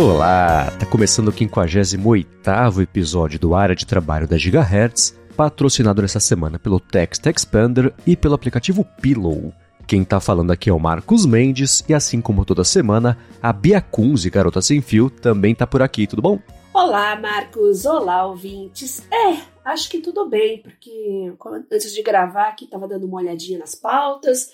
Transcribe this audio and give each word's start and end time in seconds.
Olá, 0.00 0.72
tá 0.80 0.86
começando 0.86 1.28
o 1.28 1.32
58º 1.32 2.82
episódio 2.82 3.38
do 3.38 3.54
Área 3.54 3.76
de 3.76 3.84
Trabalho 3.84 4.26
da 4.26 4.38
Gigahertz, 4.38 5.14
patrocinado 5.36 6.00
nessa 6.00 6.18
semana 6.18 6.58
pelo 6.58 6.80
Text 6.80 7.26
Expander 7.26 7.92
e 8.06 8.16
pelo 8.16 8.34
aplicativo 8.34 8.82
Pillow. 9.02 9.52
Quem 9.86 10.02
tá 10.02 10.18
falando 10.18 10.52
aqui 10.52 10.70
é 10.70 10.72
o 10.72 10.80
Marcos 10.80 11.26
Mendes 11.26 11.84
e 11.86 11.92
assim 11.92 12.18
como 12.22 12.46
toda 12.46 12.64
semana, 12.64 13.18
a 13.42 13.52
Bia 13.52 13.82
Kunze, 13.82 14.30
Garota 14.30 14.62
Sem 14.62 14.80
Fio, 14.80 15.10
também 15.10 15.54
tá 15.54 15.66
por 15.66 15.82
aqui, 15.82 16.06
tudo 16.06 16.22
bom? 16.22 16.38
Olá, 16.72 17.14
Marcos. 17.16 17.84
Olá, 17.84 18.24
ouvintes. 18.24 19.06
É, 19.12 19.36
acho 19.66 19.90
que 19.90 20.00
tudo 20.00 20.30
bem, 20.30 20.62
porque 20.62 21.30
antes 21.70 21.92
de 21.92 22.02
gravar 22.02 22.48
aqui 22.48 22.66
tava 22.66 22.88
dando 22.88 23.04
uma 23.04 23.18
olhadinha 23.18 23.58
nas 23.58 23.74
pautas, 23.74 24.50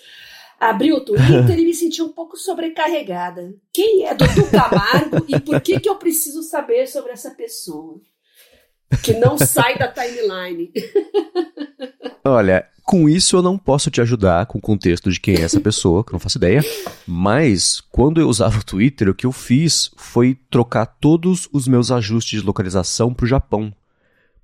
abri 0.59 0.91
o 0.91 1.01
Twitter 1.01 1.59
e 1.59 1.65
me 1.65 1.73
senti 1.73 2.01
um 2.01 2.09
pouco 2.09 2.37
sobrecarregada. 2.37 3.53
Quem 3.71 4.05
é 4.05 4.13
Dudu 4.13 4.49
Camargo 4.49 5.25
e 5.27 5.39
por 5.39 5.61
que 5.61 5.79
que 5.79 5.89
eu 5.89 5.95
preciso 5.95 6.43
saber 6.43 6.87
sobre 6.87 7.11
essa 7.11 7.31
pessoa? 7.31 7.99
Que 9.03 9.13
não 9.13 9.37
sai 9.37 9.77
da 9.77 9.87
timeline. 9.87 10.71
Olha, 12.23 12.67
com 12.83 13.09
isso 13.09 13.35
eu 13.35 13.41
não 13.41 13.57
posso 13.57 13.91
te 13.91 13.99
ajudar 13.99 14.45
com 14.45 14.57
o 14.59 14.61
contexto 14.61 15.11
de 15.11 15.19
quem 15.19 15.35
é 15.35 15.41
essa 15.41 15.59
pessoa, 15.59 16.03
que 16.03 16.11
eu 16.11 16.13
não 16.13 16.19
faço 16.19 16.37
ideia. 16.37 16.63
Mas 17.05 17.81
quando 17.91 18.21
eu 18.21 18.29
usava 18.29 18.59
o 18.59 18.63
Twitter, 18.63 19.09
o 19.09 19.13
que 19.13 19.25
eu 19.25 19.31
fiz 19.31 19.91
foi 19.97 20.37
trocar 20.49 20.85
todos 20.85 21.49
os 21.51 21.67
meus 21.67 21.91
ajustes 21.91 22.39
de 22.39 22.45
localização 22.45 23.13
para 23.13 23.25
o 23.25 23.27
Japão. 23.27 23.73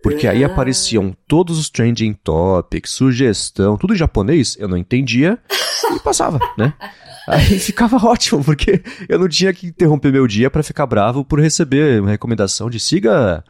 Porque 0.03 0.27
aí 0.27 0.43
apareciam 0.43 1.15
todos 1.27 1.57
os 1.57 1.69
trending 1.69 2.13
topics, 2.13 2.91
sugestão, 2.91 3.77
tudo 3.77 3.93
em 3.93 3.97
japonês, 3.97 4.57
eu 4.59 4.67
não 4.67 4.77
entendia 4.77 5.39
e 5.95 5.99
passava, 6.01 6.39
né? 6.57 6.73
Aí 7.25 7.57
ficava 7.57 7.95
ótimo, 8.05 8.43
porque 8.43 8.83
eu 9.07 9.17
não 9.17 9.29
tinha 9.29 9.53
que 9.53 9.67
interromper 9.67 10.11
meu 10.11 10.27
dia 10.27 10.51
para 10.51 10.61
ficar 10.61 10.85
bravo 10.85 11.23
por 11.23 11.39
receber 11.39 12.01
uma 12.01 12.11
recomendação 12.11 12.69
de 12.69 12.81
siga 12.81 13.43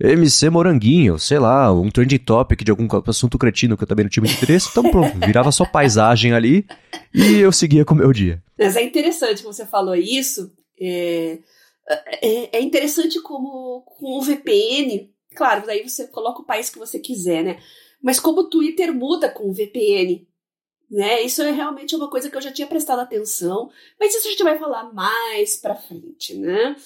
MC 0.00 0.48
Moranguinho, 0.48 1.18
sei 1.18 1.38
lá, 1.38 1.72
um 1.72 1.90
trending 1.90 2.18
topic 2.18 2.64
de 2.64 2.70
algum 2.70 2.88
assunto 3.06 3.38
cretino 3.38 3.76
que 3.76 3.84
eu 3.84 3.86
também 3.86 4.04
não 4.04 4.10
tinha 4.10 4.22
muito 4.22 4.36
interesse, 4.36 4.68
então 4.70 4.90
pronto, 4.90 5.18
virava 5.24 5.52
só 5.52 5.64
paisagem 5.64 6.32
ali 6.32 6.66
e 7.14 7.38
eu 7.38 7.52
seguia 7.52 7.84
com 7.84 7.94
o 7.94 7.98
meu 7.98 8.12
dia. 8.12 8.42
Mas 8.58 8.76
é 8.76 8.82
interessante 8.82 9.42
você 9.42 9.66
falou 9.66 9.94
isso. 9.94 10.50
É, 10.80 11.38
é, 12.22 12.58
é 12.58 12.60
interessante 12.62 13.20
como 13.20 13.82
com 13.82 14.18
o 14.18 14.22
VPN, 14.22 15.11
claro, 15.34 15.66
daí 15.66 15.88
você 15.88 16.06
coloca 16.06 16.42
o 16.42 16.46
país 16.46 16.70
que 16.70 16.78
você 16.78 16.98
quiser, 16.98 17.42
né? 17.42 17.58
Mas 18.02 18.18
como 18.18 18.40
o 18.40 18.50
Twitter 18.50 18.92
muda 18.92 19.28
com 19.28 19.48
o 19.48 19.52
VPN, 19.52 20.26
né? 20.90 21.22
Isso 21.22 21.42
é 21.42 21.50
realmente 21.50 21.96
uma 21.96 22.10
coisa 22.10 22.28
que 22.28 22.36
eu 22.36 22.42
já 22.42 22.52
tinha 22.52 22.66
prestado 22.66 23.00
atenção, 23.00 23.70
mas 23.98 24.14
isso 24.14 24.26
a 24.26 24.30
gente 24.30 24.42
vai 24.42 24.58
falar 24.58 24.92
mais 24.92 25.56
pra 25.56 25.74
frente, 25.74 26.34
né? 26.34 26.76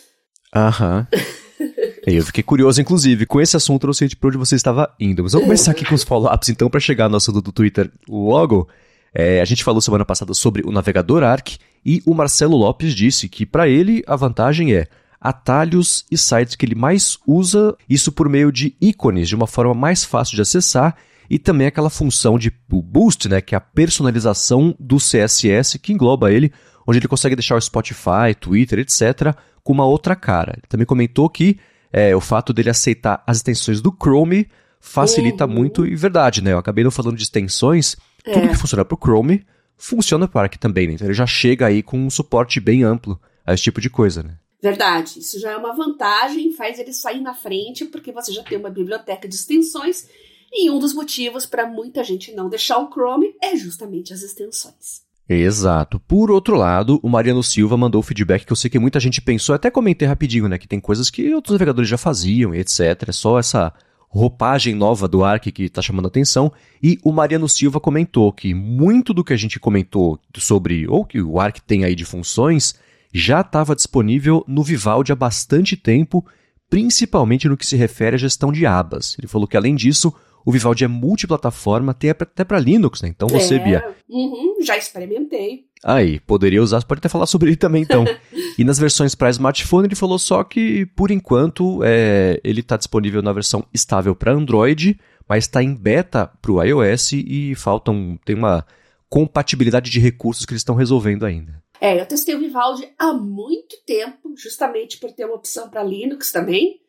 Aham. 0.55 1.07
eu 2.07 2.25
fiquei 2.25 2.43
curioso, 2.43 2.81
inclusive, 2.81 3.27
com 3.27 3.41
esse 3.41 3.57
assunto 3.57 3.85
eu 3.85 3.89
não 3.89 3.95
sei 3.95 4.09
de 4.09 4.17
pra 4.17 4.29
onde 4.29 4.39
você 4.39 4.55
estava 4.55 4.95
indo. 5.01 5.23
Mas 5.23 5.33
vamos 5.33 5.47
começar 5.47 5.73
aqui 5.73 5.85
com 5.85 5.95
os 5.95 6.05
follow-ups, 6.05 6.49
então, 6.49 6.71
para 6.71 6.81
chegar 6.81 7.09
no 7.09 7.17
assunto 7.17 7.43
do 7.43 7.53
Twitter 7.53 7.91
logo. 8.09 8.69
É, 9.13 9.41
a 9.41 9.45
gente 9.45 9.65
falou 9.65 9.81
semana 9.81 10.05
passada 10.05 10.35
sobre 10.35 10.63
o 10.67 10.71
navegador 10.71 11.23
Arc 11.23 11.57
e 11.85 12.03
o 12.05 12.13
Marcelo 12.13 12.57
Lopes 12.57 12.95
disse 12.95 13.29
que 13.29 13.47
para 13.47 13.67
ele 13.67 14.05
a 14.07 14.15
vantagem 14.15 14.75
é 14.75 14.89
atalhos 15.21 16.05
e 16.11 16.17
sites 16.17 16.57
que 16.57 16.65
ele 16.65 16.75
mais 16.75 17.19
usa, 17.27 17.77
isso 17.89 18.13
por 18.13 18.29
meio 18.29 18.53
de 18.53 18.77
ícones, 18.81 19.29
de 19.29 19.35
uma 19.35 19.47
forma 19.47 19.75
mais 19.75 20.05
fácil 20.05 20.37
de 20.37 20.43
acessar, 20.43 20.97
e 21.29 21.39
também 21.39 21.67
aquela 21.67 21.91
função 21.91 22.39
de 22.39 22.53
boost, 22.69 23.29
né, 23.29 23.41
que 23.41 23.55
é 23.55 23.59
a 23.59 23.61
personalização 23.61 24.75
do 24.79 24.97
CSS 24.99 25.79
que 25.79 25.93
engloba 25.93 26.33
ele, 26.33 26.53
onde 26.87 26.99
ele 26.99 27.09
consegue 27.09 27.35
deixar 27.35 27.57
o 27.57 27.61
Spotify, 27.61 28.35
Twitter, 28.39 28.79
etc., 28.79 29.35
com 29.65 29.73
uma 29.73 29.85
outra 29.85 30.15
cara. 30.15 30.53
Ele 30.57 30.67
também 30.69 30.87
comentou 30.87 31.29
que 31.29 31.59
é, 31.93 32.15
o 32.15 32.21
fato 32.21 32.53
dele 32.53 32.71
aceitar 32.71 33.23
as 33.27 33.39
extensões 33.39 33.81
do 33.81 33.91
Chrome 33.91 34.47
facilita 34.81 35.45
uhum. 35.47 35.53
muito, 35.53 35.87
e 35.87 35.97
verdade, 35.97 36.43
né? 36.43 36.53
Eu 36.53 36.59
acabei 36.59 36.85
não 36.85 36.93
falando 36.93 37.17
de 37.17 37.25
extensões, 37.25 37.97
é. 38.25 38.33
tudo 38.33 38.49
que 38.49 38.57
funciona 38.57 38.85
para 38.85 38.95
o 38.95 38.99
Chrome 38.99 39.45
funciona 39.77 40.27
para 40.27 40.47
aqui 40.47 40.59
também, 40.59 40.87
né? 40.87 40.95
Então 40.95 41.07
ele 41.07 41.15
já 41.15 41.27
chega 41.27 41.67
aí 41.67 41.83
com 41.83 41.99
um 41.99 42.11
suporte 42.11 42.61
bem 42.61 42.83
amplo 42.83 43.21
a 43.45 43.53
esse 43.53 43.65
tipo 43.65 43.81
de 43.81 43.91
coisa, 43.91 44.23
né? 44.23 44.37
Verdade, 44.63 45.21
isso 45.21 45.39
já 45.39 45.53
é 45.53 45.57
uma 45.57 45.75
vantagem, 45.75 46.53
faz 46.53 46.79
ele 46.79 46.93
sair 46.93 47.21
na 47.21 47.35
frente, 47.35 47.85
porque 47.85 48.11
você 48.11 48.33
já 48.33 48.43
tem 48.43 48.59
uma 48.59 48.71
biblioteca 48.71 49.29
de 49.29 49.35
extensões, 49.35 50.09
e 50.53 50.71
um 50.71 50.79
dos 50.79 50.95
motivos 50.95 51.45
para 51.45 51.67
muita 51.67 52.03
gente 52.03 52.33
não 52.33 52.49
deixar 52.49 52.79
o 52.79 52.91
Chrome 52.91 53.35
é 53.43 53.55
justamente 53.57 54.13
as 54.13 54.23
extensões. 54.23 55.05
Exato. 55.29 55.99
Por 56.01 56.31
outro 56.31 56.55
lado, 56.57 57.01
o 57.03 57.09
Mariano 57.09 57.43
Silva 57.43 57.77
mandou 57.77 57.99
o 57.99 58.03
feedback 58.03 58.47
que 58.47 58.53
eu 58.53 58.57
sei 58.57 58.71
que 58.71 58.79
muita 58.79 59.01
gente 59.01 59.21
pensou, 59.21 59.55
até 59.55 59.71
comentei 59.71 60.07
rapidinho, 60.07 60.49
né? 60.49 60.57
Que 60.57 60.69
tem 60.69 60.81
coisas 60.81 61.11
que 61.11 61.35
outros 61.35 61.53
navegadores 61.53 61.91
já 61.91 61.99
faziam 61.99 62.55
etc. 62.55 63.09
É 63.09 63.13
só 63.13 63.39
essa 63.39 63.73
roupagem 64.09 64.75
nova 64.75 65.09
do 65.09 65.25
Arc 65.25 65.51
que 65.51 65.65
está 65.65 65.83
chamando 65.83 66.07
atenção. 66.07 66.53
E 66.81 66.99
o 67.05 67.11
Mariano 67.11 67.49
Silva 67.49 67.81
comentou 67.81 68.33
que 68.33 68.55
muito 68.55 69.13
do 69.13 69.25
que 69.25 69.33
a 69.33 69.37
gente 69.37 69.59
comentou 69.59 70.19
sobre, 70.39 70.87
ou 70.89 71.05
que 71.05 71.21
o 71.21 71.41
Arc 71.41 71.59
tem 71.59 71.85
aí 71.85 71.97
de 71.97 72.05
funções, 72.05 72.77
já 73.17 73.41
estava 73.41 73.75
disponível 73.75 74.45
no 74.47 74.63
Vivaldi 74.63 75.11
há 75.11 75.17
bastante 75.17 75.77
tempo, 75.77 76.25
principalmente 76.69 77.49
no 77.49 77.57
que 77.57 77.67
se 77.67 77.77
refere 77.77 78.17
à 78.17 78.19
gestão 78.19 78.53
de 78.53 78.67
abas. 78.67 79.17
Ele 79.19 79.27
falou 79.27 79.49
que, 79.49 79.57
além 79.57 79.75
disso, 79.75 80.13
o 80.45 80.53
Vivaldi 80.53 80.85
é 80.85 80.89
multiplataforma, 80.89 81.95
tem 81.95 82.11
até 82.11 82.45
para 82.45 82.59
Linux, 82.59 83.01
né? 83.01 83.09
Então 83.09 83.27
você, 83.27 83.57
é, 83.57 83.59
Bia. 83.59 83.95
Uhum, 84.09 84.63
já 84.63 84.77
experimentei. 84.77 85.65
Aí, 85.83 86.21
poderia 86.21 86.63
usar, 86.63 86.85
pode 86.85 86.99
até 86.99 87.09
falar 87.09 87.27
sobre 87.27 87.49
ele 87.49 87.57
também, 87.57 87.83
então. 87.83 88.05
e 88.59 88.65
nas 88.65 88.79
versões 88.79 89.15
para 89.15 89.31
smartphone, 89.31 89.89
ele 89.89 89.95
falou 89.95 90.19
só 90.19 90.45
que, 90.45 90.85
por 90.95 91.11
enquanto, 91.11 91.83
é, 91.83 92.39
ele 92.45 92.61
está 92.61 92.77
disponível 92.77 93.23
na 93.23 93.33
versão 93.33 93.65
estável 93.73 94.15
para 94.15 94.33
Android, 94.33 95.01
mas 95.29 95.45
está 95.45 95.63
em 95.63 95.75
beta 95.75 96.31
para 96.41 96.53
o 96.53 96.63
iOS 96.63 97.13
e 97.13 97.55
faltam, 97.57 98.19
tem 98.25 98.37
uma 98.37 98.65
compatibilidade 99.09 99.91
de 99.91 100.01
recursos 100.01 100.45
que 100.45 100.53
eles 100.53 100.61
estão 100.61 100.75
resolvendo 100.75 101.25
ainda. 101.25 101.63
É, 101.81 102.01
eu 102.01 102.07
testei 102.07 102.35
o 102.35 102.39
Vivaldi 102.39 102.93
há 102.99 103.13
muito 103.13 103.77
tempo, 103.85 104.35
justamente 104.37 104.99
por 104.99 105.13
ter 105.13 105.25
uma 105.25 105.37
opção 105.37 105.69
para 105.69 105.83
Linux 105.83 106.33
também. 106.33 106.81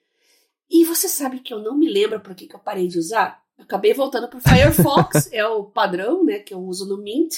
E 0.69 0.83
você 0.83 1.07
sabe 1.07 1.39
que 1.39 1.53
eu 1.53 1.59
não 1.59 1.77
me 1.77 1.89
lembro 1.89 2.19
por 2.19 2.35
que, 2.35 2.47
que 2.47 2.55
eu 2.55 2.59
parei 2.59 2.87
de 2.87 2.99
usar? 2.99 3.41
Acabei 3.57 3.93
voltando 3.93 4.27
pro 4.27 4.39
Firefox, 4.39 5.29
é 5.33 5.45
o 5.45 5.63
padrão, 5.63 6.23
né, 6.23 6.39
que 6.39 6.53
eu 6.53 6.59
uso 6.59 6.87
no 6.87 7.01
Mint. 7.01 7.35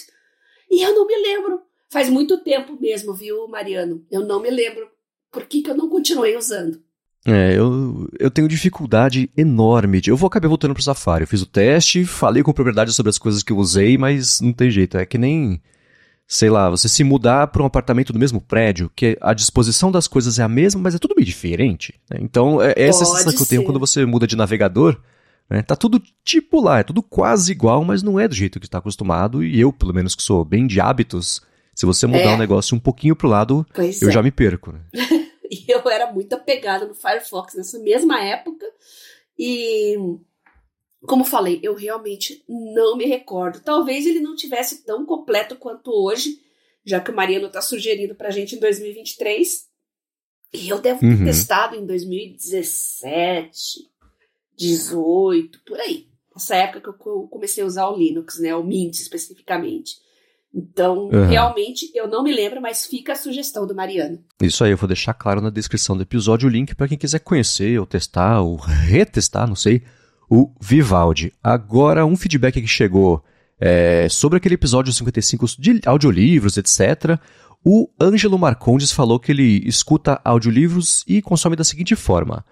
E 0.70 0.82
eu 0.84 0.94
não 0.94 1.08
me 1.08 1.16
lembro. 1.16 1.62
Faz 1.90 2.10
muito 2.10 2.38
tempo 2.44 2.78
mesmo, 2.80 3.14
viu, 3.14 3.48
Mariano? 3.48 4.06
Eu 4.12 4.22
não 4.22 4.40
me 4.40 4.50
lembro 4.50 4.88
por 5.32 5.46
que, 5.46 5.62
que 5.62 5.70
eu 5.72 5.76
não 5.76 5.90
continuei 5.90 6.36
usando. 6.38 6.82
É, 7.26 7.58
eu, 7.58 8.08
eu 8.20 8.32
tenho 8.32 8.48
dificuldade 8.48 9.30
enorme. 9.36 10.00
De, 10.00 10.10
eu 10.10 10.18
vou 10.18 10.28
acabar 10.28 10.48
voltando 10.48 10.74
pro 10.74 10.84
Safari. 10.84 11.24
Eu 11.24 11.28
fiz 11.28 11.42
o 11.42 11.48
teste, 11.48 12.06
falei 12.06 12.44
com 12.44 12.54
propriedade 12.54 12.94
sobre 12.94 13.10
as 13.10 13.18
coisas 13.18 13.44
que 13.44 13.52
eu 13.52 13.58
usei, 13.58 13.98
mas 13.98 14.40
não 14.40 14.54
tem 14.54 14.70
jeito. 14.70 14.98
É 14.98 15.06
que 15.06 15.18
nem, 15.18 15.62
sei 16.32 16.48
lá, 16.48 16.70
você 16.70 16.88
se 16.88 17.04
mudar 17.04 17.48
para 17.48 17.64
um 17.64 17.66
apartamento 17.66 18.14
do 18.14 18.20
mesmo 18.20 18.40
prédio, 18.40 18.92
que 18.96 19.18
a 19.20 19.34
disposição 19.34 19.92
das 19.92 20.08
coisas 20.08 20.38
é 20.38 20.44
a 20.44 20.48
mesma, 20.48 20.80
mas 20.80 20.94
é 20.94 21.00
tudo 21.00 21.16
meio 21.18 21.26
diferente. 21.26 22.00
Né? 22.08 22.20
Então, 22.22 22.62
é, 22.62 22.76
essa 22.78 23.00
é 23.00 23.02
a 23.02 23.06
sensação 23.08 23.34
que 23.34 23.42
eu 23.42 23.48
tenho 23.48 23.64
quando 23.64 23.80
você 23.80 24.06
muda 24.06 24.28
de 24.28 24.36
navegador. 24.36 25.02
Né? 25.50 25.64
Tá 25.64 25.76
tudo 25.76 26.00
tipo 26.24 26.62
lá, 26.62 26.80
é 26.80 26.84
tudo 26.84 27.02
quase 27.02 27.52
igual, 27.52 27.84
mas 27.84 28.04
não 28.04 28.20
é 28.20 28.28
do 28.28 28.36
jeito 28.36 28.60
que 28.60 28.68
está 28.68 28.78
acostumado. 28.78 29.44
E 29.44 29.60
eu, 29.60 29.74
pelo 29.74 29.92
menos 29.92 30.14
que 30.14 30.22
sou 30.22 30.46
bem 30.46 30.68
de 30.68 30.80
hábitos, 30.80 31.42
se 31.74 31.84
você 31.88 32.06
mudar 32.06 32.28
o 32.28 32.30
é. 32.30 32.36
um 32.36 32.38
negócio 32.38 32.78
um 32.78 32.80
pouquinho 32.80 33.16
pro 33.16 33.28
lado, 33.28 33.66
pois 33.74 34.00
eu 34.00 34.10
é. 34.10 34.12
já 34.12 34.22
me 34.22 34.30
perco. 34.30 34.72
Né? 34.72 34.82
e 35.50 35.66
eu 35.68 35.82
era 35.90 36.14
muito 36.14 36.34
apegada 36.34 36.86
no 36.86 36.94
Firefox 36.94 37.56
nessa 37.56 37.80
mesma 37.80 38.24
época. 38.24 38.68
E 39.36 39.98
como 41.06 41.24
falei, 41.24 41.60
eu 41.64 41.76
realmente 41.76 42.44
não 42.48 42.98
me 42.98 43.06
recordo. 43.06 43.62
Talvez 43.62 44.06
ele 44.06 44.20
não 44.20 44.36
tivesse 44.36 44.84
tão 44.84 45.06
completo 45.06 45.56
quanto 45.56 45.92
hoje, 45.92 46.42
já 46.86 47.00
que 47.00 47.12
o 47.12 47.16
Mariano 47.16 47.48
está 47.48 47.62
sugerindo 47.62 48.16
para 48.16 48.28
a 48.28 48.32
gente 48.32 48.56
em 48.56 48.60
2023. 48.60 49.70
E 50.54 50.68
eu 50.68 50.82
devo 50.82 51.00
ter 51.00 51.06
uhum. 51.06 51.24
testado 51.24 51.76
em 51.76 51.86
2017, 51.86 53.88
18, 54.58 55.62
por 55.66 55.80
aí. 55.80 56.10
Essa 56.36 56.56
época 56.56 56.92
que 56.94 57.08
eu 57.08 57.28
comecei 57.30 57.64
a 57.64 57.68
usar 57.68 57.88
o 57.88 57.98
Linux, 57.98 58.40
né? 58.40 58.56
O 58.56 58.64
Mint 58.64 58.96
especificamente. 58.96 59.96
Então, 60.54 61.08
uhum. 61.10 61.28
realmente, 61.28 61.92
eu 61.94 62.08
não 62.08 62.24
me 62.24 62.34
lembro, 62.34 62.60
mas 62.60 62.88
fica 62.88 63.14
a 63.14 63.16
sugestão 63.16 63.68
do 63.68 63.76
Mariano. 63.76 64.20
Isso 64.42 64.64
aí, 64.64 64.72
eu 64.72 64.78
vou 64.78 64.88
deixar 64.88 65.14
claro 65.14 65.42
na 65.42 65.52
descrição 65.52 65.96
do 65.96 66.02
episódio 66.02 66.50
o 66.50 66.52
link 66.52 66.74
para 66.76 66.88
quem 66.88 66.98
quiser 66.98 67.20
conhecer, 67.20 67.80
ou 67.80 67.86
testar, 67.86 68.42
ou 68.42 68.56
retestar, 68.56 69.48
não 69.48 69.56
sei, 69.56 69.84
o 70.30 70.52
Vivaldi. 70.62 71.34
Agora, 71.44 72.06
um 72.06 72.16
feedback 72.16 72.62
que 72.62 72.68
chegou 72.68 73.24
é, 73.60 74.08
sobre 74.10 74.38
aquele 74.38 74.56
episódio 74.56 74.94
55 74.94 75.46
de 75.58 75.82
audiolivros, 75.86 76.58
etc. 76.58 77.20
O 77.66 77.90
Ângelo 78.00 78.38
Marcondes 78.38 78.92
falou 78.92 79.20
que 79.20 79.32
ele 79.32 79.62
escuta 79.66 80.22
audiolivros 80.24 81.04
e 81.08 81.22
consome 81.22 81.56
da 81.56 81.64
seguinte 81.64 81.96
forma 81.96 82.46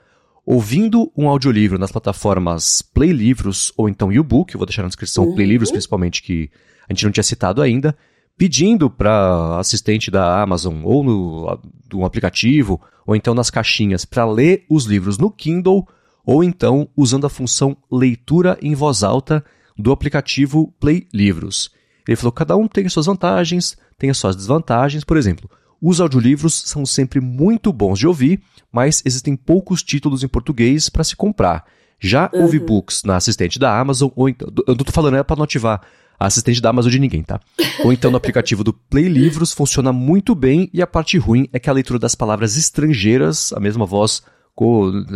ouvindo 0.48 1.12
um 1.16 1.28
audiolivro 1.28 1.78
nas 1.78 1.92
plataformas 1.92 2.82
Play 2.82 3.12
Livros 3.12 3.74
ou 3.76 3.90
então 3.90 4.14
YouBook, 4.14 4.54
eu 4.54 4.58
vou 4.58 4.66
deixar 4.66 4.82
na 4.82 4.88
descrição 4.88 5.26
uhum. 5.26 5.36
Play 5.36 5.46
Livros 5.46 5.70
principalmente, 5.70 6.24
que 6.24 6.50
a 6.88 6.94
gente 6.94 7.04
não 7.04 7.12
tinha 7.12 7.24
citado 7.24 7.62
ainda, 7.62 7.94
pedindo 8.38 8.90
para 8.90 9.60
assistente 9.60 10.10
da 10.10 10.42
Amazon 10.42 10.78
ou 10.86 11.04
no 11.04 11.60
um 11.94 12.06
aplicativo 12.06 12.80
ou 13.06 13.14
então 13.14 13.34
nas 13.34 13.50
caixinhas 13.50 14.06
para 14.06 14.26
ler 14.26 14.66
os 14.70 14.86
livros 14.86 15.18
no 15.18 15.30
Kindle 15.30 15.86
ou 16.28 16.44
então 16.44 16.90
usando 16.96 17.26
a 17.26 17.30
função 17.30 17.78
leitura 17.90 18.58
em 18.62 18.76
voz 18.76 19.02
alta 19.02 19.42
do 19.78 19.94
aplicativo 19.94 20.74
Play 20.78 21.08
Livros. 21.14 21.72
Ele 22.06 22.18
falou 22.18 22.34
que 22.34 22.40
cada 22.40 22.58
um 22.58 22.68
tem 22.68 22.86
as 22.86 22.92
suas 22.92 23.06
vantagens, 23.06 23.78
tem 23.98 24.10
as 24.10 24.18
suas 24.18 24.36
desvantagens. 24.36 25.06
Por 25.06 25.16
exemplo, 25.16 25.50
os 25.82 26.02
audiolivros 26.02 26.54
são 26.66 26.86
sempre 26.86 27.22
muito 27.22 27.72
bons 27.72 27.98
de 27.98 28.08
ouvir, 28.08 28.42
mas 28.72 29.02
existem 29.06 29.38
poucos 29.38 29.82
títulos 29.82 30.22
em 30.22 30.28
português 30.28 30.90
para 30.90 31.04
se 31.04 31.16
comprar. 31.16 31.66
Já 31.98 32.30
uhum. 32.34 32.42
ouve 32.42 32.60
books 32.60 33.04
na 33.04 33.16
assistente 33.16 33.58
da 33.58 33.80
Amazon, 33.80 34.10
ou 34.14 34.28
então. 34.28 34.52
Eu 34.68 34.76
não 34.76 34.84
tô 34.84 34.92
falando 34.92 35.16
é 35.16 35.24
para 35.24 35.38
não 35.38 35.46
ativar 35.46 35.82
a 36.20 36.26
assistente 36.26 36.62
da 36.62 36.70
Amazon 36.70 36.92
de 36.92 37.00
ninguém, 37.00 37.24
tá? 37.24 37.40
Ou 37.86 37.94
então 37.94 38.10
no 38.10 38.18
aplicativo 38.18 38.64
do 38.64 38.74
Play 38.74 39.08
Livros 39.08 39.54
funciona 39.54 39.94
muito 39.94 40.34
bem 40.34 40.68
e 40.74 40.82
a 40.82 40.88
parte 40.88 41.16
ruim 41.16 41.48
é 41.54 41.60
que 41.60 41.70
a 41.70 41.74
leitura 41.74 42.00
das 42.00 42.16
palavras 42.16 42.58
estrangeiras, 42.58 43.54
a 43.54 43.60
mesma 43.60 43.86
voz, 43.86 44.24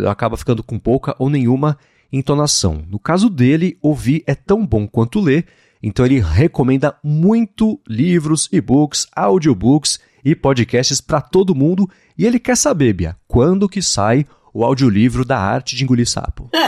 acaba 0.10 0.38
ficando 0.38 0.64
com 0.64 0.78
pouca 0.78 1.16
ou 1.18 1.30
nenhuma 1.30 1.78
entonação. 2.12 2.84
No 2.88 3.00
caso 3.00 3.30
dele, 3.30 3.78
ouvir 3.82 4.24
é 4.28 4.36
tão 4.36 4.66
bom 4.66 4.88
quanto 4.88 5.20
ler, 5.20 5.46
então 5.82 6.06
ele 6.06 6.20
recomenda 6.20 6.98
muito 7.04 7.80
livros, 7.88 8.48
e-books, 8.52 9.08
audiobooks 9.16 10.00
e 10.24 10.36
podcasts 10.36 11.02
para 11.02 11.22
todo 11.22 11.56
mundo. 11.56 11.90
E 12.18 12.26
ele 12.26 12.40
quer 12.40 12.56
saber, 12.56 12.94
Bia, 12.94 13.18
quando 13.28 13.68
que 13.70 13.82
sai 13.82 14.26
o 14.54 14.64
audiolivro 14.64 15.26
da 15.26 15.40
arte 15.40 15.76
de 15.76 15.84
engolir 15.84 16.08
sapo? 16.08 16.50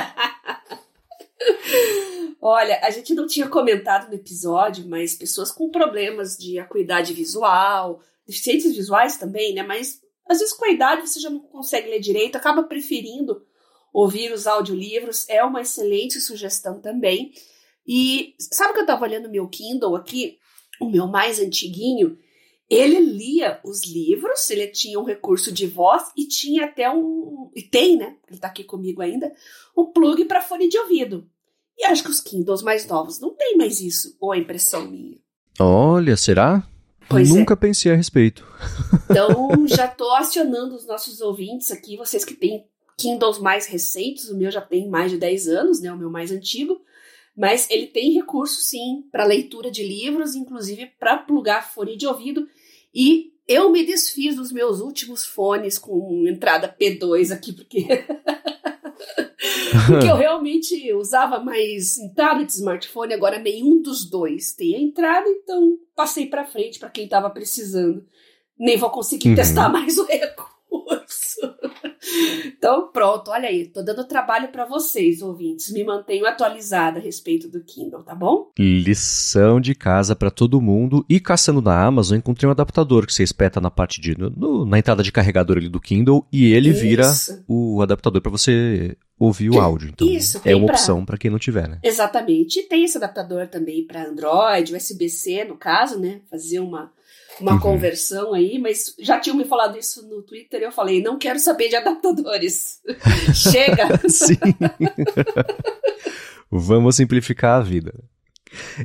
Olha, 2.42 2.80
a 2.84 2.90
gente 2.90 3.14
não 3.14 3.26
tinha 3.26 3.48
comentado 3.48 4.10
no 4.10 4.16
episódio, 4.16 4.86
mas 4.88 5.16
pessoas 5.16 5.50
com 5.52 5.70
problemas 5.70 6.36
de 6.36 6.60
acuidade 6.60 7.14
visual, 7.14 8.02
deficiências 8.28 8.76
visuais 8.76 9.16
também, 9.16 9.54
né? 9.54 9.64
Mas 9.64 10.02
às 10.28 10.40
vezes 10.40 10.54
com 10.54 10.66
a 10.66 10.72
idade 10.72 11.08
você 11.08 11.20
já 11.20 11.30
não 11.30 11.40
consegue 11.40 11.90
ler 11.90 12.00
direito, 12.00 12.36
acaba 12.36 12.64
preferindo 12.64 13.46
ouvir 13.94 14.32
os 14.34 14.48
audiolivros, 14.48 15.28
é 15.30 15.44
uma 15.44 15.62
excelente 15.62 16.20
sugestão 16.20 16.80
também. 16.82 17.32
E 17.88 18.34
sabe 18.40 18.74
que 18.74 18.80
eu 18.80 18.84
estava 18.84 19.04
olhando 19.04 19.30
meu 19.30 19.48
Kindle 19.48 19.96
aqui, 19.96 20.40
o 20.80 20.90
meu 20.90 21.08
mais 21.08 21.40
antiguinho, 21.40 22.18
ele 22.70 23.00
lia 23.00 23.60
os 23.64 23.86
livros, 23.86 24.50
ele 24.50 24.68
tinha 24.68 25.00
um 25.00 25.04
recurso 25.04 25.52
de 25.52 25.68
voz 25.68 26.12
e 26.18 26.28
tinha 26.28 26.66
até 26.66 26.90
um. 26.90 27.52
E 27.56 27.62
tem, 27.62 27.98
né? 27.98 28.18
Ele 28.28 28.38
está 28.38 28.48
aqui 28.48 28.64
comigo 28.64 29.02
ainda, 29.02 29.32
um 29.78 29.86
plug 29.86 30.26
para 30.26 30.42
fone 30.42 30.68
de 30.68 30.78
ouvido. 30.78 31.30
E 31.78 31.86
acho 31.86 32.04
que 32.04 32.10
os 32.10 32.20
Kindles 32.20 32.62
mais 32.62 32.88
novos 32.88 33.20
não 33.20 33.36
tem 33.36 33.58
mais 33.58 33.80
isso, 33.80 34.16
ou 34.20 34.32
a 34.32 34.38
impressão 34.38 34.90
minha. 34.90 35.18
Olha, 35.60 36.16
será? 36.16 36.68
Pois 37.10 37.30
é. 37.30 37.34
Nunca 37.34 37.54
é. 37.54 37.58
pensei 37.58 37.92
a 37.92 37.96
respeito. 37.96 38.46
Então, 39.10 39.52
já 39.68 39.86
estou 39.86 40.14
acionando 40.16 40.76
os 40.76 40.86
nossos 40.86 41.22
ouvintes 41.22 41.72
aqui, 41.72 41.98
vocês 41.98 42.24
que 42.24 42.34
têm 42.34 42.66
Kindles 42.98 43.40
mais 43.40 43.66
recentes, 43.66 44.30
o 44.30 44.38
meu 44.38 44.52
já 44.52 44.62
tem 44.62 44.88
mais 44.88 45.12
de 45.12 45.18
10 45.18 45.48
anos, 45.48 45.82
né, 45.82 45.92
o 45.92 45.98
meu 45.98 46.10
mais 46.10 46.32
antigo, 46.32 46.82
mas 47.36 47.70
ele 47.70 47.88
tem 47.88 48.14
recurso 48.14 48.62
sim 48.62 49.04
para 49.12 49.26
leitura 49.26 49.72
de 49.72 49.84
livros, 49.84 50.36
inclusive 50.36 50.92
para 51.00 51.18
plugar 51.18 51.72
fone 51.74 51.98
de 51.98 52.06
ouvido 52.06 52.48
e 52.94 53.34
eu 53.48 53.70
me 53.70 53.84
desfiz 53.86 54.36
dos 54.36 54.52
meus 54.52 54.80
últimos 54.80 55.26
fones 55.26 55.78
com 55.78 56.26
entrada 56.28 56.74
P2 56.80 57.32
aqui 57.34 57.52
porque 57.52 57.88
porque 59.88 60.08
eu 60.08 60.16
realmente 60.16 60.94
usava 60.94 61.40
mais 61.40 61.98
em 61.98 62.14
tablet, 62.14 62.50
smartphone, 62.50 63.14
agora 63.14 63.40
nenhum 63.40 63.82
dos 63.82 64.10
dois 64.10 64.54
tem 64.54 64.76
a 64.76 64.80
entrada, 64.80 65.30
então 65.30 65.78
passei 65.96 66.26
para 66.26 66.46
frente 66.46 66.80
para 66.80 66.90
quem 66.90 67.06
estava 67.06 67.30
precisando. 67.30 68.06
Nem 68.58 68.78
vou 68.78 68.90
conseguir 68.90 69.30
uhum. 69.30 69.36
testar 69.36 69.70
mais 69.74 69.98
o 69.98 70.06
recurso. 70.06 70.43
Então, 72.64 72.88
pronto, 72.94 73.30
olha 73.30 73.50
aí, 73.50 73.68
tô 73.68 73.84
dando 73.84 74.06
trabalho 74.06 74.48
para 74.48 74.64
vocês, 74.64 75.22
ouvintes. 75.22 75.70
Me 75.70 75.84
mantenho 75.84 76.26
atualizada 76.26 76.98
a 76.98 77.02
respeito 77.02 77.50
do 77.50 77.62
Kindle, 77.62 78.04
tá 78.04 78.16
bom? 78.16 78.52
Lição 78.58 79.60
de 79.60 79.76
casa 79.76 80.16
para 80.16 80.32
todo 80.32 80.62
mundo. 80.62 81.06
E 81.10 81.20
caçando 81.20 81.62
na 81.62 81.78
Amazon, 81.84 82.18
encontrei 82.18 82.48
um 82.48 82.52
adaptador 82.52 83.06
que 83.06 83.14
você 83.14 83.22
espeta 83.22 83.60
na 83.60 83.70
parte 83.70 84.00
de 84.00 84.18
no, 84.18 84.66
na 84.66 84.80
entrada 84.80 85.04
de 85.04 85.12
carregador 85.12 85.58
ali 85.58 85.68
do 85.68 85.82
Kindle 85.82 86.26
e 86.32 86.54
ele 86.54 86.70
Isso. 86.70 86.80
vira 86.80 87.12
o 87.50 87.82
adaptador 87.82 88.22
para 88.22 88.32
você 88.32 88.96
ouvir 89.20 89.50
o 89.50 89.60
áudio. 89.60 89.90
Então, 89.90 90.08
Isso, 90.08 90.40
é 90.46 90.56
uma 90.56 90.68
pra... 90.68 90.76
opção 90.76 91.04
para 91.04 91.18
quem 91.18 91.30
não 91.30 91.38
tiver, 91.38 91.68
né? 91.68 91.80
Exatamente. 91.84 92.62
E 92.62 92.64
tem 92.64 92.86
esse 92.86 92.96
adaptador 92.96 93.46
também 93.48 93.86
para 93.86 94.08
Android, 94.08 94.74
USB-C 94.74 95.44
no 95.44 95.58
caso, 95.58 96.00
né? 96.00 96.22
Fazer 96.32 96.62
uma 96.62 96.90
uma 97.40 97.54
uhum. 97.54 97.60
conversão 97.60 98.34
aí, 98.34 98.60
mas 98.60 98.96
já 99.00 99.20
tinham 99.20 99.38
me 99.38 99.46
falado 99.46 99.78
isso 99.78 100.08
no 100.08 100.22
Twitter 100.22 100.62
e 100.62 100.66
eu 100.66 100.72
falei, 100.72 101.02
não 101.02 101.18
quero 101.18 101.40
saber 101.40 101.70
de 101.70 101.76
adaptadores. 101.76 102.80
Chega! 103.34 104.08
Sim. 104.08 104.38
Vamos 106.52 106.96
simplificar 106.96 107.60
a 107.60 107.64
vida. 107.64 107.94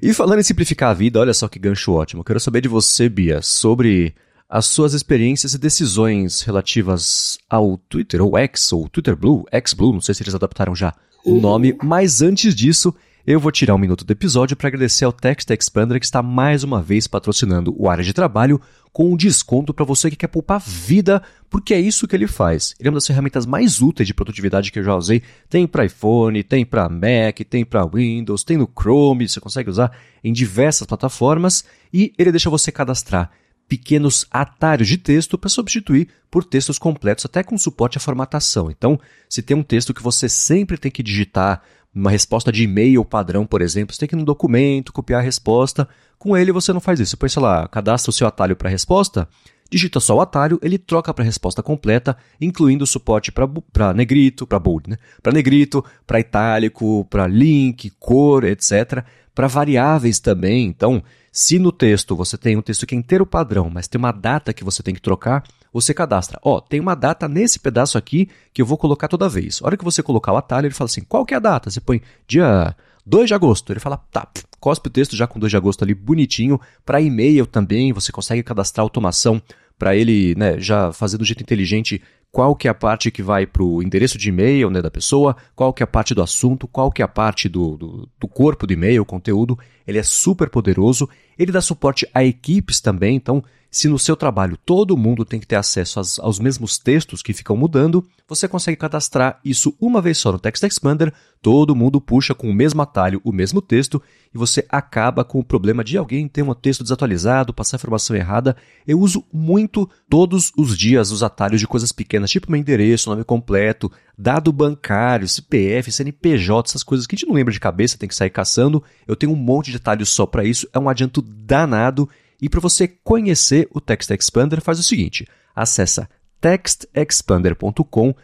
E 0.03 0.15
falando 0.15 0.41
em 0.41 0.45
simplificar 0.45 0.91
a 0.91 0.95
vida, 0.95 1.21
olha 1.21 1.35
só 1.35 1.47
que 1.47 1.59
gancho 1.59 1.93
ótimo. 1.93 2.25
Quero 2.25 2.41
saber 2.41 2.63
de 2.63 2.69
você, 2.69 3.09
Bia, 3.09 3.43
sobre 3.43 4.15
as 4.49 4.65
suas 4.65 4.95
experiências 4.95 5.53
e 5.53 5.59
decisões 5.59 6.41
relativas 6.41 7.39
ao 7.51 7.77
Twitter, 7.77 8.23
ou 8.23 8.39
X, 8.39 8.73
ou 8.73 8.89
Twitter 8.89 9.15
Blue, 9.15 9.45
X 9.53 9.75
Blue, 9.75 9.93
não 9.93 10.01
sei 10.01 10.15
se 10.15 10.23
eles 10.23 10.35
adaptaram 10.35 10.75
já 10.75 10.95
o 11.25 11.33
uhum. 11.33 11.41
nome, 11.41 11.77
mas 11.83 12.23
antes 12.23 12.55
disso, 12.55 12.95
eu 13.31 13.39
vou 13.39 13.53
tirar 13.53 13.75
um 13.75 13.79
minuto 13.79 14.07
do 14.07 14.11
episódio 14.11 14.57
para 14.57 14.69
agradecer 14.69 15.05
ao 15.05 15.13
Text 15.13 15.51
Expander 15.51 16.01
que 16.01 16.07
está 16.07 16.23
mais 16.23 16.65
uma 16.65 16.81
vez 16.81 17.07
patrocinando 17.07 17.75
o 17.77 17.87
área 17.87 18.03
de 18.03 18.15
trabalho 18.15 18.59
com 18.91 19.13
um 19.13 19.19
desconto 19.19 19.75
para 19.75 19.85
você 19.85 20.09
que 20.09 20.17
quer 20.17 20.29
poupar 20.29 20.59
vida, 20.59 21.23
porque 21.51 21.75
é 21.75 21.79
isso 21.79 22.09
que 22.09 22.17
ele 22.17 22.27
faz. 22.27 22.75
Ele 22.81 22.89
é 22.89 22.91
uma 22.91 22.97
das 22.97 23.07
ferramentas 23.07 23.45
mais 23.45 23.83
úteis 23.83 24.07
de 24.07 24.15
produtividade 24.15 24.73
que 24.73 24.79
eu 24.79 24.83
já 24.83 24.95
usei. 24.95 25.23
Tem 25.47 25.67
para 25.67 25.85
iPhone, 25.85 26.43
tem 26.43 26.65
para 26.65 26.89
Mac, 26.89 27.39
tem 27.47 27.67
para 27.67 27.85
Windows, 27.85 28.45
tem 28.45 28.57
no 28.57 28.67
Chrome, 28.67 29.29
você 29.29 29.41
consegue 29.41 29.69
usar 29.69 29.95
em 30.25 30.33
diversas 30.33 30.87
plataformas 30.87 31.67
e 31.93 32.15
ele 32.17 32.33
deixa 32.33 32.49
você 32.49 32.73
cadastrar 32.73 33.31
pequenos 33.69 34.27
atalhos 34.31 34.89
de 34.89 34.97
texto 34.97 35.37
para 35.37 35.51
substituir 35.51 36.09
por 36.31 36.43
textos 36.43 36.79
completos, 36.79 37.27
até 37.27 37.43
com 37.43 37.59
suporte 37.59 37.99
à 37.99 38.01
formatação. 38.01 38.71
Então, 38.71 38.99
se 39.29 39.43
tem 39.43 39.55
um 39.55 39.63
texto 39.63 39.93
que 39.93 40.03
você 40.03 40.31
sempre 40.31 40.79
tem 40.79 40.91
que 40.91 41.03
digitar 41.03 41.63
uma 41.95 42.11
resposta 42.11 42.53
de 42.53 42.65
e-mail 42.65 43.05
padrão, 43.05 43.47
por 43.47 43.61
exemplo, 43.63 43.95
você 43.95 44.01
tem 44.01 44.09
que 44.09 44.15
ir 44.15 44.19
no 44.19 44.25
documento, 44.25 44.93
copiar 44.93 45.21
a 45.21 45.25
resposta. 45.25 45.89
Com 46.19 46.37
ele 46.37 46.53
você 46.53 46.73
não 46.73 46.81
faz 46.81 47.01
isso. 47.01 47.11
Você 47.11 47.17
põe, 47.17 47.29
sei 47.29 47.43
lá, 47.43 47.67
cadastra 47.69 48.11
o 48.11 48.13
seu 48.13 48.27
atalho 48.27 48.57
para 48.57 48.69
a 48.69 48.71
resposta, 48.71 49.29
digita 49.71 50.01
só 50.01 50.17
o 50.17 50.21
atalho, 50.21 50.59
ele 50.63 50.79
troca 50.79 51.13
para 51.13 51.23
a 51.23 51.27
resposta 51.27 51.63
completa, 51.63 52.17
incluindo 52.41 52.85
o 52.85 52.87
suporte 52.87 53.33
para 53.33 53.95
negrito, 53.95 54.47
para 54.47 54.59
bold, 54.59 54.91
né? 54.91 54.97
Para 55.23 55.33
negrito, 55.33 55.85
para 56.07 56.21
itálico, 56.21 57.05
para 57.11 57.27
link, 57.27 57.91
cor, 57.99 58.45
etc. 58.45 59.05
Para 59.35 59.47
variáveis 59.47 60.19
também. 60.21 60.67
Então, 60.67 61.03
se 61.31 61.59
no 61.59 61.71
texto 61.71 62.17
você 62.17 62.37
tem 62.37 62.57
um 62.57 62.63
texto 62.63 62.87
que 62.87 62.95
é 62.95 62.99
inteiro 62.99 63.27
padrão, 63.27 63.71
mas 63.71 63.87
tem 63.87 63.99
uma 63.99 64.13
data 64.13 64.53
que 64.53 64.65
você 64.65 64.83
tem 64.83 64.95
que 64.95 65.03
trocar, 65.03 65.45
você 65.73 65.93
cadastra. 65.93 66.39
Ó, 66.43 66.61
tem 66.61 66.81
uma 66.81 66.95
data 66.95 67.29
nesse 67.29 67.59
pedaço 67.59 67.99
aqui 67.99 68.29
que 68.53 68.63
eu 68.63 68.67
vou 68.67 68.79
colocar 68.79 69.09
toda 69.09 69.29
vez. 69.29 69.61
A 69.63 69.67
hora 69.67 69.77
que 69.77 69.85
você 69.85 70.03
colocar 70.03 70.33
o 70.33 70.37
atalho, 70.37 70.67
ele 70.67 70.75
fala 70.75 70.87
assim: 70.87 71.03
qual 71.03 71.25
que 71.25 71.35
é 71.35 71.37
a 71.37 71.41
data? 71.41 71.71
Você 71.71 71.81
põe 71.81 72.03
dia 72.27 72.75
2 73.09 73.29
de 73.29 73.35
agosto. 73.35 73.73
Ele 73.73 73.81
fala, 73.81 73.97
tá, 73.97 74.29
cospe 74.61 74.89
o 74.89 74.93
texto 74.93 75.17
já 75.17 75.27
com 75.27 75.39
2 75.39 75.51
de 75.51 75.57
agosto 75.57 75.83
ali 75.83 75.95
bonitinho. 75.95 76.61
Para 76.85 77.01
e-mail 77.01 77.47
também, 77.47 77.93
você 77.93 78.13
consegue 78.13 78.43
cadastrar 78.43 78.83
automação 78.83 79.41
para 79.79 79.97
ele 79.97 80.35
né, 80.37 80.59
já 80.59 80.93
fazer 80.93 81.17
do 81.17 81.25
jeito 81.25 81.43
inteligente 81.43 82.03
qual 82.31 82.55
que 82.55 82.69
é 82.69 82.71
a 82.71 82.75
parte 82.75 83.11
que 83.11 83.23
vai 83.23 83.47
para 83.47 83.63
o 83.63 83.83
endereço 83.83 84.19
de 84.19 84.29
e-mail 84.29 84.69
né, 84.69 84.83
da 84.83 84.91
pessoa, 84.91 85.35
qual 85.57 85.73
que 85.73 85.83
é 85.83 85.85
a 85.85 85.87
parte 85.87 86.15
do 86.15 86.23
assunto, 86.23 86.69
qual 86.69 86.91
que 86.91 87.01
é 87.01 87.05
a 87.05 87.09
parte 87.09 87.49
do, 87.49 87.77
do, 87.77 88.09
do 88.19 88.29
corpo 88.29 88.67
do 88.67 88.73
e-mail, 88.73 89.05
conteúdo. 89.05 89.59
Ele 89.87 89.99
é 89.99 90.03
super 90.03 90.51
poderoso. 90.51 91.09
Ele 91.39 91.53
dá 91.53 91.61
suporte 91.61 92.07
a 92.13 92.23
equipes 92.23 92.81
também, 92.81 93.17
então 93.17 93.43
se 93.71 93.89
no 93.89 93.99
seu 93.99 94.17
trabalho 94.17 94.57
todo 94.57 94.97
mundo 94.97 95.25
tem 95.25 95.39
que 95.39 95.47
ter 95.47 95.57
acesso 95.57 95.99
aos, 95.99 96.19
aos, 96.19 96.39
mesmos 96.39 96.79
textos 96.79 97.23
que 97.23 97.35
ficam 97.35 97.57
mudando, 97.57 98.05
você 98.27 98.49
consegue 98.49 98.77
cadastrar 98.77 99.39
isso 99.45 99.75
uma 99.81 100.01
vez 100.01 100.19
só 100.19 100.33
no 100.33 100.39
Text 100.39 100.63
Expander, 100.63 101.13
todo 101.43 101.77
mundo 101.77 102.01
puxa 102.01 102.35
com 102.35 102.51
o 102.51 102.55
mesmo 102.55 102.81
atalho 102.81 103.21
o 103.23 103.33
mesmo 103.33 103.61
texto 103.61 104.03
e 104.35 104.39
você 104.39 104.65
acaba 104.69 105.25
com 105.25 105.39
o 105.39 105.45
problema 105.45 105.85
de 105.85 105.97
alguém 105.99 106.27
ter 106.29 106.43
um 106.43 106.55
texto 106.55 106.83
desatualizado, 106.83 107.53
passar 107.53 107.77
informação 107.77 108.17
errada. 108.17 108.57
Eu 108.87 109.01
uso 109.01 109.25
muito 109.33 109.89
todos 110.09 110.53
os 110.57 110.77
dias 110.77 111.11
os 111.11 111.23
atalhos 111.23 111.61
de 111.61 111.67
coisas 111.67 111.93
pequenas, 111.93 112.31
tipo 112.31 112.51
meu 112.51 112.61
endereço, 112.61 113.11
nome 113.11 113.25
completo, 113.25 113.91
dado 114.17 114.53
bancário, 114.53 115.29
CPF, 115.29 115.93
CNPJ, 115.93 116.71
essas 116.71 116.83
coisas 116.83 117.07
que 117.07 117.15
a 117.15 117.17
gente 117.17 117.29
não 117.29 117.35
lembra 117.35 117.53
de 117.53 117.61
cabeça, 117.61 117.99
tem 117.99 118.09
que 118.09 118.15
sair 118.15 118.31
caçando. 118.31 118.83
Eu 119.07 119.17
tenho 119.17 119.33
um 119.33 119.37
monte 119.37 119.71
de 119.71 119.77
atalhos 119.77 120.09
só 120.09 120.27
para 120.27 120.45
isso, 120.45 120.69
é 120.73 120.79
um 120.79 120.89
adianto 120.89 121.23
danado 121.23 122.09
e 122.41 122.49
para 122.49 122.61
você 122.61 122.87
conhecer 122.89 123.69
o 123.73 123.81
Text 123.81 124.11
Expander, 124.11 124.61
faz 124.61 124.79
o 124.79 124.83
seguinte: 124.83 125.27
acessa 125.55 126.09
textexpander.com 126.41 128.15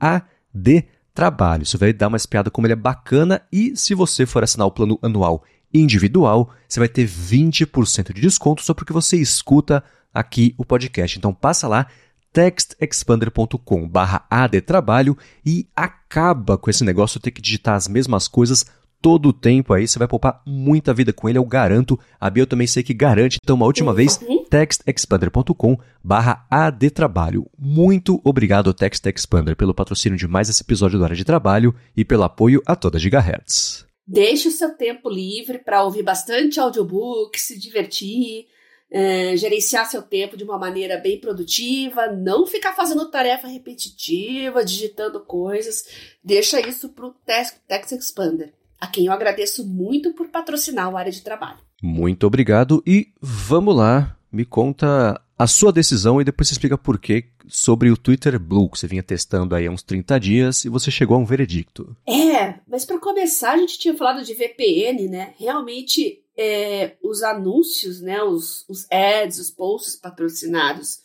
adtrabalho. 0.00 1.66
Você 1.66 1.76
vai 1.76 1.92
dar 1.92 2.08
uma 2.08 2.16
espiada 2.16 2.50
como 2.50 2.66
ele 2.66 2.74
é 2.74 2.76
bacana 2.76 3.42
e 3.52 3.76
se 3.76 3.94
você 3.94 4.26
for 4.26 4.44
assinar 4.44 4.66
o 4.66 4.72
plano 4.72 4.98
anual 5.02 5.42
individual, 5.72 6.52
você 6.68 6.80
vai 6.80 6.88
ter 6.88 7.06
20% 7.06 8.12
de 8.12 8.20
desconto 8.20 8.62
só 8.62 8.74
porque 8.74 8.92
você 8.92 9.16
escuta 9.16 9.82
aqui 10.12 10.54
o 10.58 10.64
podcast. 10.64 11.16
Então 11.16 11.32
passa 11.32 11.68
lá 11.68 11.86
textexpander.com 12.32 13.88
barra 13.88 14.24
adtrabalho 14.30 15.16
e 15.44 15.68
acaba 15.74 16.56
com 16.56 16.70
esse 16.70 16.84
negócio 16.84 17.18
de 17.18 17.24
ter 17.24 17.30
que 17.30 17.42
digitar 17.42 17.74
as 17.74 17.88
mesmas 17.88 18.28
coisas 18.28 18.66
todo 19.00 19.30
o 19.30 19.32
tempo 19.32 19.72
aí, 19.72 19.86
você 19.86 19.98
vai 19.98 20.08
poupar 20.08 20.42
muita 20.46 20.92
vida 20.92 21.12
com 21.12 21.28
ele, 21.28 21.38
eu 21.38 21.44
garanto. 21.44 21.98
A 22.18 22.28
Bia 22.28 22.42
eu 22.42 22.46
também 22.46 22.66
sei 22.66 22.82
que 22.82 22.94
garante. 22.94 23.38
Então, 23.42 23.56
uma 23.56 23.66
última 23.66 23.94
vez, 23.94 24.20
uhum. 24.22 24.44
textexpander.com 24.44 25.78
barra 26.02 26.46
adtrabalho. 26.50 27.46
Muito 27.58 28.20
obrigado, 28.24 28.74
TextExpander, 28.74 29.56
pelo 29.56 29.74
patrocínio 29.74 30.18
de 30.18 30.28
mais 30.28 30.48
esse 30.48 30.62
episódio 30.62 30.98
do 30.98 31.04
Área 31.04 31.16
de 31.16 31.24
Trabalho 31.24 31.74
e 31.96 32.04
pelo 32.04 32.24
apoio 32.24 32.62
a 32.66 32.76
toda 32.76 32.98
Gigahertz. 32.98 33.86
Deixe 34.06 34.48
o 34.48 34.52
seu 34.52 34.76
tempo 34.76 35.08
livre 35.08 35.58
para 35.58 35.84
ouvir 35.84 36.02
bastante 36.02 36.58
audiobook, 36.58 37.38
se 37.40 37.58
divertir, 37.58 38.46
é, 38.90 39.36
gerenciar 39.36 39.88
seu 39.88 40.02
tempo 40.02 40.36
de 40.36 40.42
uma 40.42 40.58
maneira 40.58 40.98
bem 40.98 41.20
produtiva, 41.20 42.08
não 42.08 42.44
ficar 42.44 42.74
fazendo 42.74 43.08
tarefa 43.08 43.46
repetitiva, 43.46 44.64
digitando 44.64 45.20
coisas. 45.20 45.84
Deixa 46.24 46.60
isso 46.60 46.88
para 46.88 47.06
o 47.06 47.14
Text, 47.24 47.58
Text 47.68 47.92
Expander, 47.92 48.52
a 48.80 48.86
quem 48.86 49.06
eu 49.06 49.12
agradeço 49.12 49.66
muito 49.66 50.12
por 50.14 50.28
patrocinar 50.28 50.90
o 50.90 50.96
área 50.96 51.12
de 51.12 51.20
trabalho. 51.22 51.58
Muito 51.82 52.26
obrigado 52.26 52.82
e 52.86 53.08
vamos 53.20 53.76
lá, 53.76 54.16
me 54.32 54.44
conta 54.44 55.20
a 55.38 55.46
sua 55.46 55.72
decisão 55.72 56.20
e 56.20 56.24
depois 56.24 56.48
você 56.48 56.54
explica 56.54 56.76
por 56.76 56.98
quê 56.98 57.24
sobre 57.48 57.90
o 57.90 57.96
Twitter 57.96 58.38
Blue, 58.38 58.68
que 58.70 58.78
você 58.78 58.86
vinha 58.86 59.02
testando 59.02 59.54
aí 59.54 59.66
há 59.66 59.70
uns 59.70 59.82
30 59.82 60.20
dias 60.20 60.64
e 60.64 60.68
você 60.68 60.90
chegou 60.90 61.16
a 61.16 61.20
um 61.20 61.24
veredicto. 61.24 61.96
É, 62.06 62.56
mas 62.68 62.84
para 62.84 62.98
começar, 62.98 63.52
a 63.52 63.56
gente 63.56 63.78
tinha 63.78 63.96
falado 63.96 64.22
de 64.22 64.34
VPN, 64.34 65.08
né? 65.08 65.34
Realmente 65.38 66.22
é, 66.36 66.96
os 67.02 67.22
anúncios, 67.22 68.00
né, 68.00 68.22
os, 68.22 68.64
os 68.68 68.86
ads, 68.90 69.38
os 69.38 69.50
posts 69.50 69.96
patrocinados 69.96 71.00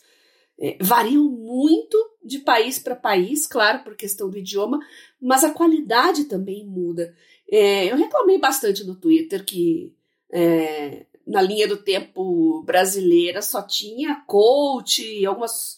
é, 0.59 0.77
variam 0.81 1.23
muito 1.25 1.97
de 2.23 2.39
país 2.39 2.79
para 2.79 2.95
país, 2.95 3.45
claro, 3.45 3.83
por 3.83 3.95
questão 3.95 4.29
do 4.29 4.37
idioma, 4.37 4.79
mas 5.21 5.43
a 5.43 5.51
qualidade 5.51 6.25
também 6.25 6.65
muda. 6.65 7.13
É, 7.51 7.91
eu 7.91 7.95
reclamei 7.95 8.37
bastante 8.37 8.83
no 8.83 8.95
Twitter 8.95 9.45
que 9.45 9.93
é, 10.31 11.05
na 11.25 11.41
linha 11.41 11.67
do 11.67 11.77
tempo 11.77 12.63
brasileira 12.63 13.41
só 13.41 13.61
tinha 13.61 14.23
coach, 14.27 15.25
algumas 15.25 15.77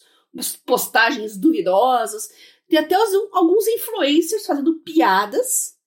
postagens 0.64 1.36
duvidosas, 1.36 2.30
tem 2.68 2.78
até 2.78 2.94
alguns 3.32 3.66
influencers 3.66 4.46
fazendo 4.46 4.80
piadas 4.80 5.78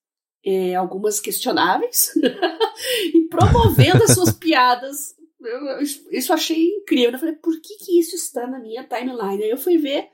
é, 0.43 0.75
algumas 0.75 1.19
questionáveis, 1.19 2.11
e 3.13 3.21
promovendo 3.29 4.03
as 4.03 4.13
suas 4.13 4.33
piadas. 4.37 5.15
Eu, 5.39 5.65
eu, 5.67 5.81
isso 5.81 6.31
eu 6.31 6.35
achei 6.35 6.67
incrível. 6.77 7.13
Eu 7.13 7.19
falei, 7.19 7.35
por 7.35 7.59
que, 7.61 7.77
que 7.77 7.99
isso 7.99 8.15
está 8.15 8.47
na 8.47 8.59
minha 8.59 8.83
timeline? 8.83 9.43
Aí 9.43 9.49
eu 9.49 9.57
fui 9.57 9.77
ver, 9.77 10.09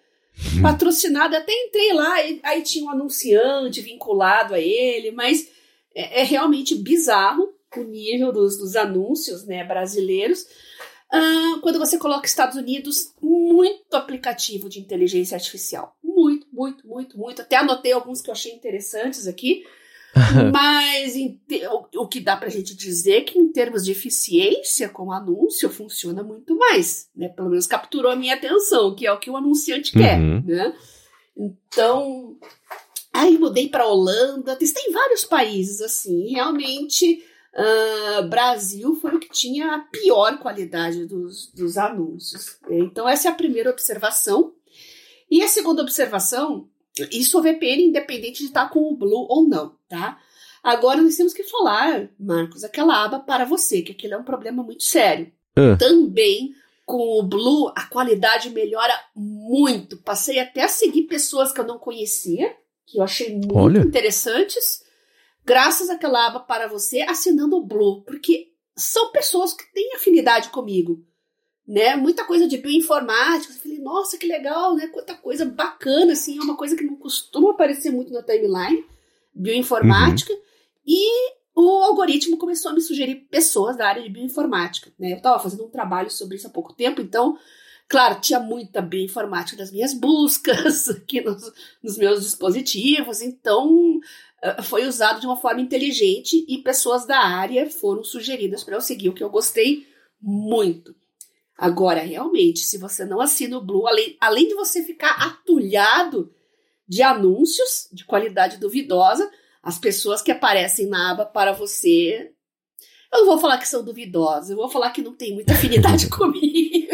uhum. 0.56 0.62
patrocinado, 0.62 1.36
até 1.36 1.52
entrei 1.54 1.94
lá, 1.94 2.14
aí 2.44 2.62
tinha 2.62 2.86
um 2.86 2.90
anunciante 2.90 3.82
vinculado 3.82 4.54
a 4.54 4.60
ele, 4.60 5.12
mas 5.12 5.50
é, 5.98 6.22
é 6.22 6.24
realmente 6.24 6.76
bizarro 6.76 7.52
o 7.76 7.84
nível 7.84 8.32
dos, 8.32 8.58
dos 8.58 8.76
anúncios 8.76 9.46
né, 9.46 9.64
brasileiros. 9.64 10.46
Uh, 11.12 11.60
quando 11.62 11.80
você 11.80 11.98
coloca 11.98 12.28
Estados 12.28 12.56
Unidos, 12.56 13.14
muito 13.22 13.96
aplicativo 13.96 14.70
de 14.70 14.80
inteligência 14.80 15.36
artificial. 15.36 15.96
Muito, 16.04 16.48
muito, 16.54 16.88
muito, 16.88 17.18
muito. 17.18 17.42
Até 17.42 17.56
anotei 17.56 17.92
alguns 17.92 18.22
que 18.22 18.30
eu 18.30 18.34
achei 18.34 18.54
interessantes 18.54 19.28
aqui. 19.28 19.64
Mas 20.52 21.16
o, 21.72 22.04
o, 22.04 22.08
que 22.08 22.20
dá 22.20 22.36
pra 22.36 22.50
gente 22.50 22.76
dizer 22.76 23.18
é 23.18 23.22
que 23.22 23.38
em 23.38 23.52
termos 23.52 23.84
de 23.84 23.92
eficiência 23.92 24.90
com 24.90 25.12
anúncio 25.12 25.70
funciona 25.70 26.24
muito 26.24 26.58
mais, 26.58 27.10
né? 27.16 27.30
Pelo 27.30 27.50
menos 27.50 27.68
capturou 27.68 28.12
a 28.12 28.16
minha 28.16 28.34
atenção, 28.34 28.96
que 28.96 29.06
é 29.06 29.12
o 29.12 29.20
que 29.20 29.30
o 29.30 29.38
anunciante 29.38 29.96
uhum. 29.96 30.02
quer, 30.02 30.20
né? 30.20 30.76
Então, 31.36 32.36
aí 33.22 33.38
mudei 33.38 33.70
para 33.70 33.88
Holanda, 33.88 34.56
testei 34.56 34.84
em 34.84 34.92
vários 34.92 35.24
países 35.24 35.82
assim, 35.82 36.30
realmente 36.30 37.24
uh, 37.54 38.28
Brasil 38.28 38.96
foi 38.96 39.16
o 39.16 39.20
que 39.20 39.30
tinha 39.30 39.76
a 39.76 39.80
pior 39.80 40.40
qualidade 40.40 41.06
dos, 41.06 41.52
dos 41.52 41.78
anúncios. 41.78 42.58
Então 42.70 43.08
essa 43.08 43.28
é 43.28 43.32
a 43.32 43.36
primeira 43.36 43.70
observação. 43.70 44.54
E 45.30 45.44
a 45.44 45.48
segunda 45.48 45.82
observação 45.82 46.70
isso 47.12 47.38
o 47.38 47.42
VPN, 47.42 47.84
independente 47.84 48.40
de 48.40 48.46
estar 48.46 48.70
com 48.70 48.92
o 48.92 48.96
Blue 48.96 49.28
ou 49.30 49.48
não, 49.48 49.76
tá? 49.88 50.20
Agora 50.64 51.02
nós 51.02 51.16
temos 51.16 51.34
que 51.34 51.44
falar, 51.44 52.10
Marcos, 52.20 52.64
aquela 52.64 53.04
aba 53.04 53.20
para 53.20 53.46
você, 53.46 53.82
que 53.82 53.92
aquilo 53.92 54.16
é 54.16 54.18
um 54.18 54.24
problema 54.24 54.64
muito 54.64 54.84
sério. 54.84 55.32
Uh. 55.58 55.78
Também 55.78 56.54
com 56.86 57.20
o 57.20 57.24
Blue 57.24 57.72
a 57.76 57.86
qualidade 57.86 58.50
melhora 58.50 58.94
muito. 59.16 59.98
Passei 59.98 60.40
até 60.40 60.64
a 60.64 60.68
seguir 60.68 61.04
pessoas 61.04 61.52
que 61.52 61.60
eu 61.60 61.68
não 61.68 61.78
conhecia, 61.78 62.56
que 62.88 62.98
eu 62.98 63.04
achei 63.04 63.34
muito 63.34 63.56
Olha. 63.56 63.82
interessantes, 63.82 64.84
graças 65.46 65.92
àquela 65.92 66.26
aba 66.26 66.40
para 66.40 66.68
você 66.68 67.02
assinando 67.02 67.58
o 67.58 67.64
Blue, 67.64 68.02
porque 68.04 68.48
são 68.76 69.12
pessoas 69.12 69.54
que 69.54 69.72
têm 69.72 69.94
afinidade 69.94 70.50
comigo 70.50 71.06
né? 71.68 71.98
Muita 71.98 72.24
coisa 72.24 72.48
de 72.48 72.58
bioinformática. 72.58 73.54
Eu 73.54 73.60
falei, 73.60 73.80
nossa, 73.80 74.18
que 74.18 74.26
legal, 74.26 74.74
né? 74.74 74.88
Quanta 74.88 75.14
coisa 75.16 75.44
bacana, 75.44 76.14
assim, 76.14 76.38
é 76.38 76.42
uma 76.42 76.56
coisa 76.56 76.78
que 76.78 76.84
não 76.84 76.96
costuma 76.96 77.52
aparecer 77.52 77.92
muito 77.92 78.14
na 78.14 78.24
timeline, 78.24 78.86
bioinformática. 79.34 80.32
Uhum. 80.32 80.40
E 80.86 81.34
o 81.54 81.84
algoritmo 81.84 82.38
começou 82.38 82.72
a 82.72 82.74
me 82.74 82.80
sugerir 82.80 83.28
pessoas 83.30 83.76
da 83.76 83.88
área 83.88 84.02
de 84.02 84.10
bioinformática, 84.10 84.94
né? 84.98 85.12
Eu 85.12 85.18
estava 85.18 85.40
fazendo 85.40 85.66
um 85.66 85.70
trabalho 85.70 86.10
sobre 86.10 86.38
isso 86.38 86.48
há 86.48 86.52
pouco 86.52 86.72
tempo, 86.74 87.02
então, 87.02 87.38
claro, 87.88 88.20
tinha 88.20 88.40
muita 88.40 88.82
bioinformática 88.82 89.58
das 89.58 89.72
minhas 89.72 89.94
buscas 89.94 90.90
aqui 90.90 91.22
nos, 91.22 91.52
nos 91.84 91.98
meus 91.98 92.24
dispositivos, 92.24 93.22
então 93.22 94.00
eh, 94.42 94.62
foi 94.62 94.86
usado 94.86 95.20
de 95.20 95.26
uma 95.26 95.38
forma 95.38 95.62
inteligente 95.62 96.46
e 96.48 96.58
pessoas 96.60 97.06
da 97.06 97.20
área 97.20 97.70
foram 97.70 98.04
sugeridas 98.04 98.64
para 98.64 98.76
eu 98.76 98.82
seguir, 98.82 99.10
o 99.10 99.14
que 99.14 99.24
eu 99.24 99.30
gostei 99.30 99.88
muito. 100.22 100.96
Agora, 101.58 102.02
realmente, 102.02 102.60
se 102.60 102.78
você 102.78 103.04
não 103.04 103.20
assina 103.20 103.58
o 103.58 103.66
Blue, 103.66 103.88
além, 103.88 104.16
além 104.22 104.48
de 104.48 104.54
você 104.54 104.84
ficar 104.84 105.12
atulhado 105.26 106.32
de 106.88 107.02
anúncios 107.02 107.90
de 107.92 108.06
qualidade 108.06 108.58
duvidosa, 108.58 109.30
as 109.62 109.78
pessoas 109.78 110.22
que 110.22 110.32
aparecem 110.32 110.88
na 110.88 111.12
aba 111.12 111.26
para 111.26 111.52
você. 111.52 112.32
Eu 113.12 113.20
não 113.20 113.26
vou 113.26 113.40
falar 113.40 113.58
que 113.58 113.68
são 113.68 113.84
duvidosas, 113.84 114.50
eu 114.50 114.58
vou 114.58 114.70
falar 114.70 114.92
que 114.92 115.02
não 115.02 115.14
tem 115.14 115.34
muita 115.34 115.54
afinidade 115.54 116.08
comigo. 116.10 116.88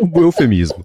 Um 0.00 0.10
eufemismo. 0.20 0.84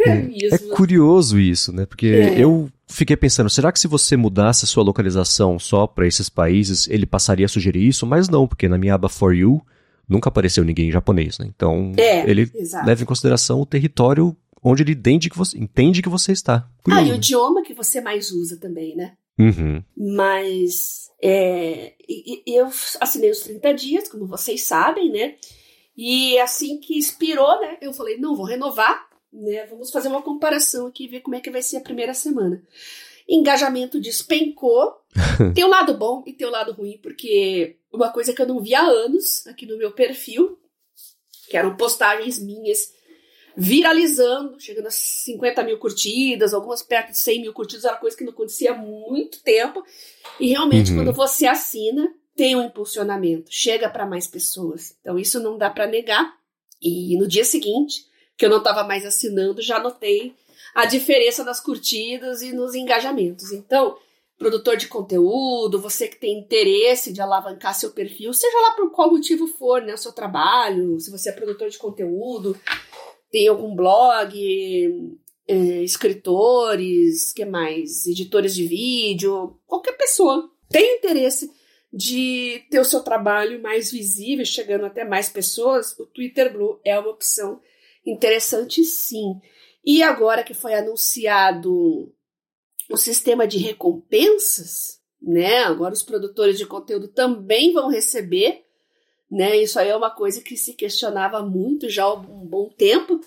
É 0.00 0.58
curioso 0.74 1.38
isso, 1.38 1.72
né? 1.72 1.84
Porque 1.84 2.06
é. 2.06 2.38
eu 2.38 2.70
fiquei 2.88 3.16
pensando, 3.16 3.50
será 3.50 3.70
que 3.70 3.78
se 3.78 3.86
você 3.86 4.16
mudasse 4.16 4.64
a 4.64 4.68
sua 4.68 4.82
localização 4.82 5.58
só 5.58 5.86
para 5.86 6.06
esses 6.06 6.28
países, 6.28 6.88
ele 6.88 7.06
passaria 7.06 7.46
a 7.46 7.48
sugerir 7.48 7.86
isso? 7.86 8.06
Mas 8.06 8.28
não, 8.28 8.46
porque 8.46 8.68
na 8.68 8.78
minha 8.78 8.94
aba 8.94 9.08
For 9.08 9.34
You 9.34 9.60
nunca 10.08 10.28
apareceu 10.28 10.64
ninguém 10.64 10.88
em 10.88 10.92
japonês, 10.92 11.38
né? 11.38 11.46
Então, 11.48 11.92
é, 11.96 12.28
ele 12.28 12.50
exato. 12.54 12.86
leva 12.86 13.02
em 13.02 13.06
consideração 13.06 13.60
o 13.60 13.66
território 13.66 14.36
onde 14.62 14.82
ele 14.82 14.92
entende 14.92 15.30
que 15.30 15.38
você, 15.38 15.56
entende 15.58 16.02
que 16.02 16.08
você 16.08 16.32
está. 16.32 16.68
Curioso. 16.82 17.04
Ah, 17.04 17.08
e 17.08 17.12
o 17.12 17.16
idioma 17.16 17.62
que 17.62 17.72
você 17.72 18.00
mais 18.00 18.30
usa 18.30 18.58
também, 18.58 18.96
né? 18.96 19.12
Uhum. 19.40 19.82
Mas 19.96 21.10
é, 21.22 21.94
eu 22.46 22.66
assinei 23.00 23.30
os 23.30 23.40
30 23.40 23.74
dias, 23.74 24.08
como 24.08 24.26
vocês 24.26 24.64
sabem, 24.64 25.10
né? 25.10 25.36
E 25.96 26.38
assim 26.38 26.78
que 26.78 26.98
expirou, 26.98 27.60
né? 27.60 27.78
Eu 27.80 27.92
falei, 27.92 28.18
não, 28.18 28.36
vou 28.36 28.46
renovar, 28.46 29.08
né? 29.32 29.66
Vamos 29.66 29.90
fazer 29.90 30.08
uma 30.08 30.22
comparação 30.22 30.86
aqui 30.86 31.04
e 31.04 31.08
ver 31.08 31.20
como 31.20 31.36
é 31.36 31.40
que 31.40 31.50
vai 31.50 31.62
ser 31.62 31.76
a 31.76 31.82
primeira 31.82 32.14
semana 32.14 32.62
engajamento 33.30 34.00
despencou. 34.00 34.96
tem 35.54 35.64
o 35.64 35.68
um 35.68 35.70
lado 35.70 35.96
bom 35.96 36.22
e 36.26 36.32
tem 36.32 36.46
o 36.46 36.50
um 36.50 36.52
lado 36.52 36.72
ruim, 36.72 36.98
porque 36.98 37.78
uma 37.92 38.10
coisa 38.10 38.32
que 38.32 38.42
eu 38.42 38.46
não 38.46 38.60
vi 38.60 38.74
há 38.74 38.82
anos 38.82 39.46
aqui 39.46 39.64
no 39.64 39.78
meu 39.78 39.92
perfil, 39.92 40.58
que 41.48 41.56
eram 41.56 41.76
postagens 41.76 42.38
minhas 42.38 42.92
viralizando, 43.56 44.58
chegando 44.58 44.86
a 44.86 44.90
50 44.90 45.62
mil 45.64 45.78
curtidas, 45.78 46.54
algumas 46.54 46.82
perto 46.82 47.10
de 47.10 47.18
100 47.18 47.42
mil 47.42 47.52
curtidas, 47.52 47.84
era 47.84 47.96
coisa 47.96 48.16
que 48.16 48.24
não 48.24 48.32
acontecia 48.32 48.72
há 48.72 48.76
muito 48.76 49.42
tempo. 49.42 49.84
E 50.38 50.48
realmente, 50.48 50.90
uhum. 50.90 50.98
quando 50.98 51.12
você 51.12 51.46
assina, 51.46 52.12
tem 52.36 52.56
um 52.56 52.64
impulsionamento, 52.64 53.46
chega 53.50 53.88
para 53.88 54.06
mais 54.06 54.26
pessoas. 54.26 54.96
Então, 55.00 55.18
isso 55.18 55.40
não 55.40 55.58
dá 55.58 55.68
para 55.68 55.86
negar. 55.86 56.34
E 56.80 57.16
no 57.18 57.28
dia 57.28 57.44
seguinte, 57.44 58.06
que 58.36 58.46
eu 58.46 58.50
não 58.50 58.58
estava 58.58 58.84
mais 58.84 59.04
assinando, 59.04 59.60
já 59.60 59.78
notei 59.78 60.34
a 60.74 60.86
diferença 60.86 61.44
nas 61.44 61.60
curtidas 61.60 62.42
e 62.42 62.52
nos 62.52 62.74
engajamentos. 62.74 63.52
Então, 63.52 63.96
produtor 64.38 64.78
de 64.78 64.88
conteúdo, 64.88 65.78
você 65.78 66.08
que 66.08 66.16
tem 66.16 66.38
interesse 66.38 67.12
de 67.12 67.20
alavancar 67.20 67.74
seu 67.74 67.90
perfil, 67.90 68.32
seja 68.32 68.58
lá 68.60 68.70
por 68.70 68.90
qual 68.90 69.10
motivo 69.10 69.46
for, 69.46 69.82
né, 69.82 69.92
o 69.92 69.98
seu 69.98 70.12
trabalho, 70.12 70.98
se 70.98 71.10
você 71.10 71.28
é 71.28 71.32
produtor 71.32 71.68
de 71.68 71.76
conteúdo, 71.76 72.58
tem 73.30 73.48
algum 73.48 73.74
blog, 73.74 75.18
é, 75.46 75.54
escritores, 75.82 77.32
que 77.32 77.44
mais, 77.44 78.06
editores 78.06 78.54
de 78.54 78.66
vídeo, 78.66 79.58
qualquer 79.66 79.96
pessoa 79.96 80.50
tem 80.68 80.98
interesse 80.98 81.50
de 81.92 82.62
ter 82.70 82.78
o 82.78 82.84
seu 82.84 83.00
trabalho 83.02 83.60
mais 83.60 83.90
visível, 83.90 84.44
chegando 84.44 84.86
até 84.86 85.04
mais 85.04 85.28
pessoas, 85.28 85.98
o 85.98 86.06
Twitter 86.06 86.52
Blue 86.52 86.80
é 86.84 86.98
uma 86.98 87.10
opção 87.10 87.60
interessante 88.06 88.84
sim. 88.84 89.40
E 89.84 90.02
agora 90.02 90.44
que 90.44 90.54
foi 90.54 90.74
anunciado 90.74 92.12
o 92.88 92.96
sistema 92.96 93.46
de 93.46 93.58
recompensas, 93.58 95.00
né? 95.20 95.58
Agora 95.64 95.94
os 95.94 96.02
produtores 96.02 96.58
de 96.58 96.66
conteúdo 96.66 97.08
também 97.08 97.72
vão 97.72 97.88
receber, 97.88 98.64
né? 99.30 99.56
Isso 99.56 99.78
aí 99.78 99.88
é 99.88 99.96
uma 99.96 100.10
coisa 100.10 100.40
que 100.40 100.56
se 100.56 100.74
questionava 100.74 101.42
muito 101.42 101.88
já 101.88 102.04
há 102.04 102.14
um 102.14 102.46
bom 102.46 102.68
tempo. 102.68 103.20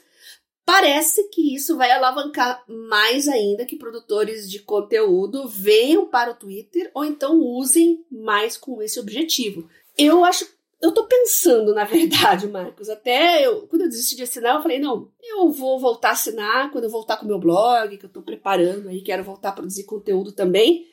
Parece 0.65 1.29
que 1.29 1.53
isso 1.53 1.75
vai 1.75 1.91
alavancar 1.91 2.63
mais 2.67 3.27
ainda 3.27 3.65
que 3.65 3.75
produtores 3.75 4.49
de 4.49 4.59
conteúdo 4.59 5.47
venham 5.47 6.05
para 6.05 6.31
o 6.31 6.35
Twitter 6.35 6.89
ou 6.93 7.03
então 7.03 7.39
usem 7.39 8.05
mais 8.09 8.55
com 8.55 8.81
esse 8.81 8.99
objetivo. 8.99 9.69
Eu 9.97 10.23
acho 10.23 10.47
eu 10.83 10.91
tô 10.91 11.05
pensando, 11.05 11.73
na 11.73 11.85
verdade, 11.85 12.45
Marcos, 12.45 12.89
até 12.89 13.45
eu, 13.45 13.65
quando 13.67 13.83
eu 13.83 13.89
desisti 13.89 14.17
de 14.17 14.23
assinar, 14.23 14.55
eu 14.55 14.61
falei, 14.61 14.79
não, 14.79 15.09
eu 15.23 15.49
vou 15.49 15.79
voltar 15.79 16.09
a 16.09 16.11
assinar 16.11 16.71
quando 16.71 16.83
eu 16.83 16.89
voltar 16.89 17.15
com 17.15 17.23
o 17.23 17.27
meu 17.27 17.39
blog, 17.39 17.97
que 17.97 18.05
eu 18.05 18.09
tô 18.09 18.21
preparando 18.21 18.89
aí, 18.89 19.01
quero 19.01 19.23
voltar 19.23 19.49
a 19.49 19.53
produzir 19.53 19.85
conteúdo 19.85 20.33
também, 20.33 20.85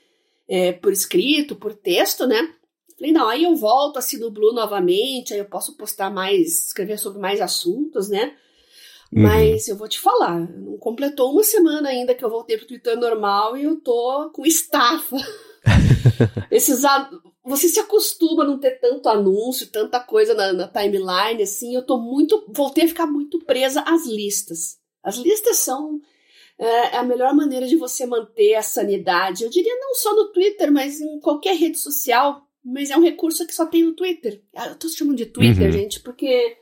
é, 0.49 0.71
por 0.71 0.93
escrito, 0.93 1.57
por 1.57 1.75
texto, 1.75 2.25
né? 2.25 2.55
Falei, 3.01 3.15
não, 3.15 3.29
aí 3.29 3.45
eu 3.45 3.57
volto, 3.57 3.99
assino 3.99 4.27
o 4.27 4.31
Blue 4.31 4.53
novamente, 4.53 5.33
aí 5.33 5.41
eu 5.41 5.47
posso 5.47 5.75
postar 5.75 6.11
mais, 6.11 6.67
escrever 6.67 6.99
sobre 6.99 7.19
mais 7.19 7.41
assuntos, 7.41 8.11
né? 8.11 8.35
Uhum. 9.11 9.23
Mas 9.23 9.67
eu 9.69 9.77
vou 9.77 9.89
te 9.89 9.99
falar, 9.99 10.39
não 10.39 10.77
completou 10.77 11.33
uma 11.33 11.43
semana 11.43 11.89
ainda 11.89 12.15
que 12.15 12.23
eu 12.23 12.29
voltei 12.29 12.59
pro 12.59 12.67
Twitter 12.67 12.99
normal 12.99 13.57
e 13.57 13.65
eu 13.65 13.81
tô 13.81 14.31
com 14.35 14.45
estafa. 14.45 15.17
Esses 16.53 16.83
você 17.43 17.71
se 17.71 17.81
acostuma 17.81 18.45
a 18.45 18.47
não 18.47 18.59
ter 18.59 18.79
tanto 18.79 19.09
anúncio, 19.09 19.71
tanta 19.73 19.99
coisa 19.99 20.35
na, 20.35 20.53
na, 20.53 20.69
timeline, 20.69 21.43
assim. 21.43 21.75
Eu 21.75 21.87
tô 21.87 21.99
muito. 21.99 22.45
Voltei 22.49 22.85
a 22.85 22.89
ficar 22.89 23.07
muito 23.07 23.39
presa 23.47 23.81
às 23.81 24.07
listas. 24.07 24.79
As 25.03 25.17
listas 25.17 25.57
são 25.57 25.99
é, 26.59 26.99
a 26.99 27.03
melhor 27.03 27.35
maneira 27.35 27.67
de 27.67 27.77
você 27.77 28.05
manter 28.05 28.57
a 28.57 28.63
sanidade. 28.63 29.43
Eu 29.43 29.49
diria 29.49 29.75
não 29.81 29.95
só 29.95 30.15
no 30.15 30.27
Twitter, 30.27 30.71
mas 30.71 31.01
em 31.01 31.19
qualquer 31.19 31.57
rede 31.57 31.79
social. 31.79 32.47
Mas 32.65 32.91
é 32.91 32.97
um 32.97 33.03
recurso 33.03 33.47
que 33.47 33.55
só 33.55 33.67
tem 33.67 33.85
no 33.85 33.95
Twitter. 33.95 34.43
Ah, 34.55 34.69
eu 34.69 34.75
tô 34.75 34.89
chamando 34.89 35.17
de 35.17 35.27
Twitter, 35.27 35.67
uhum. 35.67 35.73
gente, 35.73 36.01
porque 36.01 36.57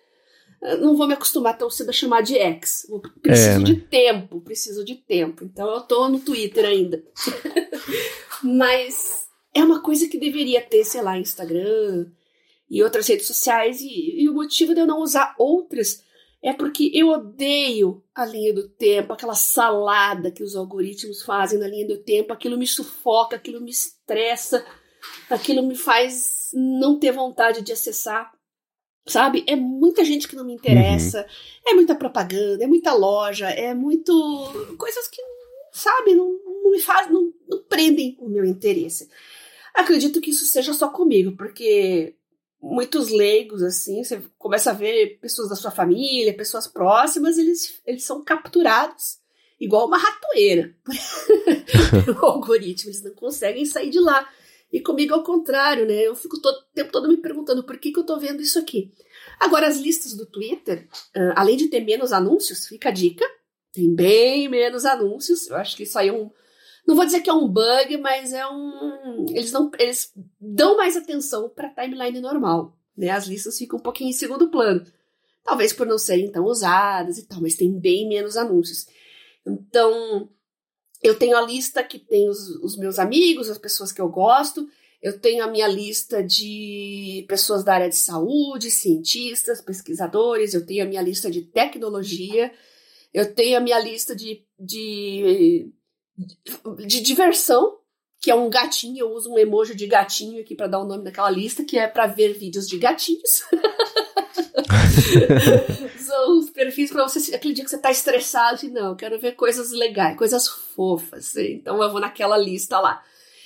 não 0.81 0.97
vou 0.97 1.07
me 1.07 1.15
acostumar 1.15 1.57
tão 1.57 1.71
cedo 1.71 1.91
a 1.91 1.93
chamar 1.93 2.23
de 2.23 2.37
X. 2.37 2.87
Preciso 3.23 3.49
é, 3.49 3.59
né? 3.59 3.65
de 3.65 3.77
tempo, 3.77 4.41
preciso 4.41 4.85
de 4.85 4.97
tempo. 4.97 5.45
Então 5.45 5.69
eu 5.73 5.81
tô 5.83 6.09
no 6.09 6.21
Twitter 6.21 6.65
ainda. 6.65 7.03
Mas 8.43 9.29
é 9.55 9.63
uma 9.63 9.81
coisa 9.81 10.09
que 10.09 10.19
deveria 10.19 10.61
ter, 10.61 10.85
sei 10.85 11.03
lá, 11.03 11.19
Instagram 11.19 12.07
e 12.71 12.83
outras 12.83 13.07
redes 13.07 13.27
sociais, 13.27 13.81
e, 13.81 14.23
e, 14.23 14.29
o 14.29 14.35
motivo 14.35 14.75
de 14.75 14.81
eu 14.81 14.87
não 14.87 15.01
usar 15.01 15.35
outras 15.39 16.05
é 16.43 16.53
porque 16.53 16.91
eu 16.95 17.09
odeio 17.09 18.05
a 18.15 18.25
linha 18.27 18.53
do 18.53 18.69
tempo, 18.69 19.13
aquela 19.13 19.35
salada 19.35 20.31
que 20.31 20.43
os 20.43 20.55
algoritmos 20.55 21.23
fazem 21.23 21.59
na 21.59 21.67
linha 21.67 21.87
do 21.87 21.97
tempo, 21.97 22.33
aquilo 22.33 22.59
me 22.59 22.67
sufoca, 22.67 23.37
aquilo 23.37 23.61
me 23.61 23.71
estressa, 23.71 24.65
aquilo 25.31 25.63
me 25.63 25.75
faz 25.75 26.51
não 26.53 26.99
ter 26.99 27.13
vontade 27.13 27.63
de 27.63 27.73
acessar. 27.73 28.33
Sabe? 29.07 29.43
É 29.47 29.57
muita 29.57 30.05
gente 30.05 30.29
que 30.29 30.37
não 30.37 30.45
me 30.45 30.53
interessa, 30.53 31.21
uhum. 31.21 31.73
é 31.73 31.75
muita 31.75 31.95
propaganda, 31.95 32.63
é 32.63 32.67
muita 32.67 32.93
loja, 32.93 33.49
é 33.49 33.73
muito. 33.73 34.75
coisas 34.77 35.09
que, 35.09 35.23
sabe, 35.73 36.15
não, 36.15 36.39
não 36.63 36.71
me 36.71 36.79
fazem, 36.79 37.13
não, 37.13 37.33
não 37.49 37.63
prendem 37.63 38.19
o 38.21 38.29
meu 38.29 38.45
interesse. 38.45 39.09
Acredito 39.75 40.21
que 40.21 40.31
isso 40.31 40.45
seja 40.45 40.75
só 40.75 40.89
comigo, 40.89 41.35
porque 41.39 42.17
muitos 42.61 43.09
leigos, 43.09 43.63
assim, 43.63 44.05
você 44.05 44.21
começa 44.37 44.71
a 44.71 44.75
ver 44.75 45.19
pessoas 45.21 45.49
da 45.49 45.57
sua 45.57 45.71
família, 45.71 46.37
pessoas 46.37 46.67
próximas, 46.67 47.39
eles, 47.39 47.81
eles 47.87 48.05
são 48.05 48.23
capturados 48.23 49.19
igual 49.61 49.87
uma 49.87 49.99
ratoeira 49.99 50.75
pelo 52.05 52.25
algoritmo, 52.25 52.91
eles 52.91 53.03
não 53.03 53.13
conseguem 53.13 53.65
sair 53.65 53.91
de 53.91 54.01
lá. 54.01 54.29
E 54.73 54.81
comigo 54.81 55.15
ao 55.15 55.23
contrário, 55.23 55.87
né? 55.87 56.07
Eu 56.07 56.15
fico 56.15 56.41
todo, 56.41 56.57
o 56.57 56.75
tempo 56.75 56.93
todo 56.93 57.09
me 57.09 57.17
perguntando 57.17 57.65
por 57.65 57.79
que, 57.79 57.91
que 57.91 57.99
eu 57.99 58.05
tô 58.05 58.19
vendo 58.19 58.43
isso 58.43 58.59
aqui. 58.59 58.93
Agora, 59.41 59.67
as 59.67 59.79
listas 59.79 60.15
do 60.15 60.27
Twitter, 60.27 60.89
uh, 61.17 61.33
além 61.37 61.57
de 61.57 61.69
ter 61.69 61.81
menos 61.81 62.13
anúncios, 62.13 62.67
fica 62.67 62.91
a 62.91 62.93
dica, 62.93 63.25
tem 63.73 63.95
bem 63.95 64.49
menos 64.49 64.85
anúncios. 64.85 65.49
Eu 65.49 65.57
acho 65.57 65.77
que 65.77 65.85
isso 65.85 65.99
aí 65.99 66.09
é 66.09 66.13
um, 66.13 66.31
não 66.89 66.97
vou 66.97 67.05
dizer 67.05 67.21
que 67.21 67.29
é 67.29 67.35
um 67.35 67.47
bug, 67.47 67.99
mas 67.99 68.33
é 68.33 68.47
um. 68.49 69.27
Eles, 69.29 69.53
não, 69.53 69.71
eles 69.79 70.11
dão 70.41 70.75
mais 70.75 70.97
atenção 70.97 71.51
para 71.51 71.69
timeline 71.69 72.19
normal. 72.19 72.79
Né? 72.97 73.11
As 73.11 73.27
listas 73.27 73.59
ficam 73.59 73.79
um 73.79 73.83
pouquinho 73.83 74.09
em 74.09 74.15
segundo 74.15 74.51
plano. 74.51 74.83
Talvez 75.45 75.75
por 75.75 75.87
não 75.87 75.99
serem 75.99 76.33
tão 76.33 76.45
usadas 76.45 77.19
e 77.19 77.27
tal, 77.27 77.43
mas 77.43 77.57
tem 77.57 77.79
bem 77.79 78.09
menos 78.09 78.39
anúncios. 78.39 78.87
Então, 79.47 80.31
eu 81.03 81.19
tenho 81.19 81.37
a 81.37 81.41
lista 81.41 81.83
que 81.83 81.99
tem 81.99 82.29
os, 82.29 82.49
os 82.63 82.77
meus 82.77 82.99
amigos, 82.99 83.49
as 83.49 83.59
pessoas 83.59 83.93
que 83.93 84.01
eu 84.01 84.09
gosto. 84.09 84.69
Eu 85.01 85.19
tenho 85.19 85.45
a 85.45 85.47
minha 85.47 85.69
lista 85.69 86.23
de 86.25 87.25
pessoas 87.29 87.63
da 87.63 87.75
área 87.75 87.89
de 87.89 87.95
saúde, 87.95 88.71
cientistas, 88.71 89.61
pesquisadores. 89.61 90.55
Eu 90.55 90.67
tenho 90.67 90.85
a 90.85 90.89
minha 90.89 91.03
lista 91.03 91.31
de 91.31 91.43
tecnologia. 91.43 92.53
Eu 93.15 93.33
tenho 93.33 93.57
a 93.57 93.61
minha 93.61 93.79
lista 93.79 94.15
de, 94.15 94.45
de 94.59 95.73
de 96.87 97.01
diversão, 97.01 97.79
que 98.21 98.31
é 98.31 98.35
um 98.35 98.51
gatinho, 98.51 98.99
eu 98.99 99.13
uso 99.13 99.33
um 99.33 99.39
emoji 99.39 99.75
de 99.75 99.87
gatinho 99.87 100.41
aqui 100.41 100.55
para 100.55 100.67
dar 100.67 100.81
o 100.81 100.85
nome 100.85 101.05
daquela 101.05 101.31
lista, 101.31 101.65
que 101.65 101.79
é 101.79 101.87
para 101.87 102.07
ver 102.07 102.33
vídeos 102.33 102.67
de 102.67 102.77
gatinhos. 102.79 103.43
São 105.99 106.39
os 106.39 106.51
perfis 106.51 106.91
para 106.91 107.07
você, 107.07 107.35
aquele 107.35 107.55
dia 107.55 107.65
que 107.65 107.71
você 107.71 107.79
tá 107.79 107.91
estressado, 107.91 108.65
e 108.65 108.71
não, 108.71 108.91
eu 108.91 108.97
quero 108.97 109.19
ver 109.19 109.33
coisas 109.33 109.71
legais, 109.73 110.17
coisas 110.17 110.49
fofas. 110.49 111.37
Então 111.37 111.83
eu 111.83 111.91
vou 111.91 112.01
naquela 112.01 112.37
lista 112.37 112.79
lá. 112.79 113.03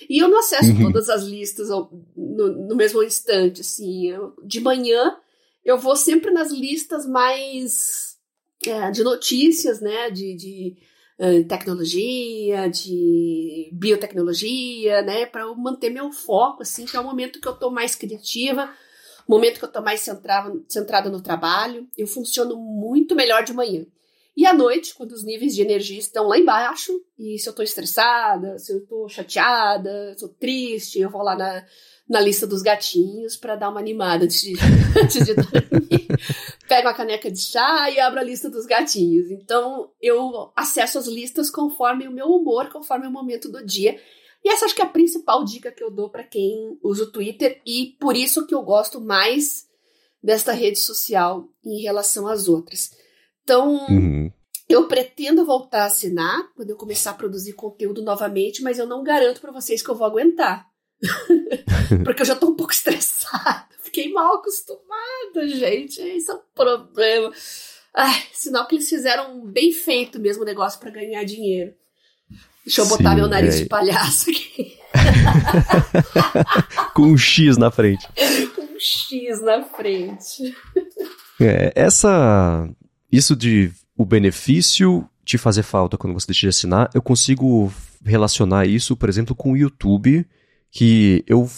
E 0.08 0.18
eu 0.18 0.28
não 0.28 0.40
acesso 0.40 0.72
uhum. 0.72 0.84
todas 0.84 1.08
as 1.08 1.22
listas 1.22 1.68
no, 1.68 1.88
no 2.16 2.76
mesmo 2.76 3.02
instante, 3.02 3.60
assim. 3.60 4.08
Eu, 4.08 4.34
de 4.44 4.60
manhã 4.60 5.16
eu 5.64 5.78
vou 5.78 5.94
sempre 5.94 6.30
nas 6.30 6.50
listas 6.50 7.06
mais 7.06 8.16
é, 8.66 8.90
de 8.90 9.04
notícias, 9.04 9.80
né? 9.80 10.10
De, 10.10 10.34
de 10.34 10.76
tecnologia, 11.48 12.68
de 12.68 13.70
biotecnologia, 13.72 15.02
né, 15.02 15.24
para 15.24 15.42
eu 15.42 15.54
manter 15.54 15.90
meu 15.90 16.10
foco, 16.10 16.62
assim, 16.62 16.84
que 16.84 16.96
é 16.96 17.00
o 17.00 17.04
momento 17.04 17.40
que 17.40 17.46
eu 17.46 17.52
estou 17.52 17.70
mais 17.70 17.94
criativa, 17.94 18.68
momento 19.28 19.58
que 19.58 19.64
eu 19.64 19.68
estou 19.68 19.82
mais 19.82 20.00
centrada, 20.00 20.52
centrada 20.68 21.10
no 21.10 21.20
trabalho, 21.20 21.88
eu 21.96 22.06
funciono 22.06 22.56
muito 22.56 23.14
melhor 23.14 23.44
de 23.44 23.52
manhã. 23.52 23.86
E 24.34 24.46
à 24.46 24.54
noite, 24.54 24.94
quando 24.94 25.12
os 25.12 25.24
níveis 25.24 25.54
de 25.54 25.60
energia 25.60 25.98
estão 25.98 26.26
lá 26.26 26.38
embaixo, 26.38 26.92
e 27.18 27.38
se 27.38 27.48
eu 27.48 27.50
estou 27.50 27.62
estressada, 27.62 28.58
se 28.58 28.72
eu 28.72 28.78
estou 28.78 29.08
chateada, 29.08 30.14
se 30.16 30.24
eu 30.24 30.28
triste, 30.28 31.00
eu 31.00 31.10
vou 31.10 31.22
lá 31.22 31.36
na, 31.36 31.66
na 32.08 32.20
lista 32.20 32.46
dos 32.46 32.62
gatinhos 32.62 33.36
para 33.36 33.56
dar 33.56 33.68
uma 33.68 33.80
animada 33.80 34.24
antes 34.24 34.40
de, 34.40 34.54
antes 35.02 35.26
de 35.26 35.34
dormir. 35.34 36.08
Pego 36.66 36.88
a 36.88 36.94
caneca 36.94 37.30
de 37.30 37.40
chá 37.40 37.90
e 37.90 38.00
abro 38.00 38.20
a 38.20 38.24
lista 38.24 38.48
dos 38.48 38.64
gatinhos. 38.64 39.30
Então 39.30 39.90
eu 40.00 40.50
acesso 40.56 40.98
as 40.98 41.06
listas 41.06 41.50
conforme 41.50 42.08
o 42.08 42.12
meu 42.12 42.26
humor, 42.26 42.70
conforme 42.70 43.06
o 43.06 43.10
momento 43.10 43.50
do 43.50 43.64
dia. 43.64 44.00
E 44.44 44.50
essa 44.50 44.64
acho 44.64 44.74
que 44.74 44.82
é 44.82 44.84
a 44.84 44.88
principal 44.88 45.44
dica 45.44 45.70
que 45.70 45.82
eu 45.82 45.90
dou 45.90 46.10
para 46.10 46.24
quem 46.24 46.78
usa 46.82 47.04
o 47.04 47.12
Twitter 47.12 47.60
e 47.64 47.96
por 48.00 48.16
isso 48.16 48.46
que 48.46 48.54
eu 48.54 48.62
gosto 48.62 49.00
mais 49.00 49.68
desta 50.22 50.52
rede 50.52 50.78
social 50.78 51.48
em 51.64 51.80
relação 51.80 52.26
às 52.26 52.48
outras. 52.48 52.90
Então, 53.42 53.86
uhum. 53.88 54.30
eu 54.68 54.86
pretendo 54.86 55.44
voltar 55.44 55.82
a 55.82 55.86
assinar 55.86 56.52
quando 56.54 56.70
eu 56.70 56.76
começar 56.76 57.10
a 57.10 57.14
produzir 57.14 57.54
conteúdo 57.54 58.02
novamente, 58.02 58.62
mas 58.62 58.78
eu 58.78 58.86
não 58.86 59.02
garanto 59.02 59.40
para 59.40 59.52
vocês 59.52 59.82
que 59.82 59.90
eu 59.90 59.96
vou 59.96 60.06
aguentar. 60.06 60.66
Porque 62.04 62.22
eu 62.22 62.26
já 62.26 62.36
tô 62.36 62.48
um 62.48 62.56
pouco 62.56 62.72
estressada. 62.72 63.68
Fiquei 63.80 64.12
mal 64.12 64.36
acostumada, 64.36 65.48
gente. 65.48 66.00
Isso 66.00 66.30
é 66.30 66.34
um 66.34 66.42
problema. 66.54 67.32
Ai, 67.94 68.22
sinal 68.32 68.66
que 68.66 68.76
eles 68.76 68.88
fizeram 68.88 69.44
bem 69.44 69.72
feito 69.72 70.18
mesmo 70.18 70.42
o 70.42 70.46
negócio 70.46 70.80
para 70.80 70.90
ganhar 70.90 71.24
dinheiro. 71.24 71.74
Deixa 72.64 72.80
eu 72.80 72.84
Sim, 72.84 72.96
botar 72.96 73.14
meu 73.14 73.28
nariz 73.28 73.56
é. 73.56 73.62
de 73.62 73.64
palhaço 73.66 74.30
aqui. 74.30 74.76
Com 76.94 77.02
um 77.02 77.16
X 77.16 77.56
na 77.56 77.70
frente. 77.70 78.06
Com 78.54 78.62
um 78.62 78.78
X 78.78 79.42
na 79.42 79.62
frente. 79.62 80.54
É, 81.40 81.72
essa. 81.74 82.68
Isso 83.10 83.34
de 83.34 83.72
o 83.96 84.04
benefício 84.04 85.08
te 85.24 85.38
fazer 85.38 85.62
falta 85.62 85.96
quando 85.96 86.14
você 86.14 86.26
deixa 86.26 86.42
de 86.42 86.48
assinar, 86.48 86.90
eu 86.94 87.02
consigo 87.02 87.72
relacionar 88.04 88.66
isso, 88.66 88.96
por 88.96 89.08
exemplo, 89.08 89.34
com 89.34 89.52
o 89.52 89.56
YouTube 89.56 90.26
que 90.70 91.24
eu 91.26 91.48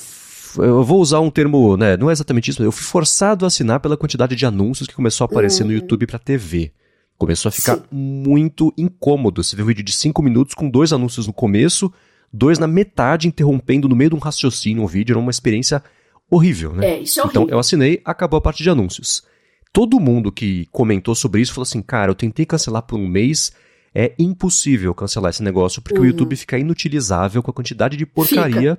eu 0.57 0.85
vou 0.85 1.01
usar 1.01 1.19
um 1.19 1.31
termo, 1.31 1.77
né, 1.77 1.97
não 1.97 2.09
é 2.09 2.13
exatamente 2.13 2.51
isso, 2.51 2.63
eu 2.63 2.71
fui 2.71 2.85
forçado 2.85 3.45
a 3.45 3.49
assinar 3.49 3.81
pela 3.81 3.97
quantidade 3.97 4.37
de 4.37 4.47
anúncios 4.47 4.87
que 4.87 4.95
começou 4.95 5.25
a 5.25 5.27
aparecer 5.27 5.63
uhum. 5.63 5.71
no 5.71 5.75
YouTube 5.75 6.07
para 6.07 6.19
TV. 6.19 6.73
Começou 7.19 7.49
a 7.49 7.53
ficar 7.53 7.77
Sim. 7.77 7.83
muito 7.91 8.73
incômodo. 8.77 9.43
Você 9.43 9.55
vê 9.57 9.63
um 9.63 9.67
vídeo 9.67 9.85
de 9.85 9.93
5 9.93 10.21
minutos 10.23 10.55
com 10.55 10.69
dois 10.69 10.93
anúncios 10.93 11.27
no 11.27 11.33
começo, 11.33 11.93
dois 12.33 12.59
na 12.59 12.67
metade, 12.67 13.29
interrompendo 13.29 13.89
no 13.89 13.95
meio 13.97 14.11
de 14.11 14.17
um 14.17 14.19
raciocínio 14.19 14.83
um 14.83 14.87
vídeo, 14.87 15.13
era 15.13 15.21
uma 15.21 15.31
experiência 15.31 15.83
horrível, 16.31 16.73
né? 16.73 16.87
É, 16.87 16.99
isso 17.01 17.21
é 17.21 17.23
horrível. 17.23 17.43
Então 17.43 17.55
eu 17.55 17.59
assinei, 17.59 18.01
acabou 18.05 18.39
a 18.39 18.41
parte 18.41 18.63
de 18.63 18.71
anúncios. 18.71 19.23
Todo 19.73 20.01
mundo 20.01 20.31
que 20.33 20.67
comentou 20.73 21.15
sobre 21.15 21.41
isso 21.41 21.53
falou 21.53 21.65
assim, 21.65 21.83
cara, 21.83 22.11
eu 22.11 22.15
tentei 22.15 22.45
cancelar 22.47 22.83
por 22.83 22.99
um 22.99 23.07
mês, 23.07 23.53
é 23.95 24.13
impossível 24.19 24.95
cancelar 24.95 25.31
esse 25.31 25.43
negócio, 25.43 25.81
porque 25.83 25.99
Uhum. 25.99 26.05
o 26.05 26.07
YouTube 26.09 26.37
fica 26.37 26.59
inutilizável 26.59 27.43
com 27.43 27.51
a 27.51 27.55
quantidade 27.55 27.97
de 27.97 28.07
porcaria 28.07 28.79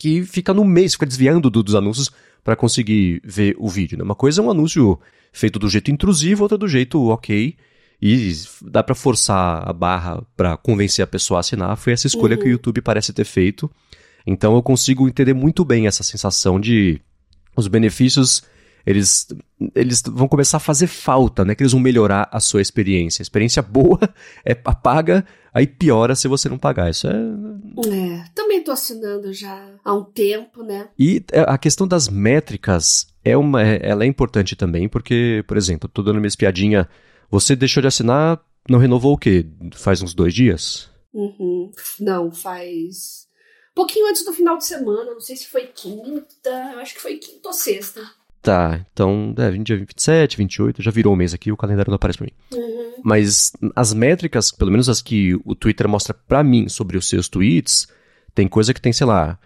que 0.00 0.22
fica 0.24 0.54
no 0.54 0.64
mês, 0.64 0.94
fica 0.94 1.04
desviando 1.04 1.50
do- 1.50 1.62
dos 1.62 1.74
anúncios 1.74 2.10
para 2.42 2.56
conseguir 2.56 3.20
ver 3.22 3.54
o 3.58 3.68
vídeo. 3.68 3.98
Né? 3.98 4.02
Uma 4.02 4.14
coisa 4.14 4.40
é 4.40 4.44
um 4.44 4.50
anúncio 4.50 4.98
feito 5.30 5.58
do 5.58 5.68
jeito 5.68 5.90
intrusivo, 5.90 6.42
outra 6.42 6.56
do 6.56 6.66
jeito 6.66 6.98
ok. 7.08 7.54
E 8.00 8.32
dá 8.62 8.82
pra 8.82 8.94
forçar 8.94 9.68
a 9.68 9.72
barra 9.74 10.22
pra 10.34 10.56
convencer 10.56 11.02
a 11.02 11.06
pessoa 11.06 11.38
a 11.38 11.40
assinar. 11.40 11.76
Foi 11.76 11.92
essa 11.92 12.06
escolha 12.06 12.34
Uhum. 12.34 12.42
que 12.42 12.48
o 12.48 12.52
YouTube 12.52 12.80
parece 12.80 13.12
ter 13.12 13.26
feito. 13.26 13.70
Então 14.26 14.54
eu 14.54 14.62
consigo 14.62 15.06
entender 15.06 15.34
muito 15.34 15.66
bem 15.66 15.86
essa 15.86 16.02
sensação 16.02 16.58
de 16.58 16.98
os 17.54 17.68
benefícios 17.68 18.42
eles, 18.90 19.26
eles 19.74 20.02
vão 20.06 20.26
começar 20.28 20.56
a 20.58 20.60
fazer 20.60 20.86
falta, 20.86 21.44
né? 21.44 21.54
Que 21.54 21.62
eles 21.62 21.72
vão 21.72 21.80
melhorar 21.80 22.28
a 22.32 22.40
sua 22.40 22.60
experiência. 22.60 23.22
A 23.22 23.24
experiência 23.24 23.62
boa 23.62 23.98
é 24.44 24.54
paga, 24.54 25.24
aí 25.54 25.66
piora 25.66 26.14
se 26.14 26.28
você 26.28 26.48
não 26.48 26.58
pagar. 26.58 26.90
Isso 26.90 27.06
é. 27.06 27.12
É, 27.12 28.24
também 28.34 28.62
tô 28.62 28.72
assinando 28.72 29.32
já 29.32 29.68
há 29.84 29.94
um 29.94 30.04
tempo, 30.04 30.62
né? 30.62 30.88
E 30.98 31.24
é, 31.32 31.40
a 31.40 31.56
questão 31.56 31.86
das 31.86 32.08
métricas 32.08 33.06
é 33.24 33.36
uma, 33.36 33.62
é- 33.62 33.80
ela 33.82 34.04
é 34.04 34.06
importante 34.06 34.56
também, 34.56 34.88
porque, 34.88 35.44
por 35.46 35.56
exemplo, 35.56 35.88
tô 35.88 36.02
dando 36.02 36.16
minha 36.16 36.28
espiadinha. 36.28 36.88
Você 37.30 37.54
deixou 37.54 37.80
de 37.80 37.86
assinar, 37.86 38.40
não 38.68 38.78
renovou 38.78 39.14
o 39.14 39.18
quê? 39.18 39.46
Faz 39.74 40.02
uns 40.02 40.14
dois 40.14 40.34
dias? 40.34 40.90
Uhum. 41.12 41.70
Não, 42.00 42.30
faz. 42.32 43.28
Pouquinho 43.74 44.08
antes 44.08 44.24
do 44.24 44.32
final 44.32 44.58
de 44.58 44.64
semana, 44.64 45.12
não 45.12 45.20
sei 45.20 45.36
se 45.36 45.46
foi 45.46 45.66
quinta, 45.66 46.50
eu 46.72 46.80
acho 46.80 46.94
que 46.94 47.00
foi 47.00 47.16
quinta 47.18 47.48
ou 47.48 47.52
sexta. 47.54 48.00
Tá, 48.42 48.80
então, 48.92 49.34
é, 49.36 49.50
dia 49.58 49.76
27, 49.76 50.38
28, 50.38 50.82
já 50.82 50.90
virou 50.90 51.12
um 51.12 51.16
mês 51.16 51.34
aqui, 51.34 51.52
o 51.52 51.56
calendário 51.56 51.90
não 51.90 51.96
aparece 51.96 52.16
pra 52.18 52.26
mim. 52.26 52.32
Uhum. 52.58 52.94
Mas 53.04 53.52
as 53.76 53.92
métricas, 53.92 54.50
pelo 54.50 54.70
menos 54.70 54.88
as 54.88 55.02
que 55.02 55.34
o 55.44 55.54
Twitter 55.54 55.86
mostra 55.86 56.14
pra 56.14 56.42
mim 56.42 56.66
sobre 56.68 56.96
os 56.96 57.06
seus 57.06 57.28
tweets, 57.28 57.86
tem 58.34 58.48
coisa 58.48 58.72
que 58.72 58.80
tem, 58.80 58.92
sei 58.94 59.06
lá, 59.06 59.38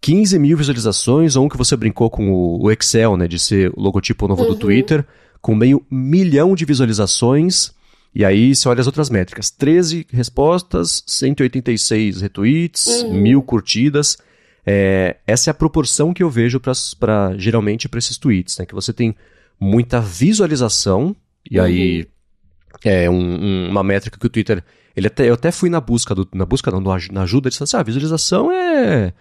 15 0.00 0.38
mil 0.38 0.56
visualizações, 0.56 1.36
ou 1.36 1.44
um 1.44 1.48
que 1.48 1.58
você 1.58 1.76
brincou 1.76 2.08
com 2.08 2.32
o, 2.32 2.62
o 2.64 2.70
Excel, 2.72 3.16
né, 3.18 3.28
de 3.28 3.38
ser 3.38 3.70
o 3.76 3.80
logotipo 3.82 4.26
novo 4.26 4.44
do 4.46 4.52
Uhum. 4.52 4.58
Twitter, 4.58 5.04
com 5.42 5.54
meio 5.54 5.84
milhão 5.90 6.54
de 6.54 6.64
visualizações. 6.64 7.70
E 8.14 8.24
aí 8.24 8.54
você 8.54 8.66
olha 8.68 8.80
as 8.80 8.86
outras 8.86 9.10
métricas: 9.10 9.50
13 9.50 10.06
respostas, 10.10 11.02
186 11.06 12.20
retweets, 12.22 12.86
Uhum. 12.86 13.12
mil 13.14 13.42
curtidas. 13.42 14.16
É, 14.64 15.16
essa 15.26 15.50
é 15.50 15.52
a 15.52 15.54
proporção 15.54 16.14
que 16.14 16.22
eu 16.22 16.30
vejo 16.30 16.60
para 16.98 17.36
geralmente 17.36 17.88
para 17.88 17.98
esses 17.98 18.16
tweets, 18.16 18.58
né? 18.58 18.66
Que 18.66 18.74
você 18.74 18.92
tem 18.92 19.14
muita 19.58 20.00
visualização, 20.00 21.14
e 21.50 21.58
aí 21.58 22.06
é 22.84 23.08
um- 23.10 23.14
um- 23.44 23.68
uma 23.70 23.82
métrica 23.82 24.18
que 24.18 24.26
o 24.26 24.30
Twitter. 24.30 24.62
Ele 24.94 25.06
até, 25.06 25.28
eu 25.28 25.34
até 25.34 25.50
fui 25.50 25.68
na 25.70 25.80
busca, 25.80 26.14
do, 26.14 26.28
na 26.34 26.44
busca 26.44 26.70
não, 26.70 26.90
aj- 26.92 27.10
na 27.10 27.22
ajuda, 27.22 27.46
ele 27.48 27.50
disse 27.52 27.62
assim: 27.64 27.76
ah, 27.76 27.82
visualização 27.82 28.52
é. 28.52 29.12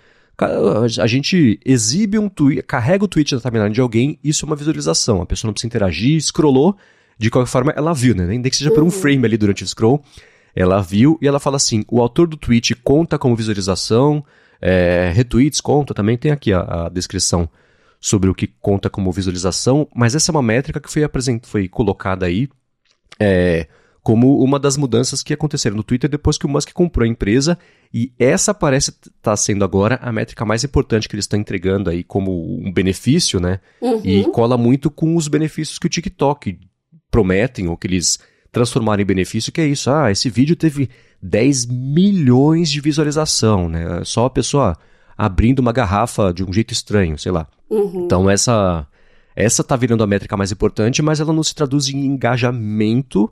A 1.00 1.06
gente 1.08 1.60
exibe 1.64 2.18
um 2.18 2.28
tweet, 2.28 2.64
carrega 2.64 3.06
o 3.06 3.08
tweet 3.08 3.36
na 3.36 3.40
timeline 3.42 3.74
de 3.74 3.80
alguém, 3.82 4.18
isso 4.24 4.44
é 4.44 4.48
uma 4.48 4.56
visualização. 4.56 5.22
A 5.22 5.26
pessoa 5.26 5.50
não 5.50 5.54
precisa 5.54 5.68
interagir, 5.68 6.20
scrollou, 6.20 6.76
de 7.18 7.30
qualquer 7.30 7.50
forma 7.50 7.72
ela 7.76 7.94
viu, 7.94 8.16
né? 8.16 8.26
Nem 8.26 8.42
que 8.42 8.56
seja 8.56 8.72
por 8.72 8.82
um 8.82 8.86
Uhum. 8.86 8.92
frame 8.92 9.24
ali 9.26 9.38
durante 9.38 9.64
o 9.64 9.68
scroll. 9.68 10.04
Ela 10.56 10.82
viu 10.82 11.18
e 11.22 11.28
ela 11.28 11.40
fala 11.40 11.58
assim: 11.58 11.84
o 11.88 12.02
autor 12.02 12.28
do 12.28 12.38
tweet 12.38 12.74
conta 12.76 13.20
como 13.20 13.36
visualização, 13.36 14.24
é, 14.62 15.12
retweets 15.13 15.60
conta, 15.60 15.93
também 15.93 16.17
tem 16.17 16.32
aqui 16.32 16.54
a, 16.54 16.86
a 16.86 16.89
descrição 16.89 17.50
sobre 18.00 18.30
o 18.30 18.36
que 18.36 18.47
conta 18.47 18.89
como 18.89 19.12
visualização, 19.12 19.88
mas 19.95 20.15
essa 20.15 20.32
é 20.32 20.34
uma 20.34 20.41
métrica 20.41 20.80
que 20.80 20.91
foi, 20.91 21.04
apresent... 21.04 21.45
foi 21.45 21.67
colocada 21.67 22.26
aí 22.26 22.50
é, 23.19 23.67
como 24.02 24.43
uma 24.43 24.60
das 24.60 24.78
mudanças 24.78 25.21
que 25.21 25.34
aconteceram 25.34 25.76
no 25.76 25.84
Twitter 25.84 26.10
depois 26.10 26.38
que 26.38 26.45
o 26.45 26.50
Musk 26.50 26.71
comprou 26.74 27.06
a 27.06 27.08
empresa, 27.08 27.58
e 27.93 28.12
essa 28.17 28.54
parece 28.54 28.91
estar 28.91 29.36
sendo 29.38 29.63
agora 29.63 30.00
a 30.02 30.12
métrica 30.12 30.43
mais 30.45 30.63
importante 30.63 31.08
que 31.08 31.15
eles 31.15 31.26
estão 31.26 31.39
entregando 31.39 31.89
aí 31.89 32.04
como 32.04 32.60
um 32.65 32.71
benefício, 32.71 33.39
né? 33.39 33.60
Uhum. 33.80 34.02
E 34.04 34.24
cola 34.32 34.58
muito 34.58 34.89
com 34.89 35.15
os 35.15 35.28
benefícios 35.28 35.78
que 35.78 35.86
o 35.86 35.89
TikTok 35.89 36.60
prometem, 37.12 37.67
ou 37.67 37.78
que 37.78 37.86
eles 37.86 38.19
transformaram 38.52 39.02
em 39.02 39.06
benefício, 39.06 39.52
que 39.52 39.62
é 39.62 39.66
isso. 39.68 39.90
Ah, 39.90 40.12
esse 40.12 40.30
vídeo 40.30 40.56
teve 40.56 40.90
10 41.22 41.66
milhões 41.66 42.70
de 42.70 42.82
visualização, 42.82 43.70
né? 43.70 44.02
Só 44.04 44.26
a 44.26 44.30
pessoa 44.30 44.78
abrindo 45.18 45.60
uma 45.60 45.72
garrafa 45.72 46.34
de 46.34 46.44
um 46.44 46.52
jeito 46.52 46.74
estranho, 46.74 47.18
sei 47.18 47.32
lá. 47.32 47.48
Uhum. 47.70 48.06
Então 48.06 48.30
essa 48.30 48.86
essa 49.34 49.64
tá 49.64 49.78
virando 49.78 50.04
a 50.04 50.08
métrica 50.08 50.36
mais 50.36 50.52
importante, 50.52 51.02
mas 51.02 51.22
ela 51.22 51.32
não 51.32 51.42
se 51.44 51.56
traduz 51.56 51.88
em 51.88 52.06
engajamento, 52.06 53.32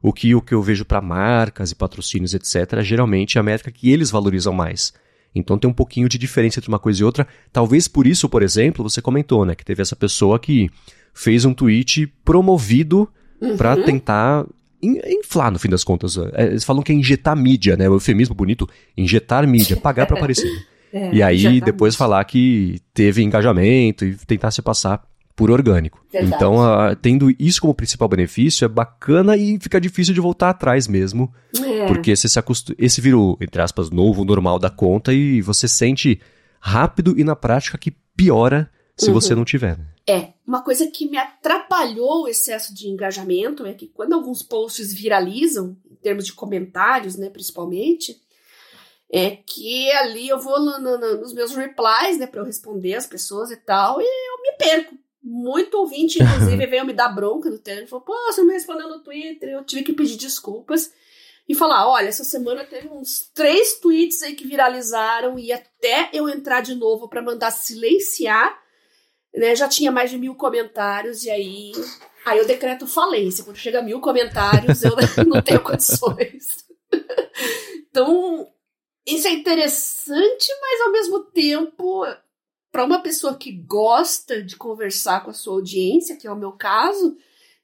o 0.00 0.12
que 0.12 0.32
o 0.34 0.40
que 0.40 0.54
eu 0.54 0.62
vejo 0.62 0.84
para 0.84 1.00
marcas 1.00 1.72
e 1.72 1.74
patrocínios, 1.74 2.32
etc, 2.34 2.80
geralmente 2.82 3.36
é 3.36 3.40
a 3.40 3.44
métrica 3.44 3.70
que 3.72 3.90
eles 3.90 4.10
valorizam 4.10 4.52
mais. 4.52 4.92
Então 5.34 5.58
tem 5.58 5.68
um 5.68 5.74
pouquinho 5.74 6.08
de 6.08 6.18
diferença 6.18 6.60
entre 6.60 6.68
uma 6.68 6.78
coisa 6.78 7.00
e 7.00 7.04
outra. 7.04 7.26
Talvez 7.52 7.88
por 7.88 8.06
isso, 8.06 8.28
por 8.28 8.42
exemplo, 8.42 8.88
você 8.88 9.02
comentou, 9.02 9.44
né, 9.44 9.54
que 9.56 9.64
teve 9.64 9.82
essa 9.82 9.96
pessoa 9.96 10.38
que 10.38 10.68
fez 11.12 11.44
um 11.44 11.52
tweet 11.52 12.06
promovido 12.24 13.08
pra 13.56 13.74
Uhum. 13.74 13.84
tentar 13.84 14.44
in- 14.44 14.46
inflar, 14.82 15.50
no 15.50 15.58
fim 15.58 15.68
das 15.68 15.84
contas. 15.84 16.16
É, 16.34 16.46
Eles 16.46 16.64
falam 16.64 16.82
que 16.82 16.92
é 16.92 16.94
injetar 16.94 17.36
mídia, 17.36 17.76
né? 17.76 17.88
O 17.88 17.94
eufemismo 17.94 18.34
bonito, 18.34 18.68
injetar 18.96 19.46
mídia, 19.46 19.76
pagar 19.76 20.06
pra 20.06 20.16
aparecer. 20.16 20.50
É, 20.92 21.14
E 21.14 21.22
aí 21.22 21.60
depois 21.60 21.94
falar 21.94 22.24
que 22.24 22.80
teve 22.92 23.22
engajamento 23.22 24.04
e 24.04 24.16
tentar 24.16 24.50
se 24.50 24.60
passar 24.60 25.00
por 25.36 25.48
orgânico. 25.48 26.04
Verdade. 26.12 26.34
Então, 26.34 26.60
a- 26.60 26.96
tendo 26.96 27.32
isso 27.38 27.60
como 27.60 27.72
principal 27.72 28.08
benefício, 28.08 28.64
é 28.64 28.68
bacana 28.68 29.36
e 29.36 29.56
fica 29.60 29.80
difícil 29.80 30.12
de 30.12 30.20
voltar 30.20 30.50
atrás 30.50 30.88
mesmo. 30.88 31.32
É. 31.56 31.86
Porque 31.86 32.16
você 32.16 32.28
se 32.28 32.40
acostu... 32.40 32.74
esse 32.76 33.00
vira 33.00 33.16
o, 33.16 33.38
entre 33.40 33.62
aspas, 33.62 33.88
novo 33.88 34.24
normal 34.24 34.58
da 34.58 34.68
conta 34.68 35.12
e 35.12 35.40
você 35.40 35.68
sente 35.68 36.20
rápido 36.60 37.14
e 37.16 37.22
na 37.22 37.36
prática 37.36 37.78
que 37.78 37.92
piora 38.16 38.68
se 39.00 39.08
Uhum. 39.08 39.14
você 39.14 39.34
não 39.34 39.44
tiver. 39.44 39.76
né? 39.78 39.84
É, 40.08 40.32
uma 40.46 40.62
coisa 40.62 40.86
que 40.90 41.08
me 41.08 41.16
atrapalhou 41.16 42.24
o 42.24 42.28
excesso 42.28 42.74
de 42.74 42.88
engajamento 42.88 43.64
é 43.66 43.72
que 43.74 43.86
quando 43.88 44.12
alguns 44.14 44.42
posts 44.42 44.92
viralizam, 44.92 45.76
em 45.90 45.94
termos 45.96 46.24
de 46.26 46.32
comentários, 46.32 47.16
né, 47.16 47.30
principalmente, 47.30 48.20
é 49.12 49.30
que 49.30 49.90
ali 49.92 50.28
eu 50.28 50.38
vou 50.38 50.60
no- 50.60 50.78
no- 50.78 50.98
no- 50.98 51.20
nos 51.20 51.32
meus 51.32 51.54
replies, 51.54 52.18
né, 52.18 52.26
pra 52.26 52.40
eu 52.40 52.44
responder 52.46 52.94
as 52.94 53.06
pessoas 53.06 53.50
e 53.50 53.56
tal, 53.56 54.00
e 54.00 54.04
eu 54.04 54.42
me 54.42 54.52
perco. 54.56 54.94
Muito 55.22 55.74
ouvinte, 55.76 56.22
inclusive, 56.22 56.66
veio 56.66 56.86
me 56.86 56.94
dar 56.94 57.08
bronca 57.10 57.50
no 57.50 57.58
Telegram, 57.58 57.86
falou, 57.88 58.04
pô, 58.04 58.14
você 58.32 58.40
não 58.40 58.48
me 58.48 58.54
respondeu 58.54 58.88
no 58.88 59.00
Twitter, 59.02 59.50
eu 59.50 59.64
tive 59.64 59.82
que 59.82 59.92
pedir 59.92 60.16
desculpas 60.16 60.90
e 61.48 61.54
falar, 61.54 61.88
olha, 61.90 62.08
essa 62.08 62.24
semana 62.24 62.64
teve 62.64 62.88
uns 62.88 63.28
três 63.34 63.78
tweets 63.80 64.22
aí 64.22 64.34
que 64.34 64.46
viralizaram 64.46 65.38
e 65.38 65.52
até 65.52 66.08
eu 66.14 66.26
entrar 66.28 66.62
de 66.62 66.74
novo 66.74 67.06
pra 67.08 67.20
mandar 67.20 67.50
silenciar, 67.50 68.56
né, 69.34 69.54
já 69.54 69.68
tinha 69.68 69.90
mais 69.90 70.10
de 70.10 70.18
mil 70.18 70.34
comentários, 70.34 71.24
e 71.24 71.30
aí, 71.30 71.72
aí 72.24 72.38
eu 72.38 72.46
decreto 72.46 72.86
falência. 72.86 73.44
Quando 73.44 73.56
chega 73.56 73.78
a 73.78 73.82
mil 73.82 74.00
comentários, 74.00 74.82
eu 74.82 74.92
não 75.26 75.42
tenho 75.42 75.62
condições. 75.62 76.64
Então, 77.90 78.48
isso 79.06 79.26
é 79.26 79.32
interessante, 79.32 80.48
mas 80.60 80.80
ao 80.82 80.92
mesmo 80.92 81.20
tempo, 81.26 82.04
para 82.70 82.84
uma 82.84 83.00
pessoa 83.00 83.34
que 83.36 83.52
gosta 83.52 84.42
de 84.42 84.56
conversar 84.56 85.24
com 85.24 85.30
a 85.30 85.34
sua 85.34 85.54
audiência, 85.54 86.16
que 86.16 86.26
é 86.26 86.32
o 86.32 86.36
meu 86.36 86.52
caso, 86.52 87.16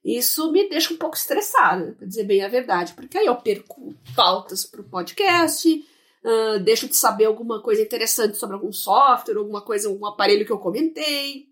isso 0.05 0.53
me 0.53 0.69
deixa 0.69 0.95
um 0.95 0.97
pouco 0.97 1.17
estressada, 1.17 1.95
para 1.99 2.07
dizer 2.07 2.25
bem 2.25 2.45
a 2.45 2.49
verdade, 2.49 2.95
porque 2.95 3.19
aí 3.19 3.27
eu 3.27 3.37
perco 3.37 3.95
pautas 4.15 4.65
para 4.65 4.81
o 4.81 4.89
podcast, 4.89 5.69
ah, 6.27 6.59
deixo 6.59 6.89
de 6.89 6.97
saber 6.97 7.27
alguma 7.27 7.63
coisa 7.63 7.81
interessante 7.81 8.37
sobre 8.37 8.57
algum 8.57 8.73
software, 8.73 9.37
alguma 9.37 9.63
coisa, 9.63 9.89
algum 9.89 10.05
aparelho 10.07 10.45
que 10.45 10.51
eu 10.51 10.59
comentei. 10.59 11.47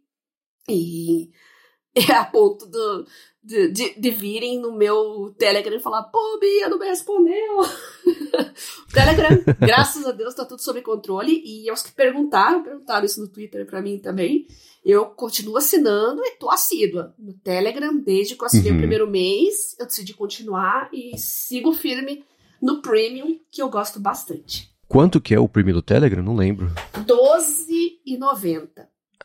E 0.68 1.30
é 1.94 2.12
a 2.12 2.24
ponto 2.24 2.66
do, 2.66 3.06
de, 3.42 3.68
de, 3.68 3.94
de 4.00 4.10
virem 4.10 4.58
no 4.60 4.72
meu 4.72 5.34
Telegram 5.38 5.76
e 5.76 5.80
falar: 5.80 6.04
pô, 6.04 6.38
Bia, 6.40 6.68
não 6.68 6.78
me 6.78 6.86
respondeu. 6.86 7.60
o 7.60 7.64
Telegram, 8.92 9.42
graças 9.60 10.04
a 10.06 10.12
Deus, 10.12 10.34
tá 10.34 10.44
tudo 10.44 10.60
sob 10.62 10.80
controle. 10.82 11.42
E 11.44 11.70
os 11.70 11.82
que 11.82 11.92
perguntaram, 11.92 12.62
perguntaram 12.62 13.04
isso 13.04 13.20
no 13.20 13.28
Twitter 13.28 13.66
pra 13.66 13.80
mim 13.82 13.98
também. 13.98 14.46
Eu 14.84 15.06
continuo 15.06 15.56
assinando 15.56 16.20
e 16.24 16.32
tô 16.32 16.50
assídua 16.50 17.14
no 17.18 17.32
Telegram 17.32 17.96
desde 17.96 18.34
que 18.36 18.42
eu 18.42 18.46
assinei 18.46 18.70
Uhum. 18.70 18.76
o 18.76 18.80
primeiro 18.80 19.10
mês. 19.10 19.74
Eu 19.78 19.86
decidi 19.86 20.12
continuar 20.12 20.90
e 20.92 21.16
sigo 21.16 21.72
firme 21.72 22.22
no 22.60 22.82
Premium, 22.82 23.38
que 23.50 23.62
eu 23.62 23.68
gosto 23.70 23.98
bastante. 23.98 24.70
Quanto 24.86 25.20
que 25.22 25.34
é 25.34 25.40
o 25.40 25.48
premium 25.48 25.74
do 25.76 25.82
Telegram? 25.82 26.22
Não 26.22 26.36
lembro. 26.36 26.66
R$12,90. 26.94 28.68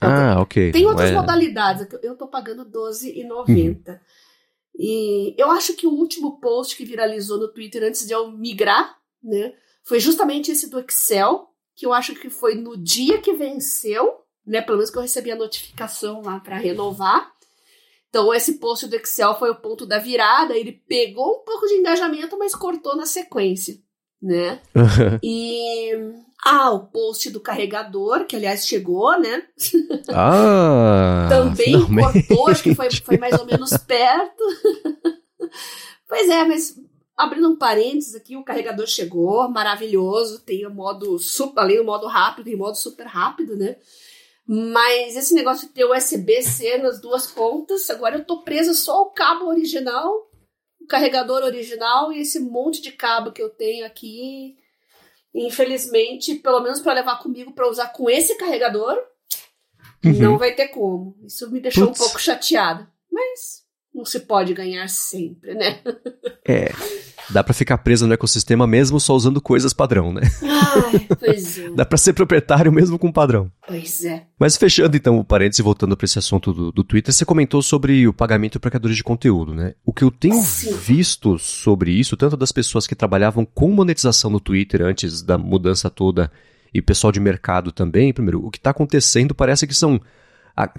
Ah, 0.01 0.39
ok. 0.39 0.71
Tem 0.71 0.85
outras 0.85 1.09
é- 1.09 1.13
modalidades, 1.13 1.87
eu- 1.91 1.99
eu 2.01 2.15
tô 2.15 2.27
pagando 2.27 2.63
R$12,90. 2.63 3.99
E 4.77 5.35
eu 5.37 5.51
acho 5.51 5.73
que 5.73 5.85
o 5.85 5.91
último 5.91 6.39
post 6.39 6.75
que 6.75 6.85
viralizou 6.85 7.37
no 7.37 7.49
Twitter 7.49 7.83
antes 7.83 8.07
de 8.07 8.13
eu 8.13 8.31
migrar, 8.31 8.97
né, 9.21 9.53
foi 9.83 9.99
justamente 9.99 10.51
esse 10.51 10.69
do 10.69 10.79
Excel, 10.79 11.49
que 11.75 11.85
eu 11.85 11.91
acho 11.93 12.15
que 12.15 12.29
foi 12.29 12.55
no 12.55 12.77
dia 12.77 13.17
que 13.19 13.33
venceu, 13.33 14.21
né? 14.45 14.61
Pelo 14.61 14.77
menos 14.77 14.89
que 14.91 14.97
eu 14.97 15.01
recebi 15.01 15.31
a 15.31 15.35
notificação 15.35 16.21
lá 16.21 16.39
para 16.39 16.57
renovar. 16.57 17.31
Então, 18.09 18.33
esse 18.33 18.57
post 18.57 18.87
do 18.87 18.95
Excel 18.95 19.37
foi 19.37 19.49
o 19.51 19.55
ponto 19.55 19.85
da 19.85 19.99
virada. 19.99 20.57
Ele 20.57 20.71
pegou 20.87 21.41
um 21.41 21.45
pouco 21.45 21.67
de 21.67 21.75
engajamento, 21.75 22.37
mas 22.37 22.55
cortou 22.55 22.95
na 22.95 23.05
sequência, 23.05 23.77
né? 24.21 24.61
E. 25.23 25.91
Ah, 26.45 26.71
o 26.71 26.87
post 26.87 27.29
do 27.29 27.41
carregador, 27.41 28.25
que 28.25 28.35
aliás 28.35 28.65
chegou, 28.65 29.19
né? 29.19 29.43
Ah! 30.09 31.27
Também 31.29 31.85
finalmente. 31.87 32.27
cortou, 32.27 32.47
acho 32.47 32.63
que 32.63 32.73
foi, 32.73 32.89
foi 32.91 33.17
mais 33.17 33.37
ou 33.37 33.45
menos 33.45 33.75
perto. 33.77 34.43
pois 36.07 36.29
é, 36.29 36.45
mas 36.45 36.75
abrindo 37.17 37.49
um 37.49 37.57
parênteses 37.57 38.15
aqui, 38.15 38.37
o 38.37 38.43
carregador 38.43 38.87
chegou, 38.87 39.49
maravilhoso. 39.49 40.39
Tem 40.39 40.65
o 40.65 40.73
modo 40.73 41.19
super, 41.19 41.59
além 41.59 41.77
do 41.77 41.83
modo 41.83 42.07
rápido, 42.07 42.45
tem 42.45 42.55
o 42.55 42.59
modo 42.59 42.77
super 42.77 43.05
rápido, 43.05 43.57
né? 43.57 43.75
Mas 44.47 45.15
esse 45.15 45.35
negócio 45.35 45.67
de 45.67 45.73
ter 45.73 45.85
USB-C 45.85 46.77
nas 46.77 46.99
duas 46.99 47.27
pontas, 47.27 47.89
agora 47.89 48.17
eu 48.17 48.25
tô 48.25 48.41
presa 48.41 48.73
só 48.73 48.93
ao 48.93 49.11
cabo 49.11 49.45
original, 49.45 50.11
o 50.81 50.87
carregador 50.87 51.43
original 51.43 52.11
e 52.11 52.21
esse 52.21 52.39
monte 52.39 52.81
de 52.81 52.91
cabo 52.91 53.31
que 53.31 53.41
eu 53.41 53.49
tenho 53.49 53.85
aqui. 53.85 54.57
Infelizmente, 55.33 56.35
pelo 56.35 56.61
menos 56.61 56.79
para 56.79 56.93
levar 56.93 57.19
comigo 57.19 57.53
para 57.53 57.69
usar 57.69 57.89
com 57.89 58.09
esse 58.09 58.35
carregador, 58.35 58.97
uhum. 60.03 60.13
não 60.13 60.37
vai 60.37 60.53
ter 60.53 60.69
como. 60.69 61.15
Isso 61.23 61.49
me 61.51 61.59
deixou 61.59 61.89
um 61.89 61.93
pouco 61.93 62.19
chateada. 62.19 62.89
Mas 63.11 63.63
não 63.93 64.05
se 64.05 64.21
pode 64.21 64.53
ganhar 64.53 64.87
sempre, 64.87 65.53
né? 65.53 65.81
É. 66.47 66.69
Dá 67.29 67.43
para 67.43 67.53
ficar 67.53 67.77
preso 67.77 68.07
no 68.07 68.13
ecossistema 68.13 68.65
mesmo 68.65 68.99
só 68.99 69.15
usando 69.15 69.39
coisas 69.39 69.71
padrão, 69.71 70.11
né? 70.11 70.21
Ai, 70.41 71.07
pois 71.19 71.59
é. 71.59 71.69
Dá 71.75 71.85
para 71.85 71.97
ser 71.97 72.13
proprietário 72.13 72.71
mesmo 72.71 72.97
com 72.97 73.11
padrão. 73.11 73.51
Pois 73.67 74.03
é. 74.03 74.23
Mas 74.39 74.57
fechando 74.57 74.97
então 74.97 75.19
o 75.19 75.23
parênteses 75.23 75.59
e 75.59 75.63
voltando 75.63 75.95
para 75.95 76.05
esse 76.05 76.17
assunto 76.17 76.51
do, 76.51 76.71
do, 76.71 76.83
Twitter, 76.83 77.13
você 77.13 77.23
comentou 77.23 77.61
sobre 77.61 78.07
o 78.07 78.13
pagamento 78.13 78.59
para 78.59 78.71
criadores 78.71 78.97
de 78.97 79.03
conteúdo, 79.03 79.53
né? 79.53 79.75
O 79.85 79.93
que 79.93 80.03
eu 80.03 80.09
tenho 80.09 80.41
Sim. 80.41 80.75
visto 80.75 81.37
sobre 81.37 81.91
isso, 81.91 82.17
tanto 82.17 82.35
das 82.35 82.51
pessoas 82.51 82.87
que 82.87 82.95
trabalhavam 82.95 83.45
com 83.45 83.69
monetização 83.69 84.31
no 84.31 84.39
Twitter 84.39 84.81
antes 84.81 85.21
da 85.21 85.37
mudança 85.37 85.89
toda 85.89 86.31
e 86.73 86.81
pessoal 86.81 87.11
de 87.11 87.19
mercado 87.19 87.71
também, 87.71 88.13
primeiro, 88.13 88.45
o 88.45 88.49
que 88.49 88.57
está 88.57 88.71
acontecendo 88.71 89.35
parece 89.35 89.67
que 89.67 89.73
são 89.73 89.99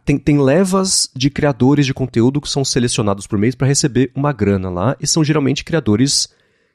tem, 0.05 0.19
tem 0.19 0.41
levas 0.41 1.11
de 1.15 1.31
criadores 1.31 1.87
de 1.87 1.95
conteúdo 1.95 2.41
que 2.41 2.49
são 2.49 2.65
selecionados 2.65 3.27
por 3.27 3.39
mês 3.39 3.55
para 3.55 3.67
receber 3.67 4.11
uma 4.15 4.33
grana 4.33 4.69
lá, 4.69 4.97
e 5.01 5.07
são 5.07 5.25
geralmente 5.25 5.65
criadores 5.65 6.29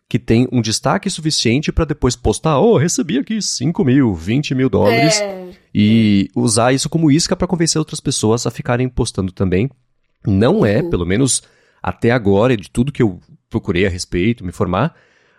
que 0.07 0.19
têm 0.19 0.47
um 0.51 0.61
destaque 0.61 1.09
suficiente 1.09 1.71
para 1.71 1.85
depois 1.85 2.15
postar, 2.15 2.59
oh, 2.59 2.77
recebi 2.77 3.17
aqui 3.17 3.41
5 3.41 3.83
mil, 3.83 4.13
20 4.13 4.53
mil 4.53 4.69
dólares, 4.69 5.19
é. 5.19 5.49
e 5.73 6.29
usar 6.35 6.73
isso 6.73 6.89
como 6.89 7.11
isca 7.11 7.35
para 7.35 7.47
convencer 7.47 7.79
outras 7.79 7.99
pessoas 7.99 8.45
a 8.45 8.51
ficarem 8.51 8.87
postando 8.87 9.31
também. 9.31 9.69
Não 10.25 10.65
é, 10.65 10.81
uhum. 10.81 10.89
pelo 10.89 11.05
menos 11.05 11.43
até 11.81 12.11
agora, 12.11 12.55
de 12.55 12.69
tudo 12.69 12.91
que 12.91 13.01
eu 13.01 13.19
procurei 13.49 13.85
a 13.85 13.89
respeito, 13.89 14.43
me 14.43 14.49
informar, 14.49 14.95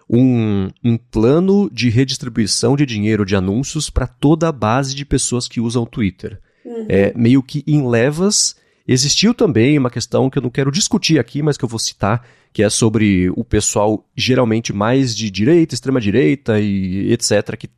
um, 0.09 0.69
um 0.85 0.97
plano 0.97 1.69
de 1.73 1.89
redistribuição 1.89 2.77
de 2.77 2.87
dinheiro 2.87 3.25
de 3.25 3.35
anúncios 3.35 3.91
para 3.91 4.07
toda 4.07 4.49
a 4.49 4.53
base 4.53 4.95
de 4.95 5.05
pessoas 5.05 5.49
que 5.49 5.61
usam 5.61 5.83
o 5.83 5.87
Twitter 5.87 6.41
uhum. 6.67 6.87
é, 6.89 7.13
meio 7.17 7.43
que 7.43 7.63
em 7.67 7.89
levas. 7.89 8.57
Existiu 8.87 9.33
também 9.33 9.79
uma 9.79 9.91
questão 9.91 10.29
que 10.29 10.39
eu 10.39 10.43
não 10.43 10.51
quero 10.51 10.71
discutir 10.71 11.19
aqui, 11.19 11.43
mas 11.43 11.57
que 11.57 11.65
eu 11.65 11.69
vou 11.69 11.79
citar, 11.79 12.27
que 12.57 12.63
é 12.63 12.71
sobre 12.71 13.29
o 13.37 13.45
pessoal 13.45 14.03
geralmente 14.17 14.73
mais 14.73 15.15
de 15.15 15.31
direita, 15.31 15.75
extrema-direita 15.75 16.59
e 16.59 17.13
etc., 17.13 17.55
que 17.55 17.69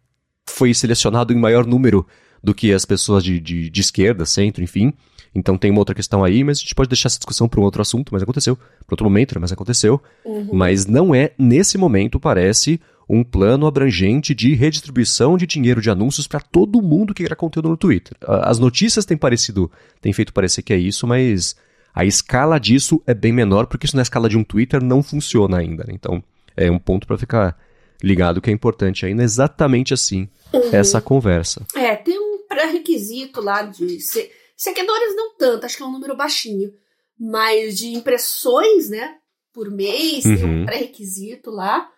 foi 0.48 0.72
selecionado 0.72 1.32
em 1.32 1.36
maior 1.36 1.66
número 1.66 2.06
do 2.40 2.54
que 2.54 2.72
as 2.72 2.84
pessoas 2.84 3.24
de, 3.24 3.40
de, 3.40 3.68
de 3.68 3.80
esquerda, 3.80 4.24
centro, 4.24 4.62
enfim. 4.62 4.92
Então 5.34 5.58
tem 5.58 5.72
uma 5.72 5.80
outra 5.80 5.96
questão 5.96 6.22
aí, 6.22 6.44
mas 6.44 6.58
a 6.58 6.60
gente 6.60 6.76
pode 6.76 6.88
deixar 6.88 7.08
essa 7.08 7.18
discussão 7.18 7.48
para 7.48 7.58
um 7.58 7.64
outro 7.64 7.82
assunto, 7.82 8.10
mas 8.12 8.22
aconteceu. 8.22 8.54
Para 8.54 8.92
outro 8.92 9.04
momento, 9.04 9.36
mas 9.40 9.50
aconteceu. 9.50 10.00
Uhum. 10.24 10.50
Mas 10.52 10.86
não 10.86 11.12
é, 11.12 11.32
nesse 11.36 11.76
momento, 11.76 12.20
parece, 12.20 12.80
um 13.08 13.24
plano 13.24 13.66
abrangente 13.66 14.32
de 14.32 14.54
redistribuição 14.54 15.36
de 15.36 15.44
dinheiro 15.44 15.80
de 15.80 15.90
anúncios 15.90 16.28
para 16.28 16.38
todo 16.38 16.80
mundo 16.80 17.12
que 17.12 17.24
cria 17.24 17.34
conteúdo 17.34 17.68
no 17.68 17.76
Twitter. 17.76 18.16
As 18.24 18.60
notícias 18.60 19.04
têm 19.04 19.16
parecido, 19.16 19.68
têm 20.00 20.12
feito 20.12 20.32
parecer 20.32 20.62
que 20.62 20.72
é 20.72 20.78
isso, 20.78 21.04
mas 21.04 21.56
a 21.98 22.04
escala 22.04 22.60
disso 22.60 23.02
é 23.08 23.12
bem 23.12 23.32
menor, 23.32 23.66
porque 23.66 23.84
isso 23.84 23.96
na 23.96 24.02
escala 24.02 24.28
de 24.28 24.38
um 24.38 24.44
Twitter 24.44 24.80
não 24.80 25.02
funciona 25.02 25.58
ainda. 25.58 25.82
Né? 25.82 25.94
Então, 25.94 26.22
é 26.56 26.70
um 26.70 26.78
ponto 26.78 27.08
para 27.08 27.18
ficar 27.18 27.58
ligado 28.00 28.40
que 28.40 28.48
é 28.48 28.52
importante 28.52 29.04
ainda, 29.04 29.24
exatamente 29.24 29.92
assim, 29.92 30.28
uhum. 30.54 30.70
essa 30.72 31.00
conversa. 31.00 31.66
É, 31.74 31.96
tem 31.96 32.16
um 32.16 32.46
pré-requisito 32.46 33.40
lá 33.40 33.62
de 33.62 33.98
se... 33.98 34.30
seguidores 34.56 35.16
não 35.16 35.34
tanto, 35.36 35.66
acho 35.66 35.76
que 35.76 35.82
é 35.82 35.86
um 35.86 35.90
número 35.90 36.16
baixinho, 36.16 36.72
mas 37.18 37.76
de 37.76 37.88
impressões, 37.88 38.88
né, 38.88 39.16
por 39.52 39.68
mês, 39.68 40.24
uhum. 40.24 40.36
tem 40.36 40.44
um 40.44 40.58
uhum. 40.60 40.66
pré-requisito 40.66 41.50
lá. 41.50 41.90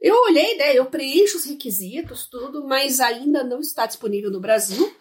Eu 0.00 0.14
olhei, 0.28 0.56
né? 0.56 0.72
Eu 0.72 0.86
preencho 0.86 1.36
os 1.36 1.44
requisitos, 1.44 2.28
tudo, 2.30 2.64
mas 2.64 3.00
ainda 3.00 3.42
não 3.42 3.58
está 3.58 3.86
disponível 3.86 4.30
no 4.30 4.38
Brasil. 4.38 4.94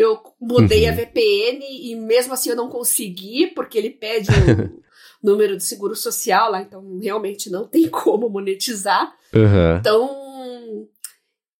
Eu 0.00 0.18
mudei 0.40 0.86
uhum. 0.86 0.92
a 0.92 0.96
VPN 0.96 1.60
e 1.60 1.94
mesmo 1.94 2.32
assim 2.32 2.48
eu 2.48 2.56
não 2.56 2.70
consegui, 2.70 3.48
porque 3.48 3.76
ele 3.76 3.90
pede 3.90 4.30
o 4.30 4.80
número 5.22 5.58
de 5.58 5.62
seguro 5.62 5.94
social 5.94 6.50
lá, 6.50 6.62
então 6.62 6.98
realmente 6.98 7.50
não 7.50 7.68
tem 7.68 7.86
como 7.92 8.30
monetizar. 8.30 9.12
Uhum. 9.34 9.76
Então, 9.78 10.88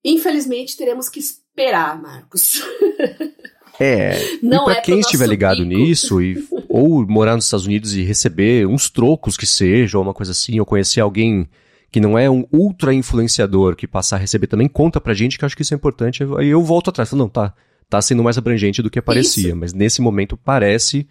infelizmente, 0.03 0.75
teremos 0.75 1.11
que 1.11 1.21
esperar, 1.21 2.01
Marcos. 2.01 2.63
É, 3.79 4.19
não 4.43 4.63
e 4.63 4.65
pra 4.65 4.75
é 4.77 4.81
quem 4.81 5.01
estiver 5.01 5.29
ligado 5.29 5.63
nisso, 5.63 6.23
e, 6.23 6.43
ou 6.67 7.07
morar 7.07 7.37
nos 7.37 7.45
Estados 7.45 7.67
Unidos 7.67 7.95
e 7.95 8.03
receber 8.03 8.67
uns 8.67 8.89
trocos 8.89 9.37
que 9.37 9.47
seja, 9.47 9.99
ou 9.99 10.03
uma 10.03 10.15
coisa 10.15 10.33
assim, 10.33 10.59
ou 10.59 10.65
conhecer 10.65 11.01
alguém 11.01 11.47
que 11.93 12.01
não 12.01 12.19
é 12.19 12.31
um 12.31 12.47
ultra 12.51 12.95
influenciador 12.95 13.77
que 13.77 13.87
passar 13.87 14.17
a 14.17 14.21
receber 14.21 14.47
também, 14.47 14.67
conta 14.67 14.99
pra 14.99 15.13
gente 15.13 15.37
que 15.37 15.45
eu 15.45 15.47
acho 15.47 15.57
que 15.57 15.61
isso 15.61 15.75
é 15.75 15.77
importante. 15.77 16.23
Aí 16.39 16.49
eu 16.49 16.63
volto 16.63 16.89
atrás, 16.89 17.11
falo, 17.11 17.21
não, 17.21 17.29
tá, 17.29 17.53
tá 17.91 18.01
sendo 18.01 18.23
mais 18.23 18.39
abrangente 18.39 18.81
do 18.81 18.89
que 18.89 19.03
parecia, 19.03 19.49
isso. 19.49 19.57
mas 19.57 19.73
nesse 19.75 20.01
momento 20.01 20.37
parece 20.37 21.07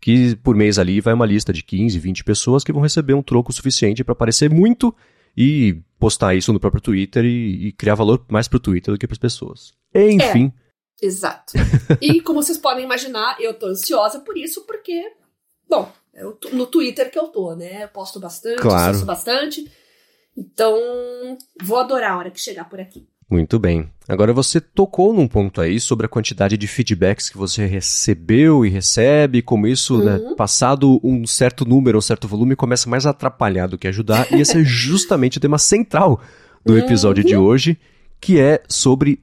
que 0.00 0.34
por 0.36 0.56
mês 0.56 0.78
ali 0.78 1.00
vai 1.00 1.14
uma 1.14 1.24
lista 1.24 1.52
de 1.52 1.62
15, 1.62 1.98
20 1.98 2.24
pessoas 2.24 2.64
que 2.64 2.72
vão 2.72 2.82
receber 2.82 3.14
um 3.14 3.22
troco 3.22 3.52
suficiente 3.52 4.02
para 4.02 4.12
aparecer 4.12 4.50
muito 4.50 4.94
e 5.36 5.80
postar 5.98 6.34
isso 6.34 6.52
no 6.52 6.60
próprio 6.60 6.82
Twitter 6.82 7.24
e, 7.24 7.68
e 7.68 7.72
criar 7.72 7.94
valor 7.94 8.24
mais 8.28 8.48
pro 8.48 8.60
Twitter 8.60 8.92
do 8.92 8.98
que 8.98 9.06
para 9.06 9.14
as 9.14 9.18
pessoas. 9.18 9.72
Enfim. 9.94 10.52
É, 11.00 11.06
exato. 11.06 11.54
e 12.00 12.20
como 12.20 12.42
vocês 12.42 12.58
podem 12.58 12.84
imaginar, 12.84 13.40
eu 13.40 13.54
tô 13.54 13.66
ansiosa 13.66 14.20
por 14.20 14.36
isso 14.36 14.66
porque, 14.66 15.12
bom, 15.68 15.90
é 16.12 16.22
no 16.52 16.66
Twitter 16.66 17.10
que 17.10 17.18
eu 17.18 17.28
tô, 17.28 17.54
né? 17.54 17.84
Eu 17.84 17.88
posto 17.88 18.18
bastante, 18.18 18.60
claro. 18.60 19.04
bastante. 19.04 19.70
Então, 20.36 20.76
vou 21.62 21.78
adorar 21.78 22.12
a 22.12 22.18
hora 22.18 22.30
que 22.30 22.40
chegar 22.40 22.68
por 22.68 22.80
aqui. 22.80 23.08
Muito 23.28 23.58
bem. 23.58 23.90
Agora 24.08 24.32
você 24.32 24.60
tocou 24.60 25.12
num 25.12 25.26
ponto 25.26 25.60
aí 25.60 25.80
sobre 25.80 26.06
a 26.06 26.08
quantidade 26.08 26.56
de 26.56 26.66
feedbacks 26.68 27.28
que 27.28 27.36
você 27.36 27.66
recebeu 27.66 28.64
e 28.64 28.68
recebe, 28.68 29.42
como 29.42 29.66
isso, 29.66 29.98
né, 29.98 30.16
uhum. 30.16 30.30
né, 30.30 30.34
passado 30.36 31.00
um 31.02 31.26
certo 31.26 31.64
número, 31.64 31.98
um 31.98 32.02
certo 32.02 32.28
volume, 32.28 32.54
começa 32.54 32.88
mais 32.88 33.04
a 33.04 33.10
atrapalhar 33.10 33.66
do 33.66 33.76
que 33.76 33.88
ajudar. 33.88 34.32
e 34.32 34.40
esse 34.40 34.58
é 34.58 34.62
justamente 34.64 35.38
o 35.38 35.40
tema 35.40 35.58
central 35.58 36.20
do 36.64 36.78
episódio 36.78 37.24
uhum. 37.24 37.28
de 37.28 37.36
hoje, 37.36 37.78
que 38.20 38.38
é 38.38 38.62
sobre, 38.68 39.20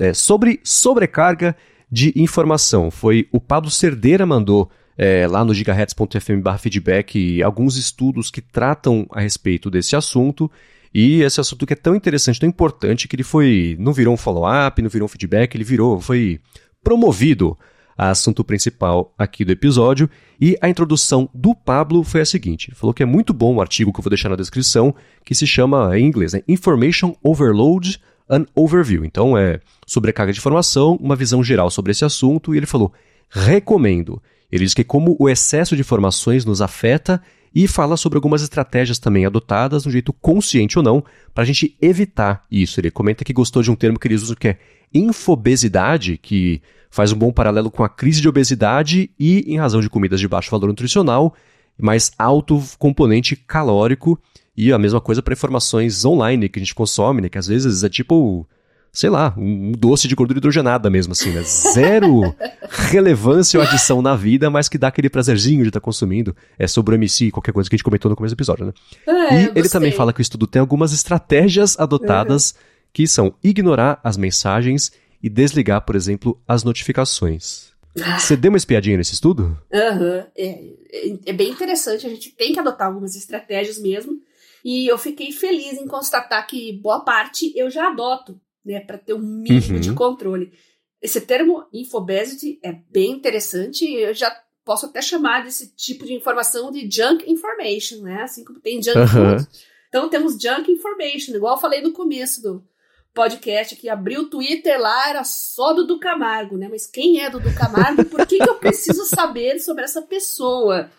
é, 0.00 0.12
sobre 0.12 0.60
sobrecarga 0.64 1.56
de 1.90 2.12
informação. 2.16 2.90
Foi 2.90 3.28
o 3.30 3.40
Pablo 3.40 3.70
Cerdeira 3.70 4.26
mandou 4.26 4.68
é, 4.98 5.26
lá 5.28 5.44
no 5.44 5.54
gigahertz.fm 5.54 6.42
feedback 6.58 7.42
alguns 7.42 7.76
estudos 7.76 8.30
que 8.30 8.40
tratam 8.40 9.06
a 9.12 9.20
respeito 9.20 9.70
desse 9.70 9.94
assunto. 9.94 10.50
E 10.94 11.22
esse 11.22 11.40
assunto 11.40 11.66
que 11.66 11.72
é 11.72 11.76
tão 11.76 11.96
interessante, 11.96 12.38
tão 12.38 12.48
importante, 12.48 13.08
que 13.08 13.16
ele 13.16 13.24
foi. 13.24 13.76
não 13.80 13.92
virou 13.92 14.14
um 14.14 14.16
follow-up, 14.16 14.80
não 14.80 14.88
virou 14.88 15.06
um 15.06 15.08
feedback, 15.08 15.54
ele 15.56 15.64
virou, 15.64 16.00
foi 16.00 16.40
promovido 16.84 17.58
a 17.96 18.10
assunto 18.10 18.44
principal 18.44 19.12
aqui 19.18 19.44
do 19.44 19.52
episódio. 19.52 20.08
E 20.40 20.56
a 20.60 20.68
introdução 20.68 21.28
do 21.34 21.54
Pablo 21.54 22.04
foi 22.04 22.20
a 22.20 22.26
seguinte: 22.26 22.68
ele 22.68 22.76
falou 22.76 22.94
que 22.94 23.02
é 23.02 23.06
muito 23.06 23.32
bom 23.32 23.56
o 23.56 23.60
artigo 23.60 23.92
que 23.92 23.98
eu 23.98 24.02
vou 24.02 24.10
deixar 24.10 24.28
na 24.28 24.36
descrição, 24.36 24.94
que 25.24 25.34
se 25.34 25.46
chama 25.46 25.98
em 25.98 26.06
inglês, 26.06 26.32
né, 26.32 26.42
Information 26.46 27.16
Overload 27.22 28.00
and 28.30 28.46
Overview. 28.54 29.04
Então 29.04 29.36
é 29.36 29.60
sobrecarga 29.86 30.32
de 30.32 30.38
informação, 30.38 30.96
uma 31.00 31.16
visão 31.16 31.42
geral 31.42 31.70
sobre 31.70 31.90
esse 31.90 32.04
assunto, 32.04 32.54
e 32.54 32.58
ele 32.58 32.66
falou: 32.66 32.92
recomendo. 33.28 34.22
Ele 34.52 34.64
diz 34.64 34.74
que 34.74 34.84
como 34.84 35.16
o 35.18 35.28
excesso 35.28 35.74
de 35.74 35.80
informações 35.80 36.44
nos 36.44 36.62
afeta 36.62 37.20
e 37.54 37.68
fala 37.68 37.96
sobre 37.96 38.16
algumas 38.16 38.42
estratégias 38.42 38.98
também 38.98 39.24
adotadas, 39.24 39.82
de 39.82 39.88
um 39.88 39.92
jeito 39.92 40.12
consciente 40.12 40.78
ou 40.78 40.82
não, 40.82 41.04
para 41.32 41.44
a 41.44 41.46
gente 41.46 41.76
evitar 41.80 42.44
isso. 42.50 42.80
Ele 42.80 42.90
comenta 42.90 43.24
que 43.24 43.32
gostou 43.32 43.62
de 43.62 43.70
um 43.70 43.76
termo 43.76 43.98
que 43.98 44.08
eles 44.08 44.22
usam 44.22 44.34
que 44.34 44.48
é 44.48 44.58
infobesidade, 44.92 46.18
que 46.18 46.60
faz 46.90 47.12
um 47.12 47.16
bom 47.16 47.32
paralelo 47.32 47.70
com 47.70 47.84
a 47.84 47.88
crise 47.88 48.20
de 48.20 48.28
obesidade 48.28 49.10
e, 49.18 49.44
em 49.46 49.58
razão 49.58 49.80
de 49.80 49.90
comidas 49.90 50.20
de 50.20 50.26
baixo 50.26 50.50
valor 50.50 50.68
nutricional, 50.68 51.34
mais 51.78 52.12
alto 52.18 52.62
componente 52.78 53.36
calórico, 53.36 54.18
E 54.56 54.72
a 54.72 54.78
mesma 54.78 55.00
coisa 55.00 55.20
para 55.20 55.34
informações 55.34 56.04
online 56.04 56.48
que 56.48 56.58
a 56.58 56.62
gente 56.62 56.74
consome, 56.74 57.20
né? 57.20 57.28
Que 57.28 57.38
às 57.38 57.46
vezes 57.46 57.82
é 57.82 57.88
tipo, 57.88 58.46
sei 58.94 59.10
lá, 59.10 59.34
um 59.36 59.72
doce 59.72 60.06
de 60.06 60.14
gordura 60.14 60.38
hidrogenada 60.38 60.88
mesmo, 60.88 61.12
assim, 61.12 61.30
né? 61.30 61.42
Zero 61.42 62.32
relevância 62.70 63.58
ou 63.58 63.66
adição 63.66 64.00
na 64.00 64.14
vida, 64.14 64.48
mas 64.48 64.68
que 64.68 64.78
dá 64.78 64.86
aquele 64.86 65.10
prazerzinho 65.10 65.62
de 65.62 65.68
estar 65.68 65.80
tá 65.80 65.84
consumindo. 65.84 66.34
É 66.56 66.68
sobre 66.68 66.94
o 66.94 66.96
MC, 66.96 67.32
qualquer 67.32 67.52
coisa 67.52 67.68
que 67.68 67.74
a 67.74 67.76
gente 67.76 67.84
comentou 67.84 68.08
no 68.08 68.16
começo 68.16 68.34
do 68.34 68.38
episódio, 68.38 68.66
né? 68.66 68.72
É, 69.04 69.42
e 69.42 69.52
ele 69.56 69.68
também 69.68 69.90
fala 69.90 70.12
que 70.12 70.20
o 70.20 70.22
estudo 70.22 70.46
tem 70.46 70.60
algumas 70.60 70.92
estratégias 70.92 71.76
adotadas 71.76 72.52
uhum. 72.52 72.56
que 72.92 73.08
são 73.08 73.34
ignorar 73.42 74.00
as 74.04 74.16
mensagens 74.16 74.92
e 75.20 75.28
desligar, 75.28 75.84
por 75.84 75.96
exemplo, 75.96 76.40
as 76.46 76.62
notificações. 76.62 77.72
Ah. 78.00 78.18
Você 78.18 78.36
deu 78.36 78.50
uma 78.50 78.58
espiadinha 78.58 78.96
nesse 78.96 79.14
estudo? 79.14 79.58
Aham. 79.72 80.00
Uhum. 80.00 80.24
É, 80.36 80.48
é, 80.92 81.18
é 81.26 81.32
bem 81.32 81.50
interessante, 81.50 82.06
a 82.06 82.10
gente 82.10 82.30
tem 82.30 82.52
que 82.52 82.60
adotar 82.60 82.86
algumas 82.86 83.16
estratégias 83.16 83.76
mesmo. 83.78 84.20
E 84.64 84.86
eu 84.86 84.96
fiquei 84.96 85.32
feliz 85.32 85.74
em 85.74 85.86
constatar 85.86 86.46
que 86.46 86.72
boa 86.80 87.00
parte 87.00 87.52
eu 87.54 87.68
já 87.68 87.88
adoto, 87.88 88.40
né, 88.64 88.80
para 88.80 88.98
ter 88.98 89.14
um 89.14 89.18
mínimo 89.18 89.74
uhum. 89.74 89.80
de 89.80 89.92
controle. 89.92 90.52
Esse 91.00 91.20
termo 91.20 91.64
infobesity 91.72 92.58
é 92.62 92.72
bem 92.72 93.12
interessante, 93.12 93.84
eu 93.84 94.14
já 94.14 94.34
posso 94.64 94.86
até 94.86 95.02
chamar 95.02 95.44
desse 95.44 95.74
tipo 95.76 96.06
de 96.06 96.14
informação 96.14 96.72
de 96.72 96.88
junk 96.90 97.30
information, 97.30 98.00
né? 98.00 98.22
Assim 98.22 98.42
como 98.42 98.60
tem 98.60 98.82
junk 98.82 98.98
uhum. 98.98 99.06
food. 99.06 99.48
Então 99.88 100.08
temos 100.08 100.40
junk 100.40 100.72
information, 100.72 101.34
igual 101.34 101.56
eu 101.56 101.60
falei 101.60 101.82
no 101.82 101.92
começo 101.92 102.42
do 102.42 102.64
podcast 103.12 103.76
que 103.76 103.88
abriu 103.88 104.22
o 104.22 104.28
Twitter 104.28 104.80
lá, 104.80 105.08
era 105.08 105.22
só 105.22 105.72
do 105.72 105.86
Dudu 105.86 106.00
Camargo, 106.00 106.56
né? 106.56 106.68
Mas 106.68 106.86
quem 106.86 107.20
é 107.20 107.30
Dudu 107.30 107.54
Camargo? 107.54 108.04
Por 108.06 108.26
que, 108.26 108.38
que 108.38 108.48
eu 108.48 108.56
preciso 108.56 109.04
saber 109.04 109.60
sobre 109.60 109.84
essa 109.84 110.02
pessoa? 110.02 110.90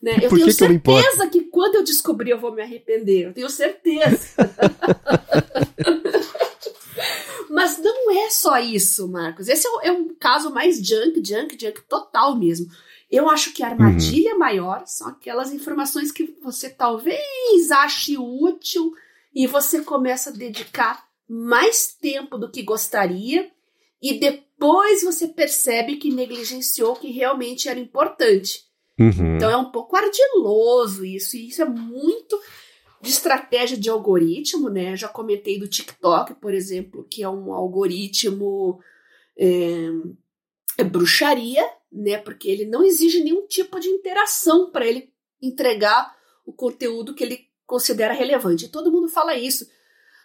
Né? 0.00 0.18
Eu 0.22 0.28
Por 0.28 0.36
tenho 0.36 0.46
que 0.46 0.52
certeza 0.52 1.26
que, 1.28 1.40
que 1.40 1.46
quando 1.46 1.76
eu 1.76 1.82
descobrir 1.82 2.30
eu 2.30 2.38
vou 2.38 2.52
me 2.52 2.62
arrepender. 2.62 3.28
Eu 3.28 3.32
tenho 3.32 3.48
certeza. 3.48 4.28
Mas 7.64 7.78
não 7.78 8.10
é 8.10 8.28
só 8.28 8.58
isso, 8.58 9.08
Marcos. 9.08 9.48
Esse 9.48 9.66
é, 9.66 9.88
é, 9.88 9.92
um 9.92 10.14
caso 10.14 10.52
mais 10.52 10.86
junk, 10.86 11.22
junk, 11.26 11.58
junk 11.58 11.80
total 11.88 12.36
mesmo. 12.36 12.70
Eu 13.10 13.30
acho 13.30 13.54
que 13.54 13.62
a 13.62 13.68
armadilha 13.68 14.32
uhum. 14.32 14.38
maior 14.38 14.82
são 14.86 15.08
aquelas 15.08 15.50
informações 15.50 16.12
que 16.12 16.36
você 16.42 16.68
talvez 16.68 17.70
ache 17.70 18.18
útil 18.18 18.92
e 19.34 19.46
você 19.46 19.80
começa 19.80 20.28
a 20.28 20.32
dedicar 20.34 21.08
mais 21.26 21.86
tempo 21.98 22.36
do 22.36 22.50
que 22.50 22.62
gostaria 22.62 23.50
e 24.02 24.18
depois 24.20 25.02
você 25.02 25.26
percebe 25.26 25.96
que 25.96 26.12
negligenciou 26.12 26.92
o 26.92 26.96
que 26.96 27.10
realmente 27.10 27.66
era 27.66 27.80
importante. 27.80 28.64
Uhum. 29.00 29.36
Então 29.36 29.48
é 29.50 29.56
um 29.56 29.70
pouco 29.70 29.96
ardiloso 29.96 31.02
isso, 31.02 31.34
e 31.34 31.48
isso 31.48 31.62
é 31.62 31.64
muito 31.64 32.38
de 33.04 33.10
estratégia 33.10 33.76
de 33.76 33.90
algoritmo, 33.90 34.68
né? 34.68 34.96
Já 34.96 35.08
comentei 35.08 35.58
do 35.58 35.68
TikTok, 35.68 36.34
por 36.34 36.54
exemplo, 36.54 37.06
que 37.08 37.22
é 37.22 37.28
um 37.28 37.52
algoritmo 37.52 38.80
é, 39.36 39.90
é 40.78 40.84
bruxaria, 40.84 41.64
né? 41.92 42.18
Porque 42.18 42.48
ele 42.48 42.64
não 42.64 42.82
exige 42.82 43.22
nenhum 43.22 43.46
tipo 43.46 43.78
de 43.78 43.88
interação 43.88 44.70
para 44.70 44.86
ele 44.86 45.12
entregar 45.40 46.16
o 46.46 46.52
conteúdo 46.52 47.14
que 47.14 47.22
ele 47.22 47.46
considera 47.66 48.14
relevante. 48.14 48.64
E 48.64 48.70
todo 48.70 48.90
mundo 48.90 49.08
fala 49.08 49.36
isso. 49.36 49.68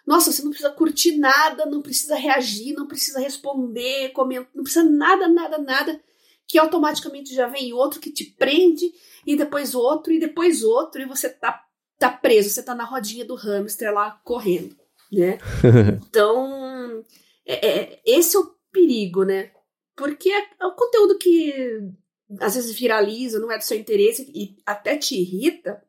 Nossa, 0.06 0.32
você 0.32 0.42
não 0.42 0.50
precisa 0.50 0.72
curtir 0.72 1.16
nada, 1.18 1.66
não 1.66 1.82
precisa 1.82 2.16
reagir, 2.16 2.74
não 2.74 2.86
precisa 2.86 3.20
responder, 3.20 4.10
comentar, 4.12 4.50
não 4.54 4.64
precisa 4.64 4.84
nada, 4.84 5.28
nada, 5.28 5.58
nada 5.58 6.00
que 6.48 6.58
automaticamente 6.58 7.32
já 7.32 7.46
vem 7.46 7.72
outro 7.72 8.00
que 8.00 8.10
te 8.10 8.24
prende, 8.24 8.92
e 9.24 9.36
depois 9.36 9.72
outro, 9.72 10.12
e 10.12 10.18
depois 10.18 10.64
outro, 10.64 11.00
e 11.00 11.06
você 11.06 11.28
tá, 11.28 11.64
tá 12.00 12.10
preso, 12.10 12.48
você 12.48 12.62
tá 12.62 12.74
na 12.74 12.84
rodinha 12.84 13.26
do 13.26 13.34
hamster 13.34 13.92
lá 13.92 14.18
correndo, 14.24 14.74
né? 15.12 15.38
então, 16.08 17.04
é, 17.46 17.68
é, 17.68 18.02
esse 18.06 18.36
é 18.36 18.40
o 18.40 18.54
perigo, 18.72 19.22
né? 19.22 19.50
Porque 19.94 20.30
é, 20.30 20.48
é 20.58 20.66
o 20.66 20.74
conteúdo 20.74 21.18
que 21.18 21.92
às 22.40 22.54
vezes 22.54 22.74
viraliza, 22.78 23.38
não 23.38 23.52
é 23.52 23.58
do 23.58 23.64
seu 23.64 23.76
interesse 23.76 24.30
e 24.34 24.56
até 24.64 24.96
te 24.96 25.14
irrita, 25.14 25.82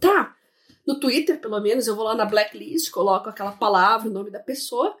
tá? 0.00 0.34
No 0.86 0.98
Twitter, 0.98 1.38
pelo 1.38 1.60
menos, 1.60 1.86
eu 1.86 1.94
vou 1.94 2.04
lá 2.06 2.14
na 2.14 2.24
blacklist, 2.24 2.90
coloco 2.90 3.28
aquela 3.28 3.52
palavra, 3.52 4.08
o 4.08 4.12
nome 4.12 4.30
da 4.30 4.40
pessoa, 4.40 4.96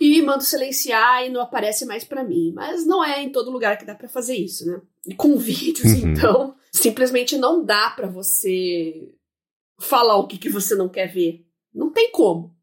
e 0.00 0.20
mando 0.20 0.42
silenciar 0.42 1.24
e 1.24 1.28
não 1.28 1.40
aparece 1.40 1.86
mais 1.86 2.02
para 2.02 2.24
mim. 2.24 2.52
Mas 2.52 2.84
não 2.84 3.04
é 3.04 3.22
em 3.22 3.30
todo 3.30 3.52
lugar 3.52 3.78
que 3.78 3.84
dá 3.84 3.94
para 3.94 4.08
fazer 4.08 4.34
isso, 4.34 4.66
né? 4.66 4.80
E 5.06 5.14
com 5.14 5.36
vídeos, 5.38 5.92
uhum. 5.92 6.08
então, 6.08 6.56
simplesmente 6.72 7.36
não 7.36 7.64
dá 7.64 7.90
para 7.90 8.08
você 8.08 9.14
falar 9.84 10.16
o 10.16 10.26
que, 10.26 10.38
que 10.38 10.48
você 10.48 10.74
não 10.74 10.88
quer 10.88 11.06
ver. 11.06 11.44
Não 11.72 11.90
tem 11.90 12.10
como, 12.10 12.54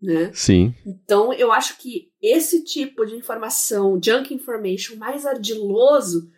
né? 0.00 0.30
Sim. 0.34 0.74
Então, 0.84 1.32
eu 1.32 1.52
acho 1.52 1.78
que 1.78 2.12
esse 2.20 2.64
tipo 2.64 3.04
de 3.04 3.14
informação, 3.14 4.00
junk 4.02 4.32
information, 4.34 4.96
mais 4.96 5.26
ardiloso, 5.26 6.30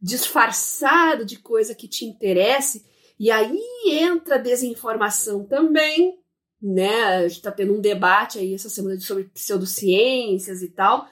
disfarçado 0.00 1.24
de 1.24 1.38
coisa 1.38 1.74
que 1.74 1.88
te 1.88 2.04
interesse, 2.04 2.84
e 3.18 3.30
aí 3.30 3.58
entra 3.86 4.38
desinformação 4.38 5.44
também, 5.44 6.18
né? 6.60 7.16
A 7.16 7.28
gente 7.28 7.42
tá 7.42 7.52
tendo 7.52 7.74
um 7.74 7.80
debate 7.80 8.38
aí 8.38 8.54
essa 8.54 8.68
semana 8.68 8.98
sobre 9.00 9.24
pseudociências 9.24 10.62
e 10.62 10.68
tal. 10.68 11.06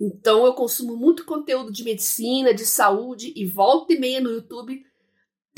Então 0.00 0.46
eu 0.46 0.54
consumo 0.54 0.96
muito 0.96 1.24
conteúdo 1.24 1.72
de 1.72 1.82
medicina, 1.82 2.54
de 2.54 2.64
saúde 2.64 3.32
e 3.34 3.44
volta 3.46 3.92
e 3.92 3.98
meia 3.98 4.20
no 4.20 4.30
YouTube 4.30 4.84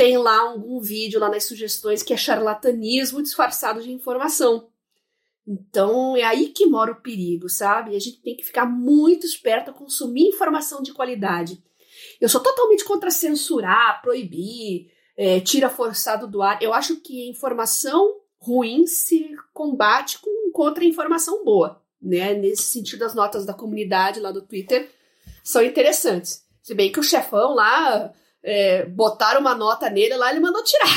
tem 0.00 0.16
lá 0.16 0.40
algum 0.40 0.80
vídeo 0.80 1.20
lá 1.20 1.28
nas 1.28 1.44
sugestões 1.44 2.02
que 2.02 2.14
é 2.14 2.16
charlatanismo 2.16 3.22
disfarçado 3.22 3.82
de 3.82 3.92
informação. 3.92 4.70
Então 5.46 6.16
é 6.16 6.22
aí 6.22 6.48
que 6.48 6.64
mora 6.64 6.92
o 6.92 7.02
perigo, 7.02 7.50
sabe? 7.50 7.94
A 7.94 7.98
gente 7.98 8.22
tem 8.22 8.34
que 8.34 8.42
ficar 8.42 8.64
muito 8.64 9.26
esperto 9.26 9.70
a 9.70 9.74
consumir 9.74 10.28
informação 10.28 10.80
de 10.80 10.94
qualidade. 10.94 11.62
Eu 12.18 12.30
sou 12.30 12.42
totalmente 12.42 12.82
contra 12.82 13.10
censurar, 13.10 14.00
proibir, 14.00 14.90
é, 15.18 15.38
tira 15.38 15.68
forçado 15.68 16.26
do 16.26 16.40
ar. 16.40 16.62
Eu 16.62 16.72
acho 16.72 16.96
que 17.02 17.28
informação 17.28 18.20
ruim 18.38 18.86
se 18.86 19.36
combate 19.52 20.18
com 20.18 20.50
contra-informação 20.50 21.44
boa, 21.44 21.82
né? 22.00 22.32
Nesse 22.32 22.62
sentido, 22.62 23.04
as 23.04 23.14
notas 23.14 23.44
da 23.44 23.52
comunidade 23.52 24.18
lá 24.18 24.32
do 24.32 24.40
Twitter 24.40 24.90
são 25.44 25.62
interessantes. 25.62 26.42
Se 26.62 26.72
bem 26.72 26.90
que 26.90 27.00
o 27.00 27.02
chefão 27.02 27.54
lá 27.54 28.14
é, 28.42 28.84
botaram 28.86 29.40
uma 29.40 29.54
nota 29.54 29.88
nele 29.90 30.16
lá, 30.16 30.30
ele 30.30 30.40
mandou 30.40 30.62
tirar. 30.62 30.88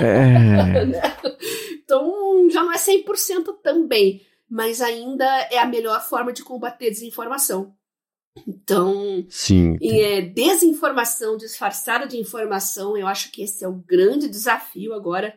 É. 0.00 1.20
Então 1.90 2.48
já 2.48 2.62
não 2.62 2.72
é 2.72 2.76
100% 2.76 3.58
também, 3.64 4.24
mas 4.48 4.80
ainda 4.80 5.24
é 5.50 5.58
a 5.58 5.66
melhor 5.66 6.00
forma 6.00 6.32
de 6.32 6.44
combater 6.44 6.88
desinformação. 6.88 7.74
Então, 8.46 9.26
Sim. 9.28 9.76
é, 9.82 10.20
desinformação 10.20 11.36
disfarçada 11.36 12.06
de 12.06 12.16
informação, 12.16 12.96
eu 12.96 13.08
acho 13.08 13.32
que 13.32 13.42
esse 13.42 13.64
é 13.64 13.68
o 13.68 13.72
grande 13.72 14.28
desafio 14.28 14.94
agora 14.94 15.36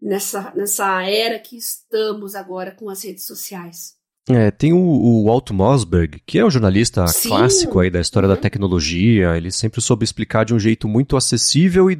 nessa, 0.00 0.52
nessa 0.54 1.02
era 1.02 1.38
que 1.38 1.56
estamos 1.56 2.34
agora 2.34 2.70
com 2.70 2.88
as 2.88 3.04
redes 3.04 3.26
sociais. 3.26 3.96
É, 4.28 4.50
tem 4.50 4.72
o, 4.72 4.78
o 4.78 5.24
Walt 5.24 5.50
Mossberg, 5.50 6.20
que 6.24 6.38
é 6.38 6.44
um 6.44 6.50
jornalista 6.50 7.06
Sim. 7.06 7.28
clássico 7.28 7.78
aí 7.78 7.90
da 7.90 8.00
história 8.00 8.28
uhum. 8.28 8.34
da 8.34 8.40
tecnologia. 8.40 9.36
Ele 9.36 9.50
sempre 9.50 9.80
soube 9.80 10.04
explicar 10.04 10.44
de 10.44 10.54
um 10.54 10.58
jeito 10.58 10.88
muito 10.88 11.16
acessível 11.16 11.90
e 11.90 11.98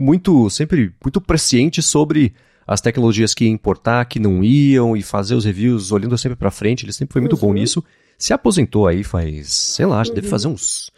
muito, 0.00 0.50
sempre 0.50 0.92
muito 1.02 1.20
presciente 1.20 1.80
sobre 1.80 2.34
as 2.66 2.80
tecnologias 2.80 3.34
que 3.34 3.44
iam 3.44 3.54
importar, 3.54 4.04
que 4.06 4.18
não 4.18 4.42
iam, 4.42 4.96
e 4.96 5.02
fazer 5.02 5.34
os 5.34 5.44
reviews 5.44 5.92
olhando 5.92 6.16
sempre 6.18 6.36
para 6.36 6.50
frente. 6.50 6.84
Ele 6.84 6.92
sempre 6.92 7.12
foi 7.12 7.20
muito 7.20 7.34
uhum. 7.34 7.40
bom 7.40 7.52
nisso. 7.52 7.82
Se 8.18 8.32
aposentou 8.32 8.86
aí 8.86 9.02
faz, 9.04 9.52
sei 9.52 9.86
lá, 9.86 9.98
uhum. 9.98 10.14
deve 10.14 10.28
fazer 10.28 10.48
uns. 10.48 10.90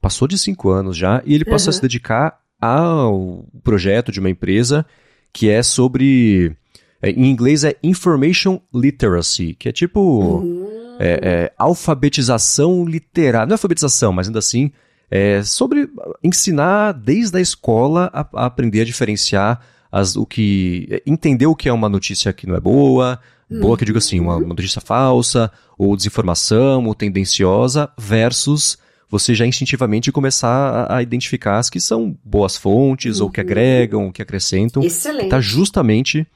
Passou 0.00 0.26
de 0.26 0.36
cinco 0.36 0.70
anos 0.70 0.96
já, 0.96 1.22
e 1.24 1.34
ele 1.34 1.44
passou 1.44 1.70
a 1.70 1.72
se 1.72 1.80
dedicar 1.80 2.40
ao 2.60 3.44
projeto 3.62 4.10
de 4.10 4.18
uma 4.20 4.30
empresa 4.30 4.84
que 5.32 5.48
é 5.48 5.62
sobre. 5.62 6.56
É, 7.02 7.10
em 7.10 7.28
inglês 7.28 7.64
é 7.64 7.76
Information 7.82 8.60
Literacy, 8.72 9.54
que 9.58 9.68
é 9.68 9.72
tipo. 9.72 10.00
Uhum. 10.00 10.96
É, 11.00 11.20
é, 11.22 11.52
alfabetização 11.58 12.84
literária. 12.84 13.46
Não 13.46 13.54
é 13.54 13.56
alfabetização, 13.56 14.12
mas 14.12 14.28
ainda 14.28 14.38
assim. 14.38 14.70
É 15.14 15.42
sobre 15.42 15.90
ensinar 16.24 16.92
desde 16.92 17.36
a 17.36 17.40
escola 17.40 18.08
a, 18.14 18.26
a 18.34 18.46
aprender 18.46 18.80
a 18.80 18.84
diferenciar 18.84 19.60
as, 19.90 20.16
o 20.16 20.24
que. 20.24 21.02
entender 21.04 21.46
o 21.46 21.54
que 21.54 21.68
é 21.68 21.72
uma 21.72 21.88
notícia 21.88 22.32
que 22.32 22.46
não 22.46 22.54
é 22.54 22.60
boa, 22.60 23.20
boa 23.50 23.76
que 23.76 23.82
eu 23.82 23.86
digo 23.86 23.98
assim, 23.98 24.18
uma, 24.20 24.36
uma 24.36 24.54
notícia 24.54 24.80
falsa, 24.80 25.52
ou 25.76 25.94
desinformação, 25.96 26.86
ou 26.86 26.94
tendenciosa, 26.94 27.90
versus 27.98 28.78
você 29.10 29.34
já 29.34 29.44
instintivamente 29.44 30.10
começar 30.10 30.86
a, 30.88 30.96
a 30.96 31.02
identificar 31.02 31.58
as 31.58 31.68
que 31.68 31.78
são 31.78 32.16
boas 32.24 32.56
fontes, 32.56 33.18
uhum. 33.18 33.26
ou 33.26 33.30
que 33.30 33.40
uhum. 33.40 33.46
agregam, 33.46 34.06
ou 34.06 34.12
que 34.12 34.22
acrescentam. 34.22 34.82
Excelente. 34.82 35.24
Está 35.24 35.38
justamente 35.38 36.26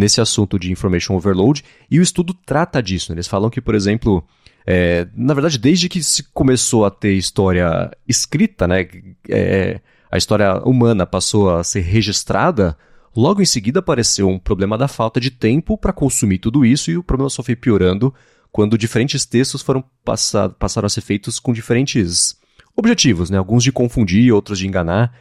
nesse 0.00 0.20
assunto 0.20 0.58
de 0.58 0.72
information 0.72 1.14
overload, 1.14 1.64
e 1.90 2.00
o 2.00 2.02
estudo 2.02 2.34
trata 2.34 2.82
disso. 2.82 3.12
Né? 3.12 3.16
Eles 3.16 3.28
falam 3.28 3.50
que, 3.50 3.60
por 3.60 3.74
exemplo, 3.74 4.24
é, 4.66 5.06
na 5.14 5.34
verdade, 5.34 5.58
desde 5.58 5.88
que 5.88 6.02
se 6.02 6.24
começou 6.32 6.84
a 6.84 6.90
ter 6.90 7.12
história 7.12 7.90
escrita, 8.08 8.66
né, 8.66 8.88
é, 9.28 9.80
a 10.10 10.16
história 10.18 10.60
humana 10.64 11.06
passou 11.06 11.54
a 11.54 11.62
ser 11.62 11.80
registrada, 11.80 12.76
Logo 13.14 13.42
em 13.42 13.44
seguida 13.44 13.80
apareceu 13.80 14.28
um 14.28 14.38
problema 14.38 14.78
da 14.78 14.86
falta 14.86 15.20
de 15.20 15.30
tempo 15.30 15.76
para 15.76 15.92
consumir 15.92 16.38
tudo 16.38 16.64
isso 16.64 16.90
e 16.90 16.96
o 16.96 17.02
problema 17.02 17.28
só 17.28 17.42
foi 17.42 17.56
piorando 17.56 18.14
quando 18.52 18.78
diferentes 18.78 19.24
textos 19.24 19.62
foram 19.62 19.82
passar, 20.04 20.48
passaram 20.50 20.86
a 20.86 20.88
ser 20.88 21.00
feitos 21.00 21.38
com 21.38 21.52
diferentes 21.52 22.36
objetivos, 22.76 23.30
né? 23.30 23.38
Alguns 23.38 23.64
de 23.64 23.72
confundir, 23.72 24.32
outros 24.32 24.58
de 24.58 24.66
enganar. 24.66 25.12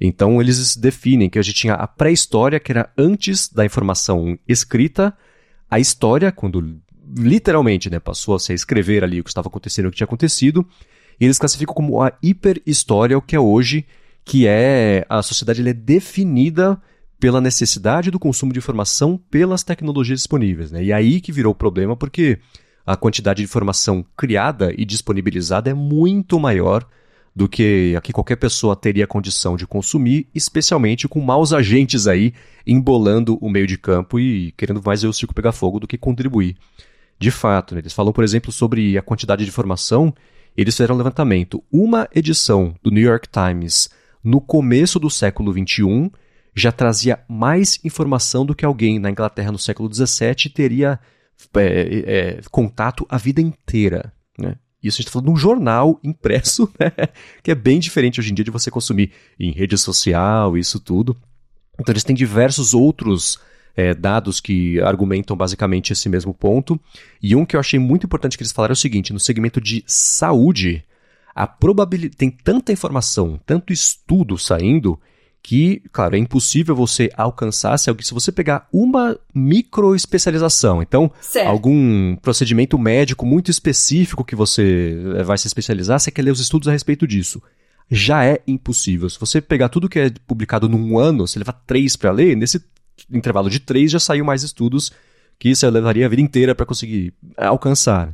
Então 0.00 0.40
eles 0.40 0.76
definem 0.76 1.28
que 1.28 1.38
a 1.38 1.42
gente 1.42 1.56
tinha 1.56 1.74
a 1.74 1.86
pré-história, 1.86 2.60
que 2.60 2.72
era 2.72 2.90
antes 2.96 3.48
da 3.48 3.64
informação 3.64 4.38
escrita, 4.46 5.16
a 5.70 5.78
história, 5.78 6.30
quando 6.32 6.80
literalmente 7.16 7.90
né, 7.90 7.98
passou 7.98 8.34
a 8.34 8.38
se 8.38 8.52
escrever 8.52 9.02
ali 9.02 9.20
o 9.20 9.24
que 9.24 9.30
estava 9.30 9.48
acontecendo, 9.48 9.86
o 9.86 9.90
que 9.90 9.96
tinha 9.96 10.06
acontecido, 10.06 10.66
e 11.20 11.24
eles 11.24 11.38
classificam 11.38 11.74
como 11.74 12.02
a 12.02 12.12
hiperhistória, 12.22 13.18
o 13.18 13.22
que 13.22 13.34
é 13.34 13.40
hoje, 13.40 13.86
que 14.24 14.46
é 14.46 15.04
a 15.08 15.22
sociedade 15.22 15.66
é 15.66 15.72
definida 15.72 16.80
pela 17.18 17.40
necessidade 17.40 18.10
do 18.10 18.18
consumo 18.18 18.52
de 18.52 18.58
informação 18.58 19.20
pelas 19.30 19.64
tecnologias 19.64 20.20
disponíveis. 20.20 20.70
Né? 20.70 20.84
E 20.84 20.92
aí 20.92 21.20
que 21.20 21.32
virou 21.32 21.52
o 21.52 21.56
problema, 21.56 21.96
porque 21.96 22.38
a 22.86 22.96
quantidade 22.96 23.38
de 23.38 23.44
informação 23.44 24.04
criada 24.16 24.72
e 24.76 24.84
disponibilizada 24.84 25.70
é 25.70 25.74
muito 25.74 26.38
maior 26.38 26.86
do 27.34 27.48
que 27.48 27.94
a 27.96 28.00
que 28.00 28.12
qualquer 28.12 28.36
pessoa 28.36 28.74
teria 28.74 29.06
condição 29.06 29.56
de 29.56 29.66
consumir, 29.66 30.28
especialmente 30.34 31.06
com 31.06 31.20
maus 31.20 31.52
agentes 31.52 32.06
aí 32.06 32.32
embolando 32.66 33.38
o 33.40 33.48
meio 33.48 33.66
de 33.66 33.78
campo 33.78 34.18
e 34.18 34.52
querendo 34.52 34.82
mais 34.84 35.02
ver 35.02 35.08
o 35.08 35.12
circo 35.12 35.34
pegar 35.34 35.52
fogo 35.52 35.80
do 35.80 35.86
que 35.86 35.96
contribuir. 35.96 36.56
De 37.18 37.30
fato, 37.30 37.74
né? 37.74 37.80
eles 37.80 37.92
falam, 37.92 38.12
por 38.12 38.22
exemplo, 38.22 38.52
sobre 38.52 38.96
a 38.96 39.02
quantidade 39.02 39.44
de 39.44 39.50
informação. 39.50 40.14
Eles 40.56 40.74
fizeram 40.74 40.94
um 40.94 40.98
levantamento. 40.98 41.62
Uma 41.70 42.08
edição 42.14 42.74
do 42.82 42.90
New 42.90 43.02
York 43.02 43.28
Times 43.28 43.88
no 44.22 44.40
começo 44.40 44.98
do 44.98 45.10
século 45.10 45.52
XXI 45.52 46.10
já 46.54 46.72
trazia 46.72 47.20
mais 47.28 47.78
informação 47.84 48.44
do 48.44 48.54
que 48.54 48.64
alguém 48.64 48.98
na 48.98 49.10
Inglaterra 49.10 49.52
no 49.52 49.58
século 49.58 49.92
XVII 49.92 50.50
teria 50.52 50.98
é, 51.56 51.60
é, 51.60 52.40
contato 52.50 53.06
a 53.08 53.16
vida 53.16 53.40
inteira. 53.40 54.12
Né? 54.38 54.56
Isso 54.82 54.96
a 54.96 54.98
gente 54.98 55.08
está 55.08 55.12
falando 55.12 55.26
de 55.26 55.32
um 55.32 55.36
jornal 55.36 55.98
impresso, 56.04 56.70
né? 56.78 56.92
que 57.42 57.50
é 57.50 57.54
bem 57.54 57.78
diferente 57.78 58.20
hoje 58.20 58.30
em 58.30 58.34
dia 58.34 58.44
de 58.44 58.50
você 58.50 58.70
consumir 58.70 59.12
em 59.38 59.50
rede 59.50 59.76
social, 59.76 60.56
isso 60.56 60.78
tudo. 60.78 61.16
Então 61.78 61.92
eles 61.92 62.04
têm 62.04 62.14
diversos 62.14 62.74
outros 62.74 63.38
é, 63.76 63.94
dados 63.94 64.40
que 64.40 64.80
argumentam 64.80 65.36
basicamente 65.36 65.92
esse 65.92 66.08
mesmo 66.08 66.34
ponto. 66.34 66.78
E 67.22 67.36
um 67.36 67.46
que 67.46 67.54
eu 67.54 67.60
achei 67.60 67.78
muito 67.78 68.06
importante 68.06 68.36
que 68.36 68.42
eles 68.42 68.52
falaram 68.52 68.72
é 68.72 68.74
o 68.74 68.76
seguinte: 68.76 69.12
no 69.12 69.20
segmento 69.20 69.60
de 69.60 69.84
saúde, 69.86 70.84
a 71.34 71.46
probabilidade 71.46 72.16
tem 72.16 72.30
tanta 72.30 72.72
informação, 72.72 73.40
tanto 73.46 73.72
estudo 73.72 74.36
saindo 74.36 74.98
que, 75.42 75.82
claro, 75.92 76.16
é 76.16 76.18
impossível 76.18 76.74
você 76.74 77.10
alcançar 77.16 77.78
se, 77.78 77.90
se 78.02 78.12
você 78.12 78.30
pegar 78.30 78.68
uma 78.72 79.18
micro 79.34 79.94
especialização. 79.94 80.82
Então, 80.82 81.10
certo. 81.20 81.48
algum 81.48 82.16
procedimento 82.16 82.78
médico 82.78 83.24
muito 83.24 83.50
específico 83.50 84.24
que 84.24 84.36
você 84.36 84.98
eh, 85.16 85.22
vai 85.22 85.38
se 85.38 85.46
especializar, 85.46 85.98
você 85.98 86.10
quer 86.10 86.22
ler 86.22 86.32
os 86.32 86.40
estudos 86.40 86.68
a 86.68 86.72
respeito 86.72 87.06
disso. 87.06 87.42
Já 87.90 88.24
é 88.24 88.40
impossível. 88.46 89.08
Se 89.08 89.18
você 89.18 89.40
pegar 89.40 89.70
tudo 89.70 89.88
que 89.88 89.98
é 89.98 90.10
publicado 90.26 90.68
num 90.68 90.98
ano, 90.98 91.26
você 91.26 91.38
leva 91.38 91.52
três 91.66 91.96
para 91.96 92.10
ler, 92.10 92.36
nesse 92.36 92.62
intervalo 93.10 93.48
de 93.48 93.60
três 93.60 93.90
já 93.90 93.98
saiu 93.98 94.24
mais 94.24 94.42
estudos 94.42 94.92
que 95.38 95.54
você 95.54 95.70
levaria 95.70 96.04
a 96.04 96.08
vida 96.08 96.20
inteira 96.20 96.54
para 96.54 96.66
conseguir 96.66 97.14
alcançar. 97.36 98.12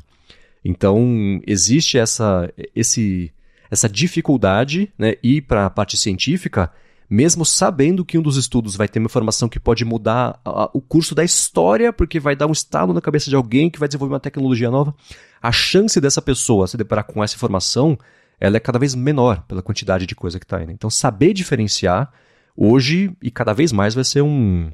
Então, 0.64 1.41
existe 1.47 1.99
essa, 1.99 2.51
esse, 2.77 3.33
essa 3.70 3.89
dificuldade, 3.89 4.93
né? 4.97 5.14
E 5.22 5.41
para 5.41 5.66
a 5.66 5.70
parte 5.70 5.97
científica, 5.97 6.70
mesmo 7.09 7.44
sabendo 7.44 8.05
que 8.05 8.18
um 8.18 8.22
dos 8.22 8.36
estudos 8.36 8.76
vai 8.76 8.88
ter 8.88 8.98
uma 8.98 9.07
informação 9.07 9.48
que 9.48 9.61
pode 9.61 9.84
mudar 9.84 10.40
a, 10.44 10.70
o 10.72 10.80
curso 10.80 11.14
da 11.14 11.24
história, 11.24 11.92
porque 11.92 12.18
vai 12.18 12.34
dar 12.34 12.46
um 12.46 12.52
estalo 12.52 12.92
na 12.92 13.00
cabeça 13.00 13.30
de 13.30 13.36
alguém 13.36 13.70
que 13.70 13.78
vai 13.78 13.88
desenvolver 13.88 14.14
uma 14.14 14.20
tecnologia 14.20 14.70
nova, 14.70 14.94
a 15.42 15.52
chance 15.52 16.00
dessa 16.00 16.22
pessoa 16.22 16.66
se 16.66 16.76
deparar 16.76 17.05
com 17.05 17.22
essa 17.22 17.36
informação 17.36 17.98
ela 18.40 18.57
é 18.57 18.61
cada 18.61 18.78
vez 18.78 18.94
menor 18.94 19.42
pela 19.42 19.62
quantidade 19.62 20.07
de 20.07 20.14
coisa 20.14 20.38
que 20.38 20.44
está 20.44 20.59
aí. 20.59 20.66
Né? 20.66 20.72
Então, 20.72 20.90
saber 20.90 21.32
diferenciar 21.32 22.12
hoje 22.57 23.11
e 23.22 23.30
cada 23.30 23.52
vez 23.52 23.72
mais 23.72 23.94
vai 23.94 24.05
ser 24.05 24.22
um, 24.22 24.70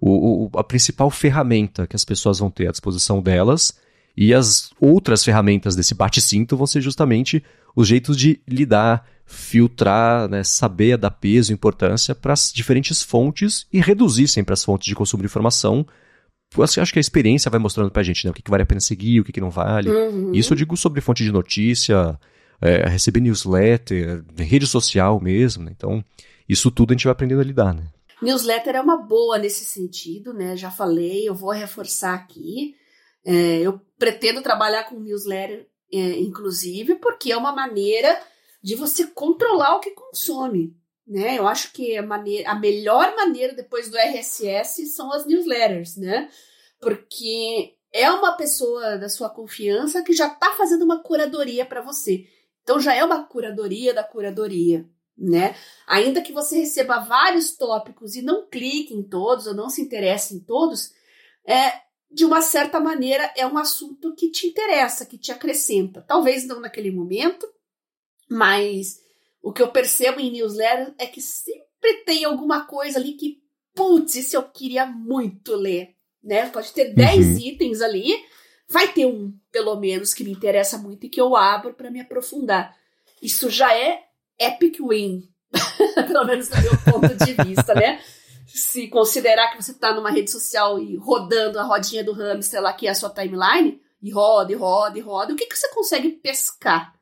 o, 0.00 0.46
o, 0.46 0.58
a 0.58 0.64
principal 0.64 1.10
ferramenta 1.10 1.86
que 1.86 1.96
as 1.96 2.04
pessoas 2.04 2.38
vão 2.38 2.50
ter 2.50 2.68
à 2.68 2.70
disposição 2.70 3.22
delas. 3.22 3.78
E 4.16 4.34
as 4.34 4.70
outras 4.78 5.24
ferramentas 5.24 5.74
desse 5.74 5.94
bate-cinto 5.94 6.56
vão 6.56 6.66
ser 6.66 6.80
justamente 6.82 7.42
os 7.74 7.88
jeitos 7.88 8.16
de 8.16 8.40
lidar 8.46 9.06
filtrar, 9.32 10.28
né, 10.28 10.44
saber 10.44 10.98
dar 10.98 11.10
peso 11.10 11.50
e 11.50 11.54
importância 11.54 12.14
para 12.14 12.34
as 12.34 12.52
diferentes 12.52 13.02
fontes 13.02 13.66
e 13.72 13.80
reduzir 13.80 14.28
sempre 14.28 14.52
as 14.52 14.62
fontes 14.62 14.86
de 14.86 14.94
consumo 14.94 15.22
de 15.22 15.26
informação. 15.26 15.86
Acho 16.58 16.92
que 16.92 16.98
a 16.98 17.00
experiência 17.00 17.50
vai 17.50 17.58
mostrando 17.58 17.90
para 17.90 18.02
a 18.02 18.04
gente 18.04 18.26
né, 18.26 18.30
o 18.30 18.34
que, 18.34 18.42
que, 18.42 18.50
vale 18.50 18.62
a 18.62 18.66
pena 18.66 18.80
seguir, 18.80 19.20
o 19.20 19.24
que, 19.24 19.32
que 19.32 19.40
não 19.40 19.50
vale. 19.50 19.88
Uhum. 19.88 20.34
Isso 20.34 20.52
eu 20.52 20.56
digo 20.56 20.76
sobre 20.76 21.00
fonte 21.00 21.24
de 21.24 21.32
notícia, 21.32 22.18
é, 22.60 22.86
receber 22.86 23.20
newsletter, 23.20 24.22
rede 24.36 24.66
social 24.66 25.18
mesmo. 25.18 25.64
Né? 25.64 25.72
Então, 25.74 26.04
isso 26.46 26.70
tudo 26.70 26.92
a 26.92 26.94
gente 26.94 27.04
vai 27.04 27.12
aprendendo 27.12 27.40
a 27.40 27.44
lidar. 27.44 27.72
Né? 27.72 27.84
Newsletter 28.20 28.76
é 28.76 28.80
uma 28.82 28.98
boa 28.98 29.38
nesse 29.38 29.64
sentido, 29.64 30.34
né? 30.34 30.54
Já 30.56 30.70
falei, 30.70 31.26
eu 31.26 31.34
vou 31.34 31.52
reforçar 31.52 32.12
aqui. 32.14 32.74
É, 33.24 33.60
eu 33.60 33.80
pretendo 33.98 34.42
trabalhar 34.42 34.84
com 34.84 35.00
newsletter, 35.00 35.66
é, 35.90 36.18
inclusive, 36.18 36.96
porque 36.96 37.32
é 37.32 37.36
uma 37.36 37.52
maneira 37.52 38.20
de 38.62 38.74
você 38.74 39.06
controlar 39.08 39.76
o 39.76 39.80
que 39.80 39.90
consome. 39.90 40.76
Né? 41.06 41.38
Eu 41.38 41.48
acho 41.48 41.72
que 41.72 41.96
a, 41.96 42.02
maneira, 42.02 42.50
a 42.50 42.54
melhor 42.54 43.14
maneira 43.16 43.54
depois 43.54 43.90
do 43.90 43.98
RSS 43.98 44.86
são 44.86 45.12
as 45.12 45.26
newsletters, 45.26 45.96
né? 45.96 46.30
Porque 46.80 47.74
é 47.92 48.10
uma 48.10 48.32
pessoa 48.32 48.96
da 48.96 49.08
sua 49.08 49.28
confiança 49.28 50.02
que 50.02 50.12
já 50.12 50.28
está 50.28 50.52
fazendo 50.52 50.84
uma 50.84 51.02
curadoria 51.02 51.66
para 51.66 51.82
você. 51.82 52.26
Então 52.62 52.80
já 52.80 52.94
é 52.94 53.04
uma 53.04 53.24
curadoria 53.24 53.92
da 53.92 54.04
curadoria, 54.04 54.88
né? 55.18 55.56
Ainda 55.86 56.22
que 56.22 56.32
você 56.32 56.58
receba 56.58 57.00
vários 57.00 57.56
tópicos 57.56 58.14
e 58.14 58.22
não 58.22 58.48
clique 58.48 58.94
em 58.94 59.02
todos 59.02 59.46
ou 59.46 59.54
não 59.54 59.68
se 59.68 59.82
interesse 59.82 60.34
em 60.34 60.40
todos, 60.40 60.92
é 61.44 61.82
de 62.10 62.24
uma 62.24 62.40
certa 62.40 62.78
maneira 62.78 63.32
é 63.36 63.46
um 63.46 63.58
assunto 63.58 64.14
que 64.14 64.30
te 64.30 64.46
interessa, 64.46 65.06
que 65.06 65.18
te 65.18 65.32
acrescenta. 65.32 66.02
Talvez 66.06 66.46
não 66.46 66.60
naquele 66.60 66.90
momento, 66.90 67.46
mas 68.32 68.98
o 69.42 69.52
que 69.52 69.60
eu 69.60 69.68
percebo 69.68 70.18
em 70.18 70.30
newsletter 70.30 70.94
é 70.98 71.06
que 71.06 71.20
sempre 71.20 72.04
tem 72.06 72.24
alguma 72.24 72.64
coisa 72.64 72.98
ali 72.98 73.12
que, 73.12 73.42
putz, 73.74 74.14
isso 74.14 74.36
eu 74.36 74.42
queria 74.42 74.86
muito 74.86 75.54
ler. 75.54 75.94
Né? 76.24 76.48
Pode 76.48 76.72
ter 76.72 76.94
10 76.94 77.26
uhum. 77.26 77.38
itens 77.38 77.82
ali, 77.82 78.14
vai 78.70 78.90
ter 78.90 79.04
um, 79.04 79.34
pelo 79.50 79.76
menos, 79.76 80.14
que 80.14 80.24
me 80.24 80.32
interessa 80.32 80.78
muito 80.78 81.04
e 81.04 81.10
que 81.10 81.20
eu 81.20 81.36
abro 81.36 81.74
para 81.74 81.90
me 81.90 82.00
aprofundar. 82.00 82.74
Isso 83.20 83.50
já 83.50 83.76
é 83.76 84.02
epic 84.38 84.78
win, 84.80 85.28
pelo 86.06 86.24
menos 86.24 86.48
do 86.48 86.56
meu 86.62 86.72
ponto 86.90 87.14
de 87.14 87.34
vista, 87.44 87.74
né? 87.74 88.00
Se 88.46 88.88
considerar 88.88 89.50
que 89.50 89.62
você 89.62 89.72
está 89.72 89.94
numa 89.94 90.10
rede 90.10 90.30
social 90.30 90.78
e 90.78 90.96
rodando 90.96 91.58
a 91.58 91.64
rodinha 91.64 92.02
do 92.02 92.12
hamster 92.12 92.62
lá, 92.62 92.72
que 92.72 92.86
é 92.86 92.90
a 92.90 92.94
sua 92.94 93.10
timeline, 93.10 93.80
e 94.00 94.10
roda, 94.10 94.52
e 94.52 94.54
roda, 94.54 94.98
e 94.98 95.02
roda, 95.02 95.32
o 95.32 95.36
que, 95.36 95.46
que 95.46 95.56
você 95.56 95.68
consegue 95.68 96.10
pescar? 96.10 96.92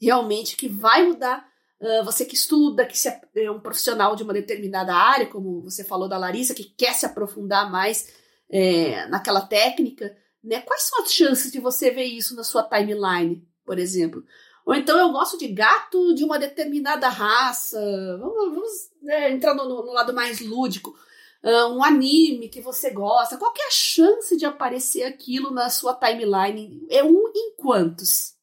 Realmente 0.00 0.56
que 0.56 0.68
vai 0.68 1.06
mudar. 1.06 1.46
Uh, 1.80 2.04
você 2.04 2.24
que 2.24 2.34
estuda, 2.34 2.86
que 2.86 2.96
é 3.36 3.50
um 3.50 3.60
profissional 3.60 4.16
de 4.16 4.22
uma 4.22 4.32
determinada 4.32 4.94
área, 4.94 5.26
como 5.26 5.62
você 5.62 5.84
falou 5.84 6.08
da 6.08 6.16
Larissa, 6.16 6.54
que 6.54 6.64
quer 6.64 6.94
se 6.94 7.04
aprofundar 7.04 7.70
mais 7.70 8.12
é, 8.48 9.06
naquela 9.08 9.40
técnica, 9.40 10.16
né? 10.42 10.60
Quais 10.60 10.82
são 10.82 11.02
as 11.02 11.12
chances 11.12 11.50
de 11.50 11.58
você 11.58 11.90
ver 11.90 12.04
isso 12.04 12.36
na 12.36 12.44
sua 12.44 12.62
timeline, 12.62 13.46
por 13.64 13.78
exemplo? 13.78 14.24
Ou 14.64 14.74
então 14.74 14.98
eu 14.98 15.10
gosto 15.12 15.36
de 15.36 15.48
gato 15.48 16.14
de 16.14 16.24
uma 16.24 16.38
determinada 16.38 17.08
raça. 17.08 17.78
Vamos, 18.18 18.54
vamos 18.54 18.72
né, 19.02 19.30
entrar 19.32 19.54
no, 19.54 19.64
no, 19.66 19.92
lado 19.92 20.14
mais 20.14 20.40
lúdico. 20.40 20.94
Uh, 21.42 21.74
um 21.74 21.84
anime 21.84 22.48
que 22.48 22.62
você 22.62 22.90
gosta. 22.90 23.36
Qual 23.36 23.52
é 23.58 23.66
a 23.66 23.70
chance 23.70 24.36
de 24.36 24.46
aparecer 24.46 25.04
aquilo 25.04 25.50
na 25.50 25.68
sua 25.68 25.94
timeline? 25.94 26.86
É 26.88 27.04
um 27.04 27.28
em 27.34 27.54
quantos? 27.56 28.34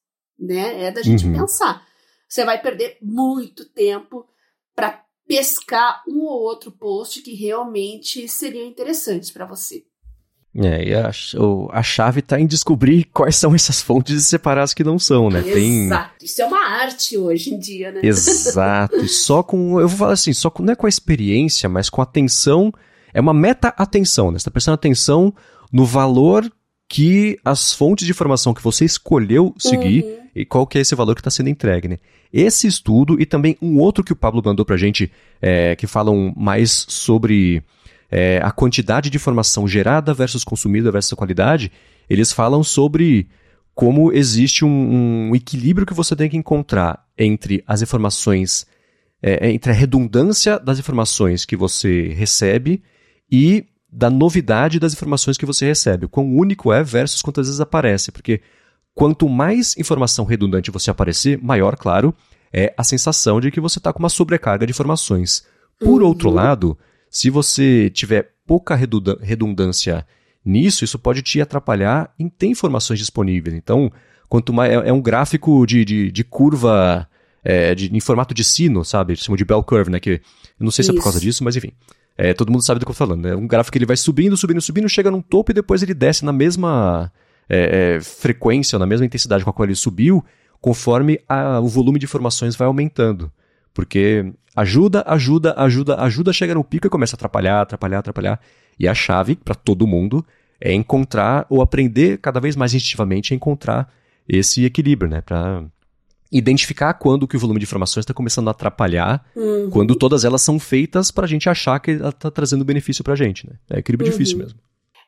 Né? 0.42 0.86
É 0.86 0.92
da 0.92 1.04
gente 1.04 1.26
uhum. 1.26 1.34
pensar. 1.34 1.86
Você 2.28 2.44
vai 2.44 2.62
perder 2.62 2.98
muito 3.02 3.66
tempo 3.66 4.26
para 4.76 5.04
pescar 5.28 6.02
um 6.08 6.22
ou 6.22 6.42
outro 6.42 6.72
post 6.72 7.22
que 7.22 7.36
realmente 7.36 8.28
seriam 8.28 8.68
interessantes 8.68 9.30
para 9.30 9.46
você. 9.46 9.84
É, 10.54 10.89
e 10.89 10.94
a, 10.94 11.10
a 11.72 11.84
chave 11.84 12.20
está 12.20 12.38
em 12.38 12.46
descobrir 12.46 13.06
quais 13.06 13.38
são 13.38 13.56
essas 13.56 13.82
fontes 13.82 14.16
e 14.16 14.26
separar 14.26 14.64
as 14.64 14.74
que 14.74 14.84
não 14.84 15.00
são, 15.00 15.30
né? 15.30 15.39
Exato. 15.39 15.54
Tem... 16.20 16.26
Isso 16.28 16.42
é 16.42 16.46
uma 16.46 16.68
arte 16.68 17.18
hoje 17.18 17.54
em 17.54 17.60
dia, 17.60 17.92
né? 17.92 18.02
Exato. 18.04 19.08
Só 19.08 19.44
com, 19.44 19.80
eu 19.80 19.88
vou 19.88 19.98
falar 19.98 20.14
assim, 20.14 20.34
só 20.34 20.50
com, 20.50 20.62
não 20.64 20.74
é 20.74 20.76
com 20.76 20.88
a 20.88 20.89
experiência, 20.89 21.70
mas 21.70 21.89
com 21.89 22.02
atenção, 22.02 22.74
é 23.14 23.22
uma 23.22 23.34
meta-atenção, 23.34 24.28
né? 24.28 24.38
Você 24.38 24.42
está 24.42 24.52
prestando 24.52 24.76
atenção 24.76 25.34
no 25.72 25.86
valor 25.86 26.52
que 26.89 27.39
as 27.46 27.74
fontes 27.74 28.06
de 28.06 28.12
informação 28.12 28.54
que 28.54 28.62
você 28.62 28.84
escolheu 28.84 29.56
seguir 29.58 30.04
uhum 30.04 30.20
e 30.36 30.46
qual 30.46 30.66
que 30.66 30.78
é 30.78 30.82
esse 30.82 30.96
valor 30.96 31.16
que 31.16 31.22
está 31.22 31.32
sendo 31.32 31.50
entregue, 31.50 31.88
né? 31.88 31.98
Esse 32.32 32.68
estudo 32.68 33.20
e 33.20 33.26
também 33.26 33.58
um 33.62 33.78
outro 33.78 34.04
que 34.04 34.14
o 34.14 34.16
Pablo 34.16 34.42
mandou 34.44 34.66
para 34.66 34.76
a 34.76 34.78
gente, 34.78 35.12
é, 35.42 35.76
que 35.76 35.88
falam 35.88 36.34
mais 36.36 36.86
sobre 36.88 37.64
é, 38.10 38.40
a 38.44 38.52
quantidade 38.52 39.10
de 39.10 39.18
informação 39.18 39.68
gerada 39.68 40.14
versus 40.14 40.44
consumida 40.44 40.92
versus 40.92 41.14
qualidade, 41.14 41.72
eles 42.10 42.32
falam 42.32 42.64
sobre 42.64 43.28
como 43.74 44.12
existe 44.12 44.66
um, 44.66 45.30
um 45.30 45.36
equilíbrio 45.36 45.86
que 45.86 45.94
você 45.94 46.16
tem 46.16 46.30
que 46.30 46.38
encontrar 46.38 47.06
entre 47.18 47.64
as 47.66 47.82
informações, 47.82 48.66
é, 49.22 49.50
entre 49.50 49.72
a 49.72 49.76
redundância 49.76 50.60
das 50.60 50.80
informações 50.80 51.46
que 51.46 51.56
você 51.56 52.10
recebe 52.10 52.84
e 53.32 53.66
da 53.92 54.10
novidade 54.10 54.80
das 54.80 54.94
informações 54.94 55.38
que 55.38 55.46
você 55.46 55.66
recebe. 55.66 56.08
Quão 56.08 56.26
único 56.34 56.72
é 56.72 56.82
versus 56.82 57.22
quantas 57.22 57.48
vezes 57.48 57.60
aparece. 57.60 58.12
Porque 58.12 58.42
quanto 58.94 59.28
mais 59.30 59.76
informação 59.78 60.26
redundante 60.26 60.72
você 60.72 60.92
aparecer, 60.92 61.42
maior, 61.42 61.76
claro, 61.76 62.14
é 62.52 62.74
a 62.78 62.84
sensação 62.84 63.39
de 63.39 63.52
que 63.52 63.60
você 63.60 63.80
está 63.80 63.94
com 63.94 64.00
uma 64.00 64.10
sobrecarga 64.10 64.66
de 64.66 64.72
informações. 64.72 65.46
Por 65.80 66.02
uhum. 66.02 66.08
outro 66.08 66.30
lado, 66.30 66.78
se 67.10 67.30
você 67.30 67.89
tiver 67.89 68.32
pouca 68.46 68.76
redundância 68.76 70.06
nisso, 70.44 70.84
isso 70.84 71.00
pode 71.00 71.22
te 71.22 71.39
atrapalhar 71.42 72.14
em 72.20 72.28
ter 72.28 72.48
informações 72.48 73.00
disponíveis. 73.00 73.56
Então, 73.56 73.92
quanto 74.28 74.54
mais. 74.54 74.72
É, 74.72 74.89
é 74.89 74.94
um 74.94 75.02
gráfico 75.02 75.66
de, 75.66 75.86
de, 75.86 76.12
de 76.12 76.24
curva. 76.24 77.08
É, 77.44 77.74
de, 77.74 77.92
em 77.92 78.00
formato 78.00 78.36
de 78.36 78.44
sino, 78.44 78.86
sabe? 78.86 79.16
Chamam 79.16 79.36
de 79.36 79.44
bell 79.44 79.64
curve, 79.64 79.89
né? 79.89 80.00
Que 80.00 80.12
eu 80.12 80.64
não 80.64 80.70
sei 80.70 80.86
se 80.86 80.92
é 80.92 80.94
por 80.94 81.02
causa 81.02 81.20
disso, 81.20 81.44
mas 81.44 81.56
enfim. 81.56 81.72
É, 82.16 82.36
todo 82.36 82.52
mundo 82.52 82.62
sabe 82.62 82.80
do 82.80 82.86
que 82.86 82.92
eu 82.92 82.94
tô 82.94 82.98
falando, 82.98 83.24
né? 83.24 83.36
Um 83.36 83.48
gráfico 83.48 83.72
que 83.72 83.80
ele 83.80 83.86
vai 83.86 83.98
subindo, 83.98 84.38
subindo, 84.38 84.62
subindo, 84.62 84.88
chega 84.88 85.10
num 85.10 85.24
topo 85.24 85.52
e 85.52 85.56
depois 85.56 85.82
ele 85.82 85.96
desce 85.96 86.24
na 86.24 86.32
mesma 86.32 87.12
é, 87.50 87.96
é, 87.96 88.02
frequência, 88.02 88.80
na 88.80 88.86
mesma 88.86 89.06
intensidade 89.06 89.44
com 89.44 89.50
a 89.50 89.54
qual 89.54 89.66
ele 89.66 89.76
subiu, 89.76 90.24
conforme 90.60 91.20
a, 91.28 91.60
o 91.60 91.68
volume 91.68 92.00
de 92.00 92.06
informações 92.06 92.56
vai 92.56 92.68
aumentando. 92.68 93.32
Porque 93.74 94.32
ajuda, 94.56 95.04
ajuda, 95.08 95.54
ajuda, 95.58 95.96
ajuda, 96.02 96.34
chega 96.34 96.54
no 96.54 96.64
pico 96.64 96.88
e 96.88 96.89
começa 96.89 97.16
a 97.16 97.18
atrapalhar, 97.18 97.62
atrapalhar, 97.62 98.00
atrapalhar. 98.00 98.39
E 98.80 98.88
a 98.88 98.94
chave 98.94 99.36
para 99.36 99.56
todo 99.56 99.88
mundo 99.88 100.26
é 100.60 100.74
encontrar 100.74 101.46
ou 101.50 101.62
aprender 101.62 102.20
cada 102.20 102.39
vez 102.39 102.56
mais 102.56 102.74
instintivamente 102.74 103.34
a 103.34 103.36
encontrar 103.36 103.92
esse 104.28 104.64
equilíbrio, 104.64 105.10
né? 105.10 105.22
Para 105.22 105.66
identificar 106.32 106.94
quando 106.94 107.28
que 107.28 107.36
o 107.36 107.39
volume 107.39 107.60
de 107.60 107.66
informações 107.66 108.04
está 108.04 108.14
começando 108.14 108.48
a 108.48 108.52
atrapalhar, 108.52 109.26
uhum. 109.36 109.70
quando 109.70 109.96
todas 109.96 110.24
elas 110.24 110.42
são 110.42 110.58
feitas 110.58 111.12
para 111.12 111.26
a 111.26 111.28
gente 111.28 111.50
achar 111.50 111.80
que 111.80 111.92
ela 111.92 112.10
está 112.10 112.32
trazendo 112.32 112.64
benefício 112.64 113.04
para 113.04 113.14
a 113.14 113.18
gente. 113.18 113.46
Né? 113.48 113.56
É 113.70 113.80
equilíbrio 113.80 114.08
uhum. 114.08 114.12
difícil 114.12 114.38
mesmo. 114.38 114.58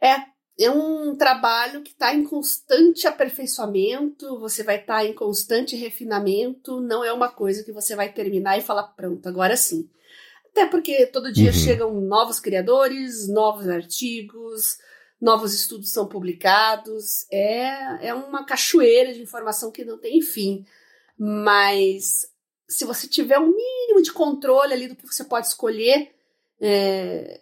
É, 0.02 0.16
é 0.60 0.70
um 0.70 1.16
trabalho 1.16 1.82
que 1.82 1.92
está 1.92 2.14
em 2.14 2.24
constante 2.24 3.08
aperfeiçoamento, 3.08 4.40
você 4.40 4.64
vai 4.64 4.80
estar 4.80 4.98
tá 4.98 5.06
em 5.06 5.14
constante 5.14 5.76
refinamento, 5.76 6.80
não 6.80 7.04
é 7.04 7.12
uma 7.12 7.30
coisa 7.30 7.64
que 7.64 7.72
você 7.72 7.96
vai 7.96 8.12
terminar 8.12 8.58
e 8.58 8.62
falar, 8.62 8.84
pronto, 8.84 9.28
agora 9.28 9.58
sim. 9.58 9.90
Até 10.52 10.68
porque 10.68 11.08
todo 11.08 11.34
dia 11.34 11.52
uhum. 11.52 11.58
chegam 11.58 12.02
novos 12.02 12.40
criadores, 12.40 13.28
novos 13.28 13.68
artigos, 13.68 14.78
novos 15.20 15.54
estudos 15.54 15.92
são 15.92 16.08
publicados, 16.08 17.26
é, 17.32 18.08
é 18.10 18.14
uma 18.14 18.46
cachoeira 18.46 19.12
de 19.14 19.22
informação 19.22 19.72
que 19.72 19.84
não 19.84 19.98
tem 19.98 20.22
fim. 20.22 20.64
Mas 21.18 22.28
se 22.68 22.86
você 22.86 23.08
tiver 23.08 23.40
um 23.40 23.56
mínimo 23.56 24.02
de 24.04 24.12
controle 24.12 24.74
ali 24.74 24.88
do 24.88 24.96
que 24.96 25.08
você 25.08 25.24
pode 25.24 25.48
escolher, 25.48 26.14
é, 26.62 27.40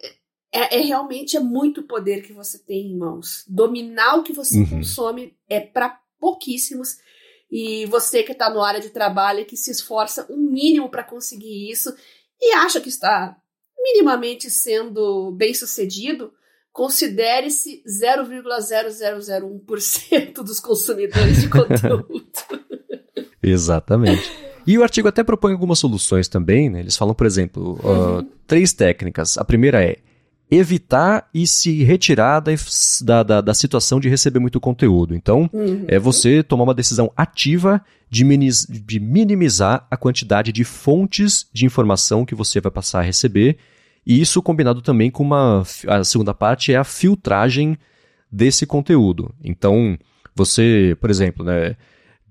é, 0.52 0.78
é 0.78 0.82
realmente 0.82 1.36
é 1.36 1.40
muito 1.40 1.82
poder 1.82 2.22
que 2.22 2.32
você 2.32 2.58
tem 2.58 2.92
em 2.92 2.96
mãos. 2.96 3.44
Dominar 3.48 4.18
o 4.18 4.22
que 4.22 4.32
você 4.32 4.58
uhum. 4.58 4.68
consome 4.68 5.36
é 5.48 5.58
para 5.60 5.98
pouquíssimos. 6.20 6.98
E 7.50 7.86
você 7.86 8.22
que 8.22 8.30
está 8.32 8.50
no 8.50 8.62
área 8.62 8.80
de 8.80 8.90
trabalho 8.90 9.46
que 9.46 9.56
se 9.56 9.70
esforça 9.70 10.26
um 10.30 10.36
mínimo 10.36 10.90
para 10.90 11.02
conseguir 11.02 11.70
isso 11.70 11.94
e 12.40 12.52
acha 12.52 12.80
que 12.80 12.88
está 12.88 13.36
minimamente 13.78 14.50
sendo 14.50 15.32
bem 15.32 15.54
sucedido, 15.54 16.32
considere-se 16.72 17.82
0,0001% 17.86 20.34
dos 20.34 20.60
consumidores 20.60 21.40
de 21.42 21.48
conteúdo. 21.50 22.24
Exatamente. 23.42 24.30
E 24.66 24.78
o 24.78 24.82
artigo 24.82 25.08
até 25.08 25.22
propõe 25.24 25.52
algumas 25.52 25.78
soluções 25.78 26.28
também, 26.28 26.70
né? 26.70 26.80
Eles 26.80 26.96
falam, 26.96 27.14
por 27.14 27.26
exemplo, 27.26 27.78
uhum. 27.82 28.20
uh, 28.20 28.22
três 28.46 28.72
técnicas. 28.72 29.36
A 29.36 29.44
primeira 29.44 29.84
é 29.84 29.98
evitar 30.52 31.30
e 31.32 31.46
se 31.46 31.82
retirar 31.82 32.40
da, 32.40 33.22
da, 33.22 33.40
da 33.40 33.54
situação 33.54 33.98
de 33.98 34.10
receber 34.10 34.38
muito 34.38 34.60
conteúdo. 34.60 35.14
Então, 35.14 35.48
uhum. 35.50 35.86
é 35.88 35.98
você 35.98 36.42
tomar 36.42 36.64
uma 36.64 36.74
decisão 36.74 37.10
ativa 37.16 37.82
de, 38.10 38.22
minimiz, 38.22 38.66
de 38.68 39.00
minimizar 39.00 39.86
a 39.90 39.96
quantidade 39.96 40.52
de 40.52 40.62
fontes 40.62 41.46
de 41.54 41.64
informação 41.64 42.26
que 42.26 42.34
você 42.34 42.60
vai 42.60 42.70
passar 42.70 42.98
a 42.98 43.02
receber. 43.02 43.56
E 44.06 44.20
isso 44.20 44.42
combinado 44.42 44.82
também 44.82 45.10
com 45.10 45.22
uma. 45.22 45.62
A 45.88 46.04
segunda 46.04 46.34
parte 46.34 46.70
é 46.70 46.76
a 46.76 46.84
filtragem 46.84 47.78
desse 48.30 48.66
conteúdo. 48.66 49.34
Então, 49.42 49.96
você, 50.34 50.94
por 51.00 51.08
exemplo, 51.08 51.46
né? 51.46 51.76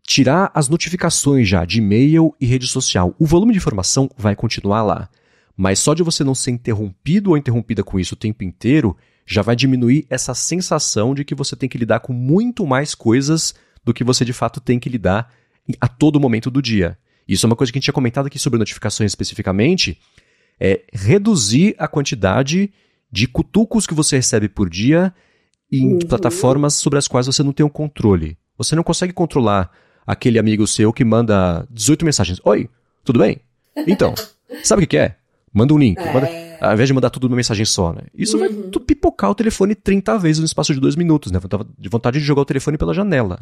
tirar 0.04 0.52
as 0.54 0.70
notificações 0.70 1.48
já 1.48 1.66
de 1.66 1.80
e-mail 1.80 2.36
e 2.40 2.46
rede 2.46 2.68
social. 2.68 3.16
O 3.18 3.26
volume 3.26 3.54
de 3.54 3.58
informação 3.58 4.10
vai 4.16 4.36
continuar 4.36 4.84
lá. 4.84 5.10
Mas 5.56 5.80
só 5.80 5.94
de 5.94 6.04
você 6.04 6.24
não 6.24 6.36
ser 6.36 6.52
interrompido 6.52 7.32
ou 7.32 7.38
interrompida 7.38 7.84
com 7.84 8.00
isso 8.00 8.16
o 8.16 8.18
tempo 8.18 8.44
inteiro, 8.44 8.96
já 9.26 9.42
vai 9.42 9.56
diminuir 9.56 10.06
essa 10.10 10.34
sensação 10.34 11.14
de 11.14 11.24
que 11.24 11.36
você 11.36 11.56
tem 11.56 11.70
que 11.70 11.78
lidar 11.78 12.00
com 12.00 12.14
muito 12.14 12.66
mais 12.66 12.96
coisas 12.96 13.54
do 13.84 13.94
que 13.94 14.04
você 14.04 14.26
de 14.26 14.34
fato 14.34 14.60
tem 14.60 14.80
que 14.80 14.90
lidar 14.90 15.32
a 15.80 15.88
todo 15.88 16.20
momento 16.20 16.50
do 16.50 16.62
dia. 16.62 16.98
Isso 17.28 17.46
é 17.46 17.48
uma 17.48 17.56
coisa 17.56 17.72
que 17.72 17.78
a 17.78 17.80
gente 17.80 17.86
tinha 17.86 17.94
comentado 17.94 18.28
aqui 18.28 18.40
sobre 18.40 18.60
notificações 18.60 19.12
especificamente, 19.12 20.00
é 20.60 20.82
reduzir 20.92 21.76
a 21.78 21.88
quantidade 21.88 22.72
de 23.12 23.28
cutucos 23.28 23.88
que 23.88 23.94
você 23.94 24.18
recebe 24.18 24.48
por 24.48 24.70
dia 24.70 25.14
em 25.72 25.94
uhum. 25.94 26.00
plataformas 26.00 26.76
sobre 26.76 27.00
as 27.00 27.08
quais 27.08 27.28
você 27.28 27.42
não 27.44 27.54
tem 27.54 27.64
o 27.64 27.68
um 27.68 27.72
controle. 27.72 28.38
Você 28.58 28.76
não 28.76 28.84
consegue 28.84 29.14
controlar 29.14 29.72
aquele 30.06 30.38
amigo 30.38 30.68
seu 30.68 30.92
que 30.92 31.04
manda 31.04 31.66
18 31.70 32.06
mensagens. 32.06 32.40
Oi, 32.44 32.70
tudo 33.04 33.20
bem? 33.20 33.40
Então, 33.88 34.14
sabe 34.64 34.84
o 34.84 34.88
que, 34.88 34.98
é? 34.98 35.16
Manda 35.54 35.74
um 35.74 35.78
link. 35.78 36.00
É... 36.00 36.14
Manda, 36.14 36.30
ao 36.62 36.74
invés 36.74 36.88
de 36.88 36.94
mandar 36.94 37.10
tudo 37.10 37.28
numa 37.28 37.38
mensagem 37.38 37.66
só, 37.66 37.92
né? 37.92 38.04
Isso 38.16 38.38
uhum. 38.38 38.48
vai 38.48 38.70
tu 38.70 38.80
pipocar 38.80 39.32
o 39.32 39.36
telefone 39.36 39.76
30 39.76 40.18
vezes 40.20 40.40
no 40.40 40.46
espaço 40.46 40.74
de 40.74 40.80
dois 40.80 40.96
minutos, 40.96 41.32
né? 41.32 41.40
De 41.78 41.90
vontade 41.90 42.20
de 42.20 42.26
jogar 42.26 42.42
o 42.42 42.46
telefone 42.46 42.78
pela 42.78 42.94
janela. 42.94 43.40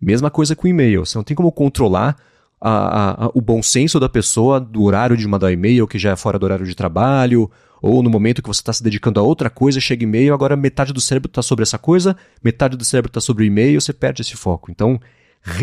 Mesma 0.00 0.30
coisa 0.30 0.56
com 0.56 0.66
e-mail. 0.66 1.04
Você 1.04 1.16
não 1.18 1.24
tem 1.24 1.36
como 1.36 1.52
controlar 1.52 2.16
a, 2.60 2.70
a, 2.70 3.24
a, 3.26 3.30
o 3.34 3.40
bom 3.40 3.62
senso 3.62 4.00
da 4.00 4.08
pessoa 4.08 4.58
do 4.58 4.82
horário 4.82 5.16
de 5.16 5.28
mandar 5.28 5.52
e-mail, 5.52 5.86
que 5.86 5.98
já 5.98 6.12
é 6.12 6.16
fora 6.16 6.38
do 6.38 6.44
horário 6.44 6.64
de 6.64 6.74
trabalho, 6.74 7.50
ou 7.82 8.02
no 8.02 8.08
momento 8.08 8.40
que 8.40 8.48
você 8.48 8.62
está 8.62 8.72
se 8.72 8.82
dedicando 8.82 9.20
a 9.20 9.22
outra 9.22 9.50
coisa, 9.50 9.78
chega 9.78 10.04
e-mail, 10.04 10.32
agora 10.32 10.56
metade 10.56 10.90
do 10.90 11.00
cérebro 11.02 11.28
está 11.28 11.42
sobre 11.42 11.62
essa 11.62 11.78
coisa, 11.78 12.16
metade 12.42 12.78
do 12.78 12.84
cérebro 12.84 13.10
está 13.10 13.20
sobre 13.20 13.44
o 13.44 13.46
e-mail, 13.46 13.78
você 13.78 13.92
perde 13.92 14.22
esse 14.22 14.34
foco. 14.34 14.70
Então, 14.70 14.98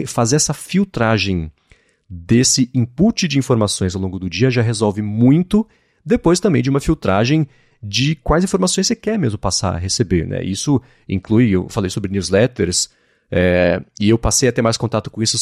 fazer 0.05 0.35
essa 0.35 0.53
filtragem 0.53 1.51
desse 2.07 2.69
input 2.75 3.27
de 3.27 3.39
informações 3.39 3.95
ao 3.95 4.01
longo 4.01 4.19
do 4.19 4.29
dia 4.29 4.51
já 4.51 4.61
resolve 4.61 5.01
muito, 5.01 5.67
depois 6.05 6.39
também 6.39 6.61
de 6.61 6.69
uma 6.69 6.79
filtragem 6.79 7.47
de 7.81 8.15
quais 8.15 8.43
informações 8.43 8.87
você 8.87 8.95
quer 8.95 9.17
mesmo 9.17 9.37
passar 9.37 9.75
a 9.75 9.77
receber. 9.77 10.27
Né? 10.27 10.43
Isso 10.43 10.81
inclui, 11.09 11.49
eu 11.49 11.67
falei 11.69 11.89
sobre 11.89 12.11
newsletters, 12.11 12.89
é, 13.31 13.81
e 13.99 14.09
eu 14.09 14.17
passei 14.17 14.49
a 14.49 14.51
ter 14.51 14.61
mais 14.61 14.75
contato 14.75 15.09
com 15.09 15.23
isso 15.23 15.37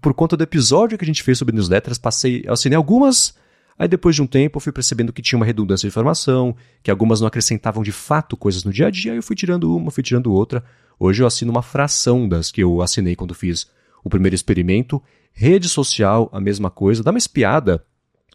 por 0.00 0.12
conta 0.12 0.36
do 0.36 0.42
episódio 0.42 0.98
que 0.98 1.04
a 1.04 1.06
gente 1.06 1.22
fez 1.22 1.38
sobre 1.38 1.54
newsletters, 1.54 1.96
passei, 1.96 2.44
assinei 2.48 2.76
algumas, 2.76 3.34
aí 3.78 3.86
depois 3.86 4.16
de 4.16 4.22
um 4.22 4.26
tempo 4.26 4.56
eu 4.56 4.60
fui 4.60 4.72
percebendo 4.72 5.12
que 5.12 5.22
tinha 5.22 5.38
uma 5.38 5.46
redundância 5.46 5.88
de 5.88 5.92
informação, 5.92 6.54
que 6.82 6.90
algumas 6.90 7.20
não 7.20 7.28
acrescentavam 7.28 7.82
de 7.82 7.92
fato 7.92 8.36
coisas 8.36 8.64
no 8.64 8.72
dia 8.72 8.88
a 8.88 8.90
dia, 8.90 9.12
aí 9.12 9.18
eu 9.18 9.22
fui 9.22 9.36
tirando 9.36 9.74
uma, 9.74 9.90
fui 9.90 10.02
tirando 10.02 10.32
outra. 10.32 10.64
Hoje 10.98 11.22
eu 11.22 11.26
assino 11.28 11.52
uma 11.52 11.62
fração 11.62 12.28
das 12.28 12.50
que 12.50 12.60
eu 12.60 12.82
assinei 12.82 13.14
quando 13.14 13.34
fiz 13.34 13.68
o 14.02 14.10
primeiro 14.10 14.34
experimento. 14.34 15.00
Rede 15.32 15.68
social, 15.68 16.28
a 16.32 16.40
mesma 16.40 16.70
coisa. 16.70 17.04
Dá 17.04 17.12
uma 17.12 17.18
espiada 17.18 17.84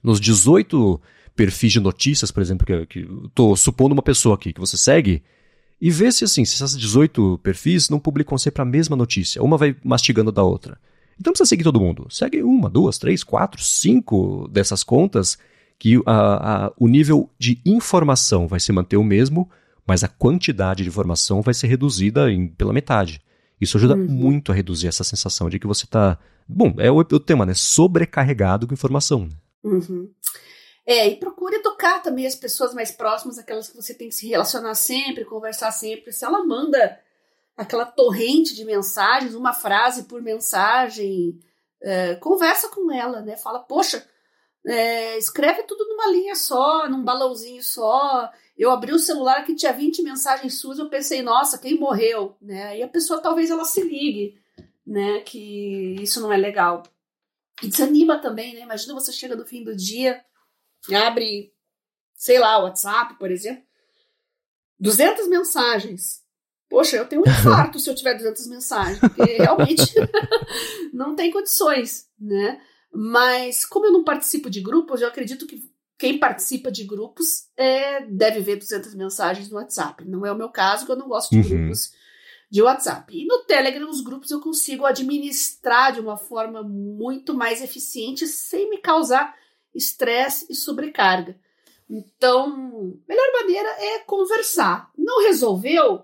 nos 0.02 0.18
18 0.18 1.02
perfis 1.36 1.72
de 1.72 1.80
notícias, 1.80 2.32
por 2.32 2.42
exemplo, 2.42 2.66
que, 2.66 2.86
que 2.86 3.08
estou 3.26 3.56
supondo 3.56 3.94
uma 3.94 4.04
pessoa 4.04 4.36
aqui 4.36 4.54
que 4.54 4.60
você 4.60 4.78
segue, 4.78 5.24
e 5.82 5.92
vê 5.92 6.12
se 6.12 6.24
assim, 6.24 6.46
se 6.46 6.56
essas 6.56 6.78
18 6.78 7.40
perfis 7.44 7.90
não 7.90 8.00
publicam 8.00 8.38
sempre 8.38 8.62
a 8.62 8.66
mesma 8.66 8.96
notícia. 8.96 9.44
Uma 9.44 9.58
vai 9.58 9.76
mastigando 9.84 10.32
da 10.32 10.44
outra. 10.44 10.78
Então 11.20 11.32
não 11.32 11.34
precisa 11.34 11.50
seguir 11.50 11.64
todo 11.64 11.80
mundo. 11.80 12.08
Segue 12.10 12.42
uma, 12.42 12.70
duas, 12.70 12.98
três, 12.98 13.24
quatro, 13.24 13.62
cinco 13.62 14.48
dessas 14.50 14.84
contas 14.84 15.38
que 15.78 16.02
a, 16.06 16.66
a, 16.68 16.74
o 16.78 16.88
nível 16.88 17.30
de 17.38 17.60
informação 17.66 18.48
vai 18.48 18.60
se 18.60 18.72
manter 18.72 18.96
o 18.96 19.04
mesmo, 19.04 19.50
mas 19.86 20.04
a 20.04 20.08
quantidade 20.08 20.84
de 20.84 20.90
informação 20.90 21.42
vai 21.42 21.54
ser 21.54 21.68
reduzida 21.68 22.32
em, 22.32 22.48
pela 22.48 22.72
metade. 22.72 23.22
Isso 23.60 23.78
ajuda 23.78 23.96
uhum. 23.96 24.08
muito 24.08 24.52
a 24.52 24.56
reduzir 24.56 24.88
essa 24.88 25.04
sensação 25.04 25.50
de 25.50 25.60
que 25.60 25.68
você 25.68 25.86
está. 25.86 26.18
Bom, 26.48 26.76
é 26.78 26.92
o, 26.92 26.98
o, 26.98 27.20
tema, 27.20 27.46
né? 27.46 27.54
Sobrecarregado 27.54 28.68
com 28.68 28.74
informação. 28.74 29.26
Né? 29.26 29.30
Uhum. 29.64 30.10
É, 30.86 31.08
e 31.08 31.16
procure 31.16 31.56
educar 31.56 32.00
também 32.00 32.28
as 32.28 32.36
pessoas 32.36 32.74
mais 32.74 32.92
próximas, 32.92 33.38
aquelas 33.38 33.70
que 33.70 33.76
você 33.76 33.94
tem 33.94 34.10
que 34.10 34.16
se 34.16 34.28
relacionar 34.28 34.76
sempre, 34.76 35.24
conversar 35.24 35.72
sempre. 35.72 36.12
Se 36.12 36.26
ela 36.26 36.44
manda 36.44 37.00
aquela 37.56 37.86
torrente 37.86 38.54
de 38.54 38.66
mensagens, 38.66 39.36
uma 39.36 39.54
frase 39.54 40.04
por 40.04 40.22
mensagem, 40.22 41.40
é, 41.82 42.16
conversa 42.16 42.68
com 42.70 42.92
ela, 42.92 43.22
né? 43.22 43.38
Fala, 43.38 43.60
poxa, 43.60 44.06
é, 44.66 45.18
escreve 45.18 45.64
tudo 45.64 45.86
numa 45.88 46.08
linha 46.08 46.36
só, 46.36 46.90
num 46.90 47.04
balãozinho 47.04 47.62
só. 47.62 48.30
Eu 48.58 48.72
abri 48.72 48.94
o 48.94 49.00
celular 49.00 49.46
que 49.46 49.56
tinha 49.56 49.74
20 49.74 50.04
mensagens 50.04 50.60
suas, 50.60 50.80
eu 50.80 50.90
pensei, 50.90 51.22
nossa, 51.22 51.58
quem 51.58 51.80
morreu? 51.80 52.36
Né? 52.42 52.80
E 52.80 52.84
a 52.84 52.88
pessoa 52.88 53.22
talvez 53.22 53.50
ela 53.50 53.66
se 53.66 53.82
ligue, 53.82 54.38
né? 54.86 55.22
Que 55.22 55.96
isso 56.02 56.22
não 56.22 56.32
é 56.32 56.38
legal. 56.38 56.84
E 57.62 57.68
desanima 57.68 58.20
também, 58.20 58.54
né? 58.54 58.62
Imagina 58.62 58.94
você 58.94 59.12
chega 59.12 59.36
no 59.36 59.46
fim 59.46 59.64
do 59.64 59.76
dia, 59.76 60.24
abre, 60.92 61.54
sei 62.16 62.40
lá, 62.40 62.60
o 62.60 62.64
WhatsApp, 62.64 63.18
por 63.20 63.32
exemplo, 63.32 63.64
200 64.80 65.28
mensagens. 65.28 66.24
Poxa, 66.70 66.98
eu 66.98 67.08
tenho 67.08 67.22
um 67.22 67.30
infarto 67.30 67.80
se 67.80 67.90
eu 67.90 67.96
tiver 67.96 68.16
200 68.16 68.48
mensagens, 68.48 69.00
porque 69.00 69.38
realmente 69.38 69.94
não 70.92 71.16
tem 71.16 71.32
condições, 71.32 72.08
né? 72.20 72.60
Mas 72.92 73.66
como 73.66 73.86
eu 73.86 73.92
não 73.92 74.04
participo 74.04 74.50
de 74.50 74.62
grupos, 74.62 75.02
eu 75.02 75.08
acredito 75.08 75.48
que 75.48 75.72
quem 75.98 76.20
participa 76.20 76.72
de 76.72 76.84
grupos 76.84 77.48
é, 77.56 78.06
deve 78.06 78.42
ver 78.42 78.58
200 78.58 78.94
mensagens 78.96 79.50
no 79.50 79.58
WhatsApp. 79.58 80.04
Não 80.06 80.26
é 80.26 80.32
o 80.32 80.38
meu 80.38 80.50
caso, 80.50 80.80
porque 80.80 80.92
eu 80.92 80.98
não 80.98 81.08
gosto 81.08 81.32
de 81.32 81.38
uhum. 81.38 81.48
grupos 81.48 81.94
de 82.52 82.62
WhatsApp. 82.62 83.18
E 83.18 83.26
no 83.26 83.46
Telegram, 83.46 83.90
os 83.90 84.02
grupos 84.02 84.30
eu 84.30 84.40
consigo 84.40 84.86
administrar 84.86 85.94
de 85.94 86.00
uma 86.00 86.18
forma 86.18 86.62
muito 86.62 87.34
mais 87.34 87.64
eficiente, 87.64 88.28
sem 88.28 88.70
me 88.70 88.78
causar 88.78 89.36
estresse 89.74 90.48
e 90.50 90.56
sobrecarga. 90.56 91.40
Então, 91.90 92.98
melhor 93.08 93.32
maneira 93.34 93.70
é 93.70 94.00
conversar. 94.00 94.92
Não 94.98 95.24
resolveu? 95.24 96.04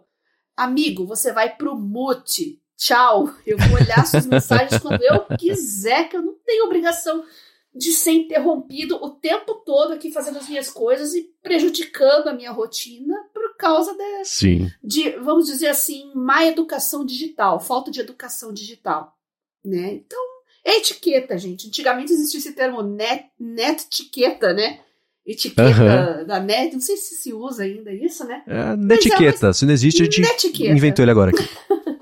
Amigo, 0.55 1.05
você 1.05 1.32
vai 1.32 1.55
pro 1.55 1.76
mute. 1.76 2.61
Tchau. 2.78 3.34
Eu 3.45 3.57
vou 3.57 3.78
olhar 3.80 4.05
suas 4.05 4.26
mensagens 4.28 4.82
quando 4.82 5.01
eu 5.01 5.26
quiser, 5.38 6.09
que 6.09 6.17
eu 6.17 6.22
não 6.22 6.36
tenho 6.45 6.65
obrigação 6.65 7.24
de 7.74 7.91
ser 7.91 8.11
interrompido 8.11 8.95
o 8.95 9.11
tempo 9.11 9.55
todo 9.55 9.93
aqui 9.93 10.11
fazendo 10.11 10.38
as 10.38 10.49
minhas 10.49 10.70
coisas 10.70 11.13
e 11.13 11.32
prejudicando 11.41 12.28
a 12.28 12.34
minha 12.34 12.51
rotina 12.51 13.15
por 13.34 13.55
causa 13.57 13.95
de, 13.95 14.26
Sim. 14.26 14.72
de 14.84 15.11
vamos 15.17 15.45
dizer 15.45 15.67
assim, 15.67 16.11
má 16.15 16.43
educação 16.45 17.05
digital, 17.05 17.59
falta 17.59 17.91
de 17.91 17.99
educação 17.99 18.51
digital, 18.51 19.15
né? 19.63 19.93
Então, 19.93 20.20
é 20.66 20.78
etiqueta, 20.78 21.38
gente. 21.38 21.68
Antigamente 21.68 22.12
existia 22.12 22.39
esse 22.39 22.53
termo 22.53 22.82
net, 22.82 23.26
net 23.39 23.84
etiqueta, 23.86 24.53
né? 24.53 24.80
etiqueta 25.32 26.26
da 26.26 26.39
net, 26.39 26.74
não 26.74 26.82
sei 26.82 26.97
se 26.97 27.16
se 27.16 27.34
usa 27.34 27.64
ainda 27.64 27.93
isso, 27.93 28.26
né? 28.26 28.43
É, 28.47 28.76
netiqueta, 28.76 29.49
é, 29.49 29.53
se 29.53 29.66
não 29.66 29.74
existe, 29.74 30.01
a 30.01 30.05
gente 30.05 30.22
netiqueta. 30.22 30.72
inventou 30.74 31.03
ele 31.03 31.12
agora 31.12 31.32
aqui. 31.32 31.43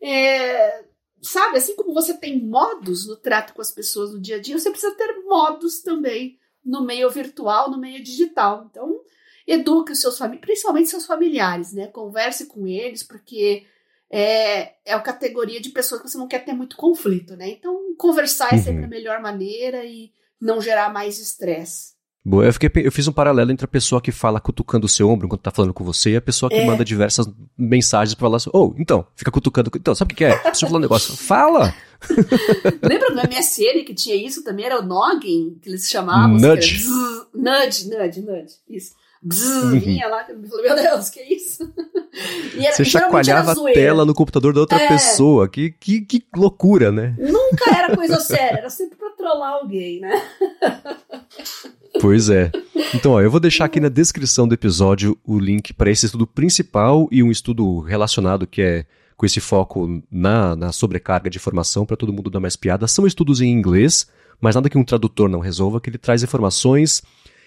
é, 0.02 0.84
sabe, 1.20 1.58
assim 1.58 1.76
como 1.76 1.92
você 1.92 2.14
tem 2.14 2.40
modos 2.40 3.06
no 3.06 3.16
trato 3.16 3.52
com 3.52 3.60
as 3.60 3.70
pessoas 3.70 4.12
no 4.12 4.20
dia 4.20 4.36
a 4.36 4.40
dia, 4.40 4.58
você 4.58 4.70
precisa 4.70 4.94
ter 4.94 5.22
modos 5.24 5.82
também 5.82 6.38
no 6.64 6.82
meio 6.82 7.10
virtual, 7.10 7.70
no 7.70 7.78
meio 7.78 8.02
digital. 8.02 8.66
Então, 8.70 9.00
eduque 9.46 9.92
os 9.92 10.00
seus 10.00 10.16
familiares, 10.16 10.46
principalmente 10.46 10.88
seus 10.88 11.06
familiares, 11.06 11.72
né? 11.72 11.86
Converse 11.88 12.46
com 12.46 12.66
eles, 12.66 13.02
porque 13.02 13.64
é, 14.10 14.72
é 14.84 14.92
a 14.92 15.00
categoria 15.00 15.60
de 15.60 15.70
pessoas 15.70 16.02
que 16.02 16.08
você 16.08 16.18
não 16.18 16.26
quer 16.26 16.44
ter 16.44 16.52
muito 16.52 16.76
conflito, 16.76 17.36
né? 17.36 17.48
Então, 17.48 17.94
conversar 17.96 18.52
é 18.52 18.58
sempre 18.58 18.80
uhum. 18.80 18.86
a 18.86 18.88
melhor 18.88 19.20
maneira 19.20 19.84
e 19.84 20.10
não 20.40 20.60
gerar 20.60 20.92
mais 20.92 21.18
estresse. 21.20 22.00
Boa, 22.22 22.44
eu, 22.44 22.52
fiquei, 22.52 22.70
eu 22.86 22.92
fiz 22.92 23.08
um 23.08 23.12
paralelo 23.12 23.50
entre 23.50 23.64
a 23.64 23.68
pessoa 23.68 24.00
que 24.00 24.12
fala 24.12 24.40
cutucando 24.40 24.84
o 24.84 24.88
seu 24.88 25.08
ombro 25.08 25.26
enquanto 25.26 25.40
tá 25.40 25.50
falando 25.50 25.72
com 25.72 25.82
você 25.82 26.10
e 26.10 26.16
a 26.16 26.20
pessoa 26.20 26.50
que 26.50 26.56
é. 26.56 26.66
manda 26.66 26.84
diversas 26.84 27.26
mensagens 27.56 28.14
pra 28.14 28.26
falar 28.26 28.36
assim, 28.36 28.50
oh, 28.52 28.74
então, 28.76 29.06
fica 29.16 29.30
cutucando, 29.30 29.70
então, 29.74 29.94
sabe 29.94 30.12
o 30.12 30.16
que, 30.16 30.24
é? 30.24 30.36
Preciso 30.36 30.66
falar 30.66 30.78
um 30.78 30.82
negócio. 30.82 31.16
Fala! 31.16 31.74
Lembra 32.82 33.10
do 33.10 33.16
MSN 33.16 33.84
que 33.86 33.94
tinha 33.94 34.16
isso 34.16 34.44
também? 34.44 34.66
Era 34.66 34.80
o 34.80 34.84
noggin, 34.84 35.58
que 35.62 35.70
eles 35.70 35.88
chamavam. 35.88 36.36
Nudge. 36.36 36.76
Assim, 36.76 37.26
nudge, 37.34 37.88
nudge, 37.88 38.20
nudge, 38.20 38.54
isso. 38.68 38.92
Bzz, 39.22 39.64
uhum. 39.64 39.80
vinha 39.80 40.08
lá, 40.08 40.24
eu 40.28 40.48
falei, 40.48 40.66
meu 40.66 40.76
Deus, 40.76 41.10
que 41.10 41.20
isso? 41.20 41.70
Era, 42.58 42.72
Você 42.74 42.84
chacoalhava 42.84 43.52
a 43.52 43.72
tela 43.72 44.04
no 44.04 44.14
computador 44.14 44.52
da 44.54 44.60
outra 44.60 44.80
é. 44.80 44.88
pessoa, 44.88 45.48
que, 45.48 45.70
que, 45.70 46.00
que 46.00 46.24
loucura, 46.34 46.90
né? 46.90 47.14
Nunca 47.18 47.70
era 47.72 47.94
coisa 47.94 48.18
séria, 48.18 48.58
era 48.58 48.70
sempre 48.70 48.96
pra 48.96 49.10
trollar 49.10 49.52
alguém, 49.54 50.00
né? 50.00 50.22
Pois 52.00 52.30
é. 52.30 52.50
Então, 52.94 53.12
ó, 53.12 53.20
eu 53.20 53.30
vou 53.30 53.40
deixar 53.40 53.64
aqui 53.64 53.80
na 53.80 53.88
descrição 53.88 54.46
do 54.46 54.54
episódio 54.54 55.18
o 55.26 55.38
link 55.38 55.74
para 55.74 55.90
esse 55.90 56.06
estudo 56.06 56.26
principal 56.26 57.08
e 57.10 57.22
um 57.22 57.30
estudo 57.30 57.80
relacionado 57.80 58.46
que 58.46 58.62
é 58.62 58.86
com 59.16 59.26
esse 59.26 59.40
foco 59.40 60.02
na, 60.10 60.56
na 60.56 60.72
sobrecarga 60.72 61.28
de 61.28 61.36
informação 61.36 61.84
para 61.84 61.96
todo 61.96 62.12
mundo 62.12 62.30
dar 62.30 62.40
mais 62.40 62.56
piada. 62.56 62.86
São 62.86 63.06
estudos 63.06 63.40
em 63.40 63.50
inglês, 63.50 64.06
mas 64.40 64.54
nada 64.54 64.70
que 64.70 64.78
um 64.78 64.84
tradutor 64.84 65.28
não 65.28 65.40
resolva, 65.40 65.80
que 65.80 65.90
ele 65.90 65.98
traz 65.98 66.22
informações 66.22 67.02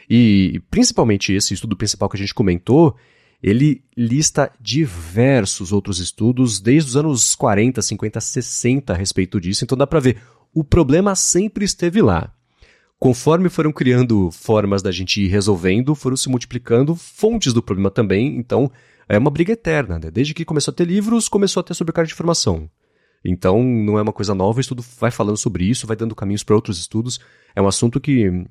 e 0.10 0.62
principalmente 0.70 1.34
esse 1.34 1.54
estudo 1.54 1.76
principal 1.76 2.10
que 2.10 2.18
a 2.18 2.20
gente 2.20 2.34
comentou, 2.34 2.96
ele 3.42 3.84
lista 3.96 4.52
diversos 4.60 5.74
outros 5.74 6.00
estudos 6.00 6.62
desde 6.62 6.90
os 6.90 6.96
anos 6.96 7.36
40, 7.36 7.82
50, 7.82 8.22
60 8.22 8.94
a 8.94 8.96
respeito 8.96 9.40
disso. 9.40 9.66
Então 9.66 9.78
dá 9.78 9.86
para 9.86 10.00
ver, 10.00 10.18
o 10.54 10.64
problema 10.64 11.14
sempre 11.16 11.66
esteve 11.66 12.02
lá. 12.02 12.32
Conforme 12.98 13.50
foram 13.50 13.74
criando 13.74 14.32
formas 14.32 14.82
da 14.82 14.90
gente 14.90 15.22
ir 15.22 15.28
resolvendo, 15.28 15.94
foram 15.94 16.16
se 16.16 16.30
multiplicando 16.30 16.96
fontes 16.96 17.52
do 17.52 17.62
problema 17.62 17.92
também, 17.92 18.38
então 18.38 18.72
é 19.10 19.18
uma 19.18 19.30
briga 19.30 19.52
eterna. 19.52 20.00
Né? 20.00 20.10
Desde 20.10 20.34
que 20.34 20.46
começou 20.46 20.72
a 20.72 20.76
ter 20.76 20.88
livros, 20.88 21.28
começou 21.28 21.60
a 21.60 21.64
ter 21.64 21.74
sobrecarga 21.74 22.08
de 22.08 22.14
informação. 22.14 22.70
Então 23.24 23.64
não 23.64 23.98
é 23.98 24.02
uma 24.02 24.14
coisa 24.14 24.36
nova, 24.36 24.58
o 24.58 24.62
estudo 24.62 24.84
vai 25.00 25.12
falando 25.12 25.38
sobre 25.38 25.64
isso, 25.66 25.88
vai 25.88 25.96
dando 25.96 26.16
caminhos 26.16 26.44
para 26.44 26.56
outros 26.56 26.78
estudos. 26.80 27.20
É 27.56 27.62
um 27.62 27.68
assunto 27.68 28.00
que, 28.00 28.46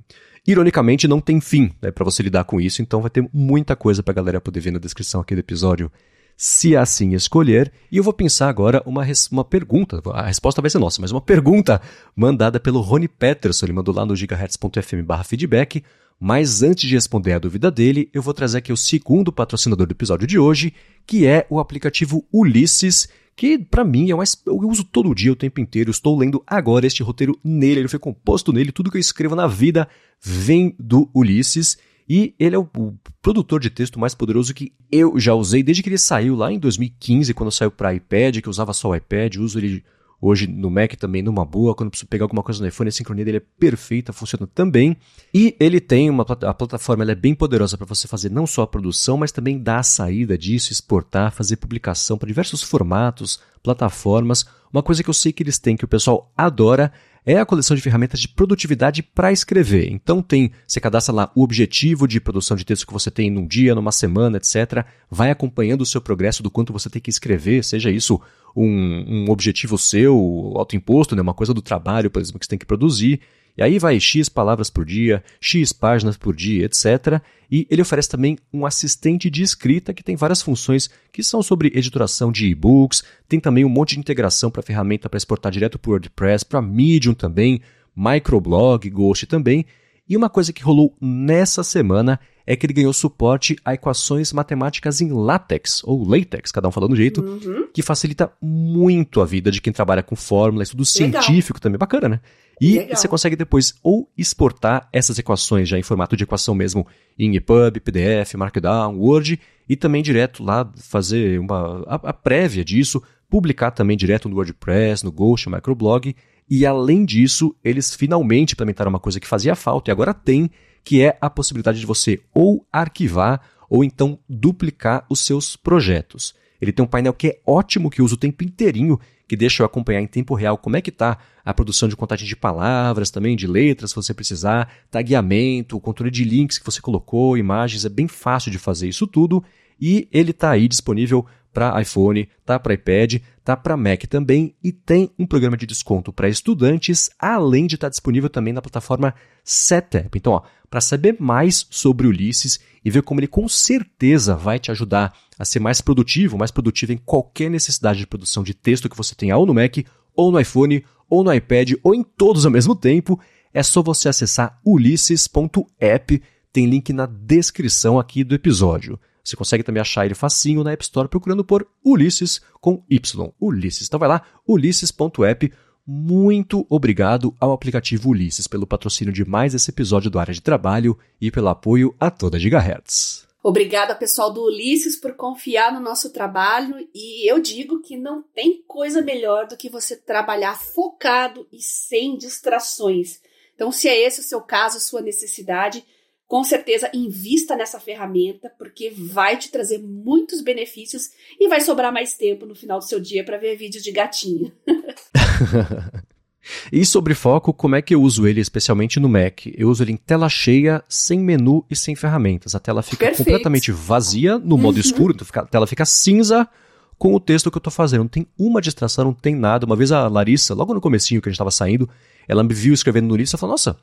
ironicamente, 0.46 1.06
não 1.06 1.20
tem 1.20 1.40
fim 1.40 1.70
né, 1.82 1.90
para 1.90 2.04
você 2.04 2.22
lidar 2.22 2.44
com 2.44 2.60
isso, 2.60 2.80
então 2.80 3.00
vai 3.00 3.10
ter 3.10 3.28
muita 3.32 3.76
coisa 3.76 4.02
para 4.02 4.12
a 4.12 4.14
galera 4.14 4.40
poder 4.40 4.60
ver 4.60 4.70
na 4.70 4.78
descrição 4.78 5.20
aqui 5.20 5.34
do 5.34 5.40
episódio 5.40 5.90
se 6.36 6.76
assim 6.76 7.14
escolher. 7.14 7.70
E 7.90 7.96
eu 7.96 8.02
vou 8.02 8.12
pensar 8.12 8.48
agora 8.48 8.82
uma, 8.86 9.06
uma 9.30 9.44
pergunta, 9.44 10.00
a 10.12 10.26
resposta 10.26 10.60
vai 10.60 10.70
ser 10.70 10.78
nossa, 10.78 11.00
mas 11.00 11.12
uma 11.12 11.20
pergunta 11.20 11.80
mandada 12.16 12.58
pelo 12.58 12.80
Rony 12.80 13.08
Peterson, 13.08 13.66
ele 13.66 13.72
mandou 13.72 13.94
lá 13.94 14.06
no 14.06 14.16
gigahertz.fm 14.16 15.24
feedback. 15.24 15.82
Mas 16.24 16.62
antes 16.62 16.88
de 16.88 16.94
responder 16.94 17.32
a 17.32 17.38
dúvida 17.40 17.68
dele, 17.68 18.08
eu 18.14 18.22
vou 18.22 18.32
trazer 18.32 18.58
aqui 18.58 18.72
o 18.72 18.76
segundo 18.76 19.32
patrocinador 19.32 19.88
do 19.88 19.92
episódio 19.92 20.24
de 20.24 20.38
hoje, 20.38 20.72
que 21.04 21.26
é 21.26 21.44
o 21.50 21.58
aplicativo 21.58 22.24
Ulisses, 22.32 23.08
que 23.36 23.58
para 23.58 23.84
mim 23.84 24.10
é 24.10 24.14
mais 24.14 24.40
eu 24.46 24.58
uso 24.68 24.84
todo 24.84 25.14
dia, 25.14 25.32
o 25.32 25.36
tempo 25.36 25.60
inteiro. 25.60 25.90
estou 25.90 26.16
lendo 26.16 26.42
agora 26.46 26.86
este 26.86 27.02
roteiro 27.02 27.38
nele, 27.42 27.80
ele 27.80 27.88
foi 27.88 27.98
composto 27.98 28.52
nele, 28.52 28.72
tudo 28.72 28.90
que 28.90 28.96
eu 28.96 29.00
escrevo 29.00 29.34
na 29.34 29.46
vida 29.46 29.88
vem 30.20 30.74
do 30.78 31.10
Ulisses. 31.14 31.78
E 32.08 32.34
ele 32.38 32.56
é 32.56 32.58
o, 32.58 32.68
o, 32.76 32.94
produtor 33.22 33.60
de 33.60 33.70
texto 33.70 33.98
mais 33.98 34.14
poderoso 34.14 34.52
que 34.52 34.72
eu 34.90 35.18
já 35.18 35.34
usei 35.34 35.62
desde 35.62 35.82
que 35.82 35.88
ele 35.88 35.96
saiu 35.96 36.34
lá 36.34 36.52
em 36.52 36.58
2015, 36.58 37.32
quando 37.32 37.52
saiu 37.52 37.70
para 37.70 37.94
iPad, 37.94 38.40
que 38.40 38.48
eu 38.48 38.50
usava 38.50 38.72
só 38.72 38.90
o 38.90 38.94
iPad, 38.94 39.36
uso 39.36 39.58
ele 39.58 39.84
hoje 40.22 40.46
no 40.46 40.70
Mac 40.70 40.94
também 40.94 41.20
numa 41.20 41.44
boa, 41.44 41.74
quando 41.74 41.90
preciso 41.90 42.08
pegar 42.08 42.24
alguma 42.24 42.44
coisa 42.44 42.60
no 42.60 42.68
iPhone, 42.68 42.88
a 42.88 42.92
sincronia 42.92 43.24
dele 43.24 43.38
é 43.38 43.42
perfeita, 43.58 44.12
funciona 44.12 44.46
também. 44.46 44.96
E 45.34 45.56
ele 45.58 45.80
tem 45.80 46.08
uma 46.08 46.22
a 46.22 46.54
plataforma, 46.54 47.02
ela 47.02 47.10
é 47.10 47.16
bem 47.16 47.34
poderosa 47.34 47.76
para 47.76 47.86
você 47.86 48.06
fazer 48.06 48.30
não 48.30 48.46
só 48.46 48.62
a 48.62 48.66
produção, 48.66 49.16
mas 49.16 49.32
também 49.32 49.58
dar 49.58 49.80
a 49.80 49.82
saída 49.82 50.38
disso, 50.38 50.72
exportar, 50.72 51.32
fazer 51.32 51.56
publicação 51.56 52.16
para 52.16 52.28
diversos 52.28 52.62
formatos, 52.62 53.40
plataformas. 53.62 54.46
Uma 54.72 54.82
coisa 54.82 55.02
que 55.02 55.10
eu 55.10 55.14
sei 55.14 55.32
que 55.32 55.42
eles 55.42 55.58
têm 55.58 55.76
que 55.76 55.84
o 55.84 55.88
pessoal 55.88 56.32
adora 56.36 56.92
é 57.24 57.38
a 57.38 57.46
coleção 57.46 57.76
de 57.76 57.82
ferramentas 57.82 58.20
de 58.20 58.28
produtividade 58.28 59.02
para 59.02 59.32
escrever. 59.32 59.90
Então 59.90 60.20
tem, 60.20 60.52
você 60.66 60.80
cadastra 60.80 61.14
lá 61.14 61.32
o 61.34 61.42
objetivo 61.42 62.08
de 62.08 62.20
produção 62.20 62.56
de 62.56 62.64
texto 62.64 62.86
que 62.86 62.92
você 62.92 63.10
tem 63.10 63.30
num 63.30 63.46
dia, 63.46 63.74
numa 63.74 63.92
semana, 63.92 64.38
etc. 64.38 64.84
Vai 65.10 65.30
acompanhando 65.30 65.82
o 65.82 65.86
seu 65.86 66.00
progresso 66.00 66.42
do 66.42 66.50
quanto 66.50 66.72
você 66.72 66.90
tem 66.90 67.00
que 67.00 67.10
escrever, 67.10 67.64
seja 67.64 67.90
isso 67.90 68.20
um, 68.54 69.24
um 69.26 69.30
objetivo 69.30 69.78
seu, 69.78 70.52
autoimposto, 70.56 71.16
né, 71.16 71.22
uma 71.22 71.34
coisa 71.34 71.54
do 71.54 71.62
trabalho, 71.62 72.10
por 72.10 72.20
exemplo, 72.20 72.38
que 72.38 72.46
você 72.46 72.50
tem 72.50 72.58
que 72.58 72.66
produzir. 72.66 73.20
E 73.56 73.62
aí 73.62 73.78
vai 73.78 74.00
X 74.00 74.28
palavras 74.28 74.70
por 74.70 74.84
dia, 74.84 75.22
X 75.40 75.72
páginas 75.72 76.16
por 76.16 76.34
dia, 76.34 76.64
etc. 76.64 77.20
E 77.50 77.66
ele 77.70 77.82
oferece 77.82 78.08
também 78.08 78.38
um 78.52 78.64
assistente 78.64 79.28
de 79.28 79.42
escrita 79.42 79.92
que 79.92 80.02
tem 80.02 80.16
várias 80.16 80.40
funções 80.40 80.88
que 81.12 81.22
são 81.22 81.42
sobre 81.42 81.70
editoração 81.74 82.32
de 82.32 82.46
e-books, 82.46 83.04
tem 83.28 83.38
também 83.38 83.64
um 83.64 83.68
monte 83.68 83.94
de 83.94 84.00
integração 84.00 84.50
para 84.50 84.62
ferramenta 84.62 85.08
para 85.08 85.18
exportar 85.18 85.52
direto 85.52 85.78
para 85.78 85.90
WordPress, 85.90 86.46
para 86.46 86.62
Medium 86.62 87.12
também, 87.12 87.60
microblog, 87.94 88.88
Ghost 88.88 89.26
também. 89.26 89.66
E 90.08 90.16
uma 90.16 90.30
coisa 90.30 90.52
que 90.52 90.62
rolou 90.62 90.96
nessa 91.00 91.62
semana 91.62 92.18
é 92.46 92.56
que 92.56 92.66
ele 92.66 92.72
ganhou 92.72 92.92
suporte 92.92 93.56
a 93.64 93.74
equações 93.74 94.32
matemáticas 94.32 95.00
em 95.00 95.12
LaTeX, 95.12 95.82
ou 95.84 96.06
LaTeX, 96.08 96.50
cada 96.50 96.68
um 96.68 96.72
falando 96.72 96.90
do 96.90 96.96
jeito, 96.96 97.22
uhum. 97.22 97.68
que 97.72 97.82
facilita 97.82 98.32
muito 98.40 99.20
a 99.20 99.24
vida 99.24 99.50
de 99.50 99.60
quem 99.60 99.72
trabalha 99.72 100.02
com 100.02 100.16
fórmula, 100.16 100.62
estudo 100.62 100.84
Legal. 100.98 101.22
científico 101.22 101.60
também, 101.60 101.78
bacana, 101.78 102.08
né? 102.08 102.20
E 102.60 102.78
Legal. 102.78 102.96
você 102.96 103.08
consegue 103.08 103.34
depois 103.34 103.74
ou 103.82 104.08
exportar 104.16 104.88
essas 104.92 105.18
equações 105.18 105.68
já 105.68 105.78
em 105.78 105.82
formato 105.82 106.16
de 106.16 106.24
equação 106.24 106.54
mesmo 106.54 106.86
em 107.18 107.34
EPUB, 107.34 107.80
PDF, 107.80 108.34
Markdown, 108.36 108.98
Word, 108.98 109.40
e 109.68 109.76
também 109.76 110.02
direto 110.02 110.44
lá 110.44 110.70
fazer 110.76 111.40
uma, 111.40 111.82
a, 111.86 111.94
a 112.10 112.12
prévia 112.12 112.64
disso, 112.64 113.02
publicar 113.28 113.70
também 113.70 113.96
direto 113.96 114.28
no 114.28 114.36
WordPress, 114.36 115.04
no 115.04 115.10
Ghost, 115.10 115.48
Microblog, 115.48 116.14
E 116.48 116.66
além 116.66 117.04
disso, 117.04 117.56
eles 117.64 117.94
finalmente 117.94 118.52
implementaram 118.52 118.90
uma 118.90 119.00
coisa 119.00 119.18
que 119.18 119.26
fazia 119.26 119.56
falta 119.56 119.90
e 119.90 119.92
agora 119.92 120.12
tem, 120.12 120.50
que 120.84 121.02
é 121.02 121.16
a 121.20 121.30
possibilidade 121.30 121.80
de 121.80 121.86
você 121.86 122.20
ou 122.34 122.66
arquivar 122.72 123.40
ou 123.68 123.82
então 123.82 124.18
duplicar 124.28 125.06
os 125.08 125.20
seus 125.20 125.56
projetos. 125.56 126.34
Ele 126.60 126.72
tem 126.72 126.84
um 126.84 126.88
painel 126.88 127.12
que 127.12 127.26
é 127.26 127.40
ótimo, 127.46 127.90
que 127.90 128.02
usa 128.02 128.14
o 128.14 128.18
tempo 128.18 128.44
inteirinho, 128.44 129.00
que 129.26 129.34
deixa 129.34 129.62
eu 129.62 129.66
acompanhar 129.66 130.00
em 130.00 130.06
tempo 130.06 130.34
real 130.34 130.58
como 130.58 130.76
é 130.76 130.80
que 130.80 130.90
está 130.90 131.18
a 131.44 131.54
produção 131.54 131.88
de 131.88 131.96
contagem 131.96 132.28
de 132.28 132.36
palavras, 132.36 133.10
também 133.10 133.34
de 133.34 133.46
letras, 133.46 133.90
se 133.90 133.96
você 133.96 134.12
precisar, 134.12 134.70
tagueamento, 134.90 135.80
controle 135.80 136.10
de 136.10 136.22
links 136.22 136.58
que 136.58 136.64
você 136.64 136.80
colocou, 136.80 137.36
imagens, 137.36 137.84
é 137.84 137.88
bem 137.88 138.06
fácil 138.06 138.50
de 138.50 138.58
fazer 138.58 138.88
isso 138.88 139.06
tudo. 139.06 139.42
E 139.80 140.06
ele 140.12 140.30
está 140.30 140.50
aí 140.50 140.68
disponível 140.68 141.26
para 141.52 141.80
iPhone, 141.80 142.28
tá 142.44 142.58
para 142.60 142.74
iPad, 142.74 143.20
tá 143.44 143.56
para 143.56 143.76
Mac 143.76 144.04
também 144.04 144.54
e 144.62 144.72
tem 144.72 145.10
um 145.18 145.26
programa 145.26 145.56
de 145.56 145.66
desconto 145.66 146.12
para 146.12 146.28
estudantes, 146.28 147.10
além 147.18 147.66
de 147.66 147.74
estar 147.74 147.86
tá 147.86 147.90
disponível 147.90 148.30
também 148.30 148.52
na 148.52 148.62
plataforma 148.62 149.14
Setup. 149.44 150.16
Então, 150.16 150.42
para 150.70 150.80
saber 150.80 151.16
mais 151.18 151.66
sobre 151.68 152.06
Ulisses 152.06 152.60
e 152.84 152.90
ver 152.90 153.02
como 153.02 153.20
ele 153.20 153.26
com 153.26 153.48
certeza 153.48 154.34
vai 154.34 154.58
te 154.58 154.70
ajudar 154.70 155.12
a 155.38 155.44
ser 155.44 155.60
mais 155.60 155.80
produtivo, 155.80 156.38
mais 156.38 156.50
produtivo 156.50 156.92
em 156.92 156.96
qualquer 156.96 157.50
necessidade 157.50 157.98
de 157.98 158.06
produção 158.06 158.42
de 158.42 158.54
texto 158.54 158.88
que 158.88 158.96
você 158.96 159.14
tenha 159.14 159.36
ou 159.36 159.44
no 159.44 159.54
Mac, 159.54 159.78
ou 160.14 160.30
no 160.30 160.40
iPhone, 160.40 160.84
ou 161.08 161.22
no 161.22 161.32
iPad, 161.32 161.72
ou 161.82 161.94
em 161.94 162.02
todos 162.02 162.46
ao 162.46 162.52
mesmo 162.52 162.74
tempo, 162.74 163.20
é 163.52 163.62
só 163.62 163.82
você 163.82 164.08
acessar 164.08 164.58
ulisses.app, 164.64 166.22
tem 166.52 166.66
link 166.66 166.92
na 166.92 167.06
descrição 167.06 167.98
aqui 167.98 168.24
do 168.24 168.34
episódio. 168.34 168.98
Você 169.24 169.36
consegue 169.36 169.62
também 169.62 169.80
achar 169.80 170.04
ele 170.04 170.14
facinho 170.14 170.64
na 170.64 170.72
App 170.72 170.82
Store 170.82 171.08
procurando 171.08 171.44
por 171.44 171.66
Ulisses 171.84 172.40
com 172.60 172.82
Y. 172.90 173.32
Ulisses. 173.40 173.86
Então 173.86 174.00
vai 174.00 174.08
lá, 174.08 174.22
ulisses.app. 174.46 175.52
Muito 175.86 176.64
obrigado 176.68 177.34
ao 177.40 177.52
aplicativo 177.52 178.10
Ulisses 178.10 178.46
pelo 178.46 178.66
patrocínio 178.66 179.12
de 179.12 179.24
mais 179.24 179.54
esse 179.54 179.70
episódio 179.70 180.10
do 180.10 180.18
Área 180.18 180.32
de 180.32 180.40
Trabalho 180.40 180.96
e 181.20 181.30
pelo 181.30 181.48
apoio 181.48 181.94
a 181.98 182.10
toda 182.10 182.38
Gigahertz. 182.38 183.26
Obrigada, 183.42 183.92
pessoal 183.96 184.32
do 184.32 184.44
Ulisses, 184.44 184.94
por 184.94 185.14
confiar 185.14 185.72
no 185.72 185.80
nosso 185.80 186.10
trabalho. 186.10 186.88
E 186.94 187.28
eu 187.28 187.40
digo 187.40 187.80
que 187.80 187.96
não 187.96 188.22
tem 188.22 188.62
coisa 188.62 189.02
melhor 189.02 189.48
do 189.48 189.56
que 189.56 189.68
você 189.68 189.96
trabalhar 189.96 190.56
focado 190.56 191.44
e 191.52 191.60
sem 191.60 192.16
distrações. 192.16 193.20
Então, 193.52 193.72
se 193.72 193.88
é 193.88 194.00
esse 194.00 194.20
o 194.20 194.24
seu 194.24 194.40
caso, 194.40 194.78
sua 194.78 195.00
necessidade, 195.00 195.84
com 196.32 196.42
certeza 196.42 196.90
invista 196.94 197.54
nessa 197.54 197.78
ferramenta, 197.78 198.50
porque 198.58 198.90
vai 198.96 199.36
te 199.36 199.50
trazer 199.50 199.76
muitos 199.76 200.40
benefícios 200.40 201.10
e 201.38 201.46
vai 201.46 201.60
sobrar 201.60 201.92
mais 201.92 202.14
tempo 202.14 202.46
no 202.46 202.54
final 202.54 202.78
do 202.78 202.86
seu 202.86 202.98
dia 202.98 203.22
para 203.22 203.36
ver 203.36 203.54
vídeos 203.54 203.84
de 203.84 203.92
gatinho. 203.92 204.50
e 206.72 206.86
sobre 206.86 207.12
foco, 207.12 207.52
como 207.52 207.76
é 207.76 207.82
que 207.82 207.94
eu 207.94 208.00
uso 208.00 208.26
ele, 208.26 208.40
especialmente 208.40 208.98
no 208.98 209.10
Mac? 209.10 209.42
Eu 209.54 209.68
uso 209.68 209.84
ele 209.84 209.92
em 209.92 209.96
tela 209.98 210.26
cheia, 210.26 210.82
sem 210.88 211.20
menu 211.20 211.66
e 211.70 211.76
sem 211.76 211.94
ferramentas. 211.94 212.54
A 212.54 212.58
tela 212.58 212.82
fica 212.82 213.04
Perfeito. 213.04 213.26
completamente 213.26 213.70
vazia 213.70 214.38
no 214.38 214.56
modo 214.56 214.76
uhum. 214.76 214.80
escuro, 214.80 215.14
então 215.14 215.42
a 215.42 215.46
tela 215.46 215.66
fica 215.66 215.84
cinza 215.84 216.48
com 216.96 217.14
o 217.14 217.20
texto 217.20 217.50
que 217.50 217.58
eu 217.58 217.60
estou 217.60 217.70
fazendo. 217.70 218.04
Não 218.04 218.08
tem 218.08 218.26
uma 218.38 218.62
distração, 218.62 219.04
não 219.04 219.12
tem 219.12 219.34
nada. 219.34 219.66
Uma 219.66 219.76
vez 219.76 219.92
a 219.92 220.08
Larissa, 220.08 220.54
logo 220.54 220.72
no 220.72 220.80
comecinho 220.80 221.20
que 221.20 221.28
a 221.28 221.30
gente 221.30 221.36
estava 221.36 221.50
saindo, 221.50 221.86
ela 222.26 222.42
me 222.42 222.54
viu 222.54 222.72
escrevendo 222.72 223.08
no 223.08 223.16
livro 223.16 223.36
e 223.36 223.38
falou, 223.38 223.52
nossa, 223.52 223.76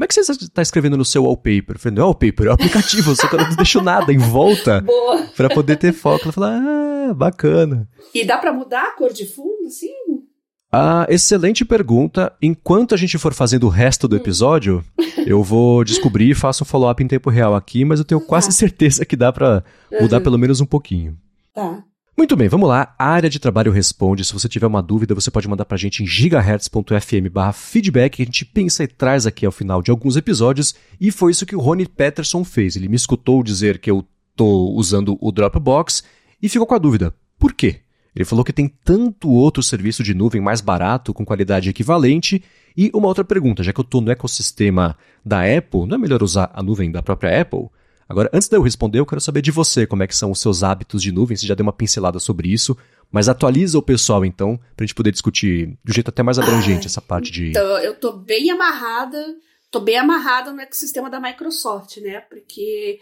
como 0.00 0.04
é 0.06 0.08
que 0.08 0.14
você 0.14 0.32
está 0.32 0.62
escrevendo 0.62 0.96
no 0.96 1.04
seu 1.04 1.24
wallpaper? 1.24 1.76
Eu 1.76 1.78
falei, 1.78 1.94
não 1.94 2.04
é 2.04 2.06
wallpaper, 2.06 2.46
é 2.46 2.48
o 2.48 2.52
aplicativo, 2.54 3.14
só 3.14 3.28
que 3.28 3.34
eu 3.34 3.40
não 3.40 3.54
deixo 3.54 3.82
nada 3.82 4.10
em 4.10 4.16
volta 4.16 4.82
para 5.36 5.50
poder 5.50 5.76
ter 5.76 5.92
foco. 5.92 6.22
Ela 6.24 6.32
falou, 6.32 6.48
ah, 6.48 7.12
bacana. 7.12 7.86
E 8.14 8.24
dá 8.24 8.38
para 8.38 8.50
mudar 8.50 8.82
a 8.82 8.92
cor 8.92 9.12
de 9.12 9.26
fundo, 9.26 9.66
assim? 9.66 9.92
Ah, 10.72 11.04
excelente 11.10 11.66
pergunta. 11.66 12.32
Enquanto 12.40 12.94
a 12.94 12.96
gente 12.96 13.18
for 13.18 13.34
fazendo 13.34 13.64
o 13.64 13.68
resto 13.68 14.08
do 14.08 14.16
hum. 14.16 14.20
episódio, 14.20 14.82
eu 15.26 15.42
vou 15.42 15.84
descobrir 15.84 16.30
e 16.30 16.34
faço 16.34 16.64
um 16.64 16.66
follow-up 16.66 17.04
em 17.04 17.06
tempo 17.06 17.28
real 17.28 17.54
aqui, 17.54 17.84
mas 17.84 17.98
eu 17.98 18.04
tenho 18.06 18.22
quase 18.22 18.46
tá. 18.46 18.52
certeza 18.52 19.04
que 19.04 19.16
dá 19.16 19.30
para 19.30 19.62
mudar 20.00 20.16
uhum. 20.16 20.22
pelo 20.22 20.38
menos 20.38 20.62
um 20.62 20.66
pouquinho. 20.66 21.14
Tá. 21.54 21.84
Muito 22.20 22.36
bem, 22.36 22.50
vamos 22.50 22.68
lá. 22.68 22.94
A 22.98 23.06
área 23.06 23.30
de 23.30 23.38
trabalho 23.38 23.72
responde. 23.72 24.26
Se 24.26 24.34
você 24.34 24.46
tiver 24.46 24.66
uma 24.66 24.82
dúvida, 24.82 25.14
você 25.14 25.30
pode 25.30 25.48
mandar 25.48 25.64
para 25.64 25.76
a 25.76 25.78
gente 25.78 26.02
em 26.02 26.06
gigahertz.fm 26.06 27.30
feedback, 27.54 28.16
que 28.16 28.22
a 28.22 28.26
gente 28.26 28.44
pensa 28.44 28.84
e 28.84 28.86
traz 28.86 29.24
aqui 29.24 29.46
ao 29.46 29.50
final 29.50 29.80
de 29.80 29.90
alguns 29.90 30.18
episódios. 30.18 30.74
E 31.00 31.10
foi 31.10 31.30
isso 31.30 31.46
que 31.46 31.56
o 31.56 31.60
Rony 31.60 31.86
Peterson 31.86 32.44
fez. 32.44 32.76
Ele 32.76 32.88
me 32.88 32.94
escutou 32.94 33.42
dizer 33.42 33.78
que 33.78 33.90
eu 33.90 34.04
estou 34.32 34.74
usando 34.74 35.16
o 35.18 35.32
Dropbox 35.32 36.04
e 36.42 36.48
ficou 36.50 36.66
com 36.66 36.74
a 36.74 36.78
dúvida. 36.78 37.14
Por 37.38 37.54
quê? 37.54 37.80
Ele 38.14 38.26
falou 38.26 38.44
que 38.44 38.52
tem 38.52 38.68
tanto 38.68 39.30
outro 39.30 39.62
serviço 39.62 40.02
de 40.02 40.12
nuvem 40.12 40.42
mais 40.42 40.60
barato, 40.60 41.14
com 41.14 41.24
qualidade 41.24 41.70
equivalente. 41.70 42.44
E 42.76 42.90
uma 42.92 43.08
outra 43.08 43.24
pergunta, 43.24 43.62
já 43.62 43.72
que 43.72 43.80
eu 43.80 43.84
estou 43.84 44.02
no 44.02 44.10
ecossistema 44.10 44.94
da 45.24 45.40
Apple, 45.40 45.86
não 45.86 45.94
é 45.94 45.98
melhor 45.98 46.22
usar 46.22 46.50
a 46.52 46.62
nuvem 46.62 46.90
da 46.90 47.02
própria 47.02 47.40
Apple? 47.40 47.70
Agora, 48.10 48.28
antes 48.32 48.48
de 48.48 48.56
eu 48.56 48.62
responder, 48.62 48.98
eu 48.98 49.06
quero 49.06 49.20
saber 49.20 49.40
de 49.40 49.52
você, 49.52 49.86
como 49.86 50.02
é 50.02 50.06
que 50.08 50.16
são 50.16 50.32
os 50.32 50.40
seus 50.40 50.64
hábitos 50.64 51.00
de 51.00 51.12
nuvem, 51.12 51.36
você 51.36 51.46
já 51.46 51.54
deu 51.54 51.62
uma 51.62 51.72
pincelada 51.72 52.18
sobre 52.18 52.52
isso, 52.52 52.76
mas 53.08 53.28
atualiza 53.28 53.78
o 53.78 53.82
pessoal, 53.82 54.24
então, 54.24 54.56
para 54.74 54.82
a 54.82 54.84
gente 54.84 54.96
poder 54.96 55.12
discutir 55.12 55.78
de 55.84 55.92
um 55.92 55.94
jeito 55.94 56.08
até 56.08 56.20
mais 56.20 56.36
abrangente 56.36 56.88
essa 56.88 57.00
parte 57.00 57.30
de... 57.30 57.50
Então, 57.50 57.78
eu 57.78 57.94
tô 57.94 58.12
bem 58.14 58.50
amarrada, 58.50 59.36
tô 59.70 59.78
bem 59.78 59.96
amarrada 59.96 60.52
no 60.52 60.60
ecossistema 60.60 61.08
da 61.08 61.20
Microsoft, 61.20 61.98
né, 61.98 62.18
porque 62.22 62.98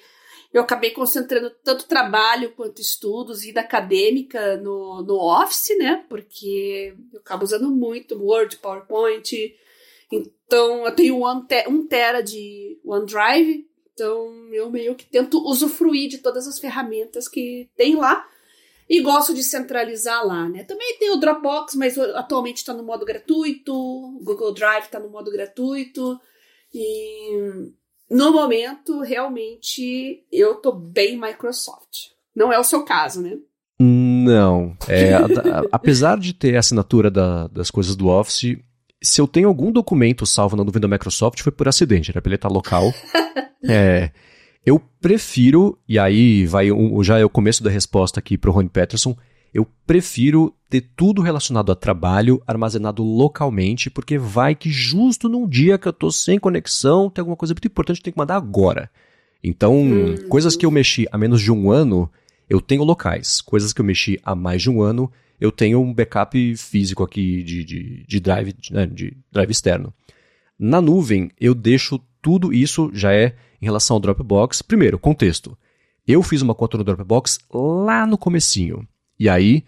eu 0.53 0.61
acabei 0.61 0.91
concentrando 0.91 1.51
tanto 1.65 1.87
trabalho 1.87 2.53
quanto 2.53 2.83
estudos, 2.83 3.41
vida 3.41 3.63
acadêmica 3.63 4.59
no, 4.59 5.03
no 5.03 5.15
Office, 5.15 5.71
né, 5.79 6.05
porque 6.07 6.95
eu 7.15 7.21
acabo 7.21 7.45
usando 7.45 7.71
muito 7.71 8.15
Word, 8.15 8.59
PowerPoint, 8.59 9.55
então 10.13 10.85
eu 10.85 10.93
tenho 10.95 11.17
um, 11.17 11.47
um 11.71 11.87
tera 11.87 12.21
de 12.21 12.79
OneDrive, 12.85 13.67
então, 13.99 14.33
eu 14.53 14.71
meio 14.71 14.95
que 14.95 15.05
tento 15.05 15.45
usufruir 15.45 16.09
de 16.09 16.19
todas 16.19 16.47
as 16.47 16.61
ferramentas 16.61 17.27
que 17.27 17.69
tem 17.77 17.97
lá 17.97 18.25
e 18.89 19.03
gosto 19.03 19.35
de 19.35 19.43
centralizar 19.43 20.25
lá, 20.25 20.49
né? 20.49 20.63
Também 20.63 20.97
tem 20.99 21.11
o 21.11 21.17
Dropbox, 21.17 21.75
mas 21.75 21.99
atualmente 21.99 22.59
está 22.59 22.73
no 22.73 22.85
modo 22.85 23.05
gratuito, 23.05 23.75
o 23.75 24.21
Google 24.23 24.55
Drive 24.55 24.85
está 24.85 25.01
no 25.01 25.11
modo 25.11 25.33
gratuito 25.33 26.19
e 26.73 27.73
no 28.09 28.33
momento, 28.33 29.01
realmente, 29.01 30.25
eu 30.31 30.55
tô 30.55 30.71
bem 30.71 31.21
Microsoft. 31.21 32.13
Não 32.37 32.53
é 32.53 32.59
o 32.59 32.65
seu 32.65 32.85
caso, 32.85 33.21
né? 33.21 33.37
Não. 33.81 34.77
É, 34.87 35.13
a, 35.19 35.25
a, 35.25 35.65
apesar 35.73 36.17
de 36.19 36.33
ter 36.33 36.55
a 36.55 36.61
assinatura 36.61 37.11
da, 37.11 37.49
das 37.49 37.69
coisas 37.69 37.97
do 37.97 38.07
Office, 38.07 38.59
se 39.03 39.21
eu 39.21 39.27
tenho 39.27 39.49
algum 39.49 39.71
documento 39.71 40.27
salvo 40.27 40.57
na 40.57 40.65
nuvem 40.65 40.81
da 40.81 40.89
Microsoft, 40.89 41.41
foi 41.43 41.53
por 41.53 41.69
acidente, 41.69 42.11
era 42.11 42.21
pra 42.21 42.29
ele 42.29 42.37
estar 42.37 42.49
local. 42.49 42.93
é, 43.65 44.11
eu 44.65 44.81
prefiro, 45.01 45.79
e 45.89 45.99
aí 45.99 46.47
vai 46.47 46.71
um, 46.71 47.03
já 47.03 47.19
é 47.19 47.25
o 47.25 47.31
começo 47.31 47.63
da 47.63 47.71
resposta 47.71 48.21
aqui 48.21 48.37
pro 48.37 48.53
Rony 48.53 48.69
Peterson, 48.69 49.17
eu 49.55 49.67
prefiro 49.87 50.55
ter 50.69 50.91
tudo 50.95 51.23
relacionado 51.23 51.73
a 51.73 51.75
trabalho 51.75 52.43
armazenado 52.47 53.03
localmente, 53.03 53.89
porque 53.89 54.19
vai 54.19 54.55
que 54.55 54.71
justo 54.71 55.29
num 55.29 55.49
dia 55.49 55.79
que 55.79 55.89
eu 55.89 55.93
tô 55.93 56.11
sem 56.11 56.39
conexão, 56.39 57.09
tem 57.09 57.23
alguma 57.23 57.37
coisa 57.37 57.55
muito 57.55 57.67
importante 57.67 57.97
que 57.97 58.01
eu 58.03 58.05
tenho 58.05 58.15
que 58.15 58.19
mandar 58.19 58.37
agora. 58.37 58.91
Então, 59.43 59.75
hum. 59.75 60.17
coisas 60.29 60.57
que 60.57 60.67
eu 60.67 60.71
mexi 60.71 61.07
há 61.11 61.17
menos 61.17 61.41
de 61.41 61.51
um 61.51 61.71
ano, 61.71 62.11
eu 62.49 62.61
tenho 62.61 62.85
locais. 62.85 63.41
Coisas 63.41 63.73
que 63.73 63.81
eu 63.81 63.85
mexi 63.85 64.21
há 64.23 64.35
mais 64.35 64.61
de 64.61 64.69
um 64.69 64.83
ano, 64.83 65.11
eu 65.41 65.53
tenho 65.53 65.81
um 65.81 65.93
backup 65.95 66.57
físico 66.57 67.03
aqui 67.03 67.43
de, 67.43 67.65
de, 67.65 68.05
de 68.07 68.21
drive, 68.21 68.55
né, 68.71 68.87
de 68.87 69.17
drive 69.31 69.51
externo. 69.51 69.93
Na 70.59 70.81
nuvem, 70.81 71.31
eu 71.41 71.55
deixo 71.55 72.01
tudo 72.21 72.53
isso, 72.53 72.91
já 72.93 73.13
é 73.13 73.37
em 73.63 73.67
relação 73.67 73.97
ao 73.97 74.01
Dropbox. 74.01 74.63
Primeiro, 74.63 74.99
contexto. 74.99 75.57
Eu 76.07 76.23
fiz 76.23 76.43
uma 76.43 76.55
conta 76.55 76.77
no 76.77 76.85
Dropbox 76.85 77.39
lá 77.53 78.07
no 78.07 78.19
comecinho. 78.19 78.87
E 79.19 79.29
aí, 79.29 79.65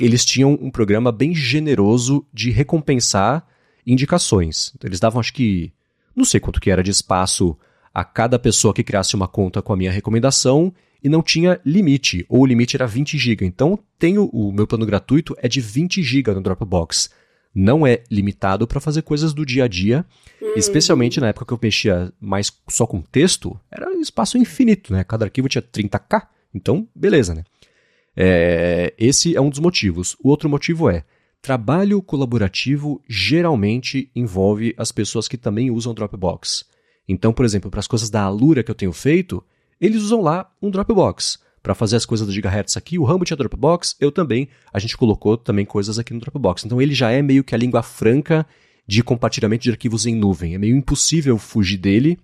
eles 0.00 0.24
tinham 0.24 0.58
um 0.60 0.70
programa 0.70 1.10
bem 1.10 1.34
generoso 1.34 2.26
de 2.32 2.50
recompensar 2.50 3.46
indicações. 3.86 4.72
Então, 4.74 4.88
eles 4.88 5.00
davam, 5.00 5.20
acho 5.20 5.32
que, 5.32 5.72
não 6.14 6.24
sei 6.24 6.40
quanto 6.40 6.60
que 6.60 6.70
era 6.70 6.82
de 6.82 6.90
espaço 6.90 7.56
a 7.94 8.04
cada 8.04 8.38
pessoa 8.38 8.74
que 8.74 8.84
criasse 8.84 9.14
uma 9.14 9.28
conta 9.28 9.62
com 9.62 9.72
a 9.72 9.76
minha 9.76 9.90
recomendação 9.90 10.74
e 11.06 11.08
não 11.08 11.22
tinha 11.22 11.60
limite, 11.64 12.26
ou 12.28 12.40
o 12.40 12.46
limite 12.46 12.74
era 12.76 12.84
20 12.84 13.16
GB. 13.16 13.46
Então, 13.46 13.78
tenho 13.96 14.24
o 14.32 14.50
meu 14.50 14.66
plano 14.66 14.84
gratuito 14.84 15.36
é 15.38 15.46
de 15.46 15.60
20 15.60 16.02
GB 16.02 16.34
no 16.34 16.40
Dropbox. 16.40 17.10
Não 17.54 17.86
é 17.86 18.02
limitado 18.10 18.66
para 18.66 18.80
fazer 18.80 19.02
coisas 19.02 19.32
do 19.32 19.46
dia 19.46 19.66
a 19.66 19.68
dia, 19.68 20.04
hum. 20.42 20.54
especialmente 20.56 21.20
na 21.20 21.28
época 21.28 21.46
que 21.46 21.52
eu 21.52 21.60
mexia 21.62 22.12
mais 22.20 22.52
só 22.68 22.88
com 22.88 23.00
texto, 23.00 23.56
era 23.70 23.88
um 23.88 24.00
espaço 24.00 24.36
infinito, 24.36 24.92
né? 24.92 25.04
Cada 25.04 25.24
arquivo 25.24 25.48
tinha 25.48 25.62
30k, 25.62 26.26
então 26.52 26.88
beleza, 26.92 27.36
né? 27.36 27.44
É, 28.16 28.92
esse 28.98 29.36
é 29.36 29.40
um 29.40 29.48
dos 29.48 29.60
motivos. 29.60 30.16
O 30.20 30.28
outro 30.28 30.48
motivo 30.48 30.90
é 30.90 31.04
trabalho 31.40 32.02
colaborativo 32.02 33.00
geralmente 33.08 34.10
envolve 34.12 34.74
as 34.76 34.90
pessoas 34.90 35.28
que 35.28 35.36
também 35.36 35.70
usam 35.70 35.94
Dropbox. 35.94 36.64
Então, 37.08 37.32
por 37.32 37.44
exemplo, 37.44 37.70
para 37.70 37.78
as 37.78 37.86
coisas 37.86 38.10
da 38.10 38.22
Alura 38.22 38.64
que 38.64 38.72
eu 38.72 38.74
tenho 38.74 38.92
feito, 38.92 39.40
eles 39.80 40.02
usam 40.02 40.20
lá 40.20 40.50
um 40.60 40.70
Dropbox. 40.70 41.38
Para 41.62 41.74
fazer 41.74 41.96
as 41.96 42.06
coisas 42.06 42.24
do 42.24 42.32
Gigahertz 42.32 42.76
aqui, 42.76 42.96
o 42.96 43.02
Rambo 43.02 43.24
tinha 43.24 43.36
Dropbox, 43.36 43.96
eu 44.00 44.12
também. 44.12 44.48
A 44.72 44.78
gente 44.78 44.96
colocou 44.96 45.36
também 45.36 45.64
coisas 45.64 45.98
aqui 45.98 46.14
no 46.14 46.20
Dropbox. 46.20 46.64
Então 46.64 46.80
ele 46.80 46.94
já 46.94 47.10
é 47.10 47.20
meio 47.20 47.42
que 47.42 47.56
a 47.56 47.58
língua 47.58 47.82
franca 47.82 48.46
de 48.86 49.02
compartilhamento 49.02 49.64
de 49.64 49.70
arquivos 49.70 50.06
em 50.06 50.14
nuvem. 50.14 50.54
É 50.54 50.58
meio 50.58 50.76
impossível 50.76 51.36
fugir 51.38 51.76
dele. 51.76 52.18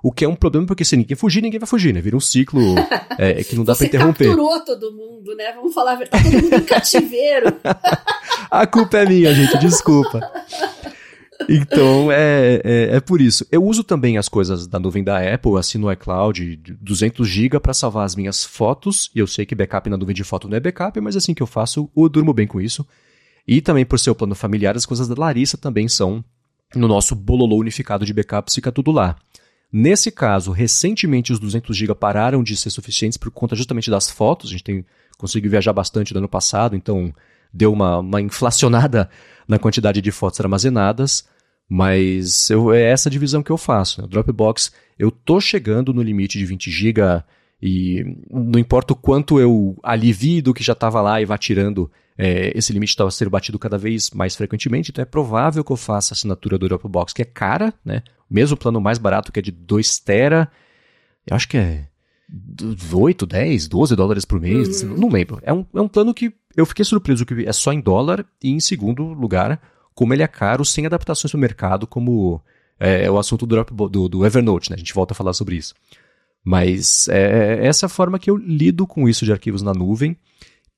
O 0.00 0.12
que 0.12 0.24
é 0.24 0.28
um 0.28 0.36
problema, 0.36 0.66
porque 0.66 0.84
se 0.84 0.96
ninguém 0.96 1.16
fugir, 1.16 1.42
ninguém 1.42 1.58
vai 1.58 1.66
fugir, 1.66 1.92
né? 1.92 2.00
Vira 2.00 2.16
um 2.16 2.20
ciclo 2.20 2.74
é, 3.18 3.42
que 3.42 3.56
não 3.56 3.64
dá 3.64 3.74
para 3.74 3.86
interromper. 3.86 4.24
Você 4.24 4.36
capturou 4.36 4.60
todo 4.64 4.92
mundo, 4.92 5.34
né? 5.34 5.52
Vamos 5.56 5.74
falar 5.74 5.92
a 5.92 5.96
verdade. 5.96 6.22
Tá 6.22 6.30
todo 6.30 6.42
mundo 6.42 6.54
em 6.54 6.64
cativeiro. 6.64 7.52
a 8.50 8.66
culpa 8.66 8.98
é 8.98 9.06
minha, 9.06 9.34
gente, 9.34 9.58
desculpa. 9.58 10.20
Então, 11.48 12.10
é, 12.12 12.60
é, 12.64 12.96
é, 12.96 13.00
por 13.00 13.20
isso. 13.20 13.46
Eu 13.50 13.64
uso 13.64 13.82
também 13.82 14.16
as 14.18 14.28
coisas 14.28 14.66
da 14.66 14.78
nuvem 14.78 15.02
da 15.02 15.18
Apple, 15.18 15.56
assino 15.58 15.88
o 15.88 15.92
iCloud 15.92 16.56
200 16.80 17.28
GB 17.28 17.60
para 17.60 17.74
salvar 17.74 18.04
as 18.04 18.14
minhas 18.14 18.44
fotos. 18.44 19.10
E 19.14 19.18
eu 19.18 19.26
sei 19.26 19.44
que 19.44 19.54
backup 19.54 19.88
na 19.90 19.96
nuvem 19.96 20.14
de 20.14 20.24
foto 20.24 20.48
não 20.48 20.56
é 20.56 20.60
backup, 20.60 21.00
mas 21.00 21.16
assim 21.16 21.34
que 21.34 21.42
eu 21.42 21.46
faço, 21.46 21.90
eu 21.96 22.08
durmo 22.08 22.32
bem 22.32 22.46
com 22.46 22.60
isso. 22.60 22.86
E 23.46 23.60
também 23.60 23.84
por 23.84 23.98
ser 23.98 24.10
o 24.10 24.14
plano 24.14 24.34
familiar, 24.34 24.76
as 24.76 24.86
coisas 24.86 25.08
da 25.08 25.14
Larissa 25.16 25.58
também 25.58 25.88
são 25.88 26.24
no 26.74 26.88
nosso 26.88 27.14
bololô 27.14 27.56
unificado 27.56 28.06
de 28.06 28.12
backups, 28.12 28.54
fica 28.54 28.72
tudo 28.72 28.90
lá. 28.90 29.16
Nesse 29.72 30.10
caso, 30.10 30.52
recentemente 30.52 31.32
os 31.32 31.38
200 31.38 31.76
GB 31.76 31.94
pararam 31.94 32.42
de 32.42 32.56
ser 32.56 32.70
suficientes 32.70 33.18
por 33.18 33.30
conta 33.30 33.56
justamente 33.56 33.90
das 33.90 34.08
fotos. 34.08 34.50
A 34.50 34.52
gente 34.52 34.64
tem 34.64 34.84
conseguiu 35.18 35.50
viajar 35.50 35.72
bastante 35.72 36.12
no 36.12 36.18
ano 36.18 36.28
passado, 36.28 36.76
então 36.76 37.14
deu 37.54 37.72
uma, 37.72 37.98
uma 37.98 38.20
inflacionada 38.20 39.08
na 39.46 39.58
quantidade 39.58 40.02
de 40.02 40.10
fotos 40.10 40.40
armazenadas. 40.40 41.26
Mas 41.68 42.50
eu, 42.50 42.72
é 42.72 42.82
essa 42.82 43.08
divisão 43.08 43.42
que 43.42 43.50
eu 43.50 43.56
faço. 43.56 44.00
Né? 44.00 44.06
O 44.06 44.10
Dropbox, 44.10 44.72
eu 44.98 45.10
tô 45.10 45.40
chegando 45.40 45.94
no 45.94 46.02
limite 46.02 46.38
de 46.38 46.44
20 46.44 46.70
GB 46.70 47.00
e 47.62 48.04
não 48.30 48.60
importa 48.60 48.92
o 48.92 48.96
quanto 48.96 49.40
eu 49.40 49.76
alivie 49.82 50.42
do 50.42 50.52
que 50.52 50.62
já 50.62 50.74
estava 50.74 51.00
lá 51.00 51.22
e 51.22 51.24
vá 51.24 51.38
tirando, 51.38 51.90
é, 52.18 52.52
esse 52.54 52.72
limite 52.72 52.90
está 52.90 53.10
sendo 53.10 53.30
batido 53.30 53.58
cada 53.58 53.78
vez 53.78 54.10
mais 54.10 54.36
frequentemente, 54.36 54.90
então 54.90 55.00
é 55.00 55.06
provável 55.06 55.64
que 55.64 55.72
eu 55.72 55.76
faça 55.76 56.12
a 56.12 56.14
assinatura 56.14 56.58
do 56.58 56.68
Dropbox, 56.68 57.14
que 57.14 57.22
é 57.22 57.24
cara, 57.24 57.72
né? 57.82 58.02
Mesmo 58.28 58.54
o 58.54 58.58
plano 58.58 58.82
mais 58.82 58.98
barato, 58.98 59.32
que 59.32 59.38
é 59.38 59.42
de 59.42 59.50
2 59.50 59.98
tera, 60.00 60.50
eu 61.26 61.34
acho 61.34 61.48
que 61.48 61.56
é 61.56 61.86
8, 62.92 63.26
10, 63.26 63.68
12 63.68 63.96
dólares 63.96 64.24
por 64.24 64.40
mês, 64.40 64.82
uhum. 64.82 64.96
não 64.96 65.08
lembro. 65.08 65.38
É 65.42 65.52
um, 65.52 65.64
é 65.74 65.80
um 65.80 65.88
plano 65.88 66.14
que 66.14 66.32
eu 66.56 66.66
fiquei 66.66 66.84
surpreso 66.84 67.26
que 67.26 67.46
é 67.46 67.52
só 67.52 67.72
em 67.72 67.80
dólar 67.80 68.24
e, 68.42 68.50
em 68.50 68.60
segundo 68.60 69.04
lugar, 69.04 69.60
como 69.94 70.12
ele 70.12 70.22
é 70.22 70.26
caro 70.26 70.64
sem 70.64 70.86
adaptações 70.86 71.30
para 71.30 71.38
o 71.38 71.40
mercado, 71.40 71.86
como 71.86 72.40
é, 72.78 73.04
é, 73.04 73.10
o 73.10 73.18
assunto 73.18 73.46
do, 73.46 73.64
do, 73.88 74.08
do, 74.08 74.26
Evernote, 74.26 74.70
né? 74.70 74.74
A 74.76 74.78
gente 74.78 74.94
volta 74.94 75.12
a 75.12 75.16
falar 75.16 75.32
sobre 75.32 75.56
isso. 75.56 75.74
Mas 76.44 77.08
é, 77.08 77.60
é 77.60 77.66
essa 77.66 77.88
forma 77.88 78.18
que 78.18 78.30
eu 78.30 78.36
lido 78.36 78.86
com 78.86 79.08
isso 79.08 79.24
de 79.24 79.32
arquivos 79.32 79.62
na 79.62 79.72
nuvem. 79.72 80.16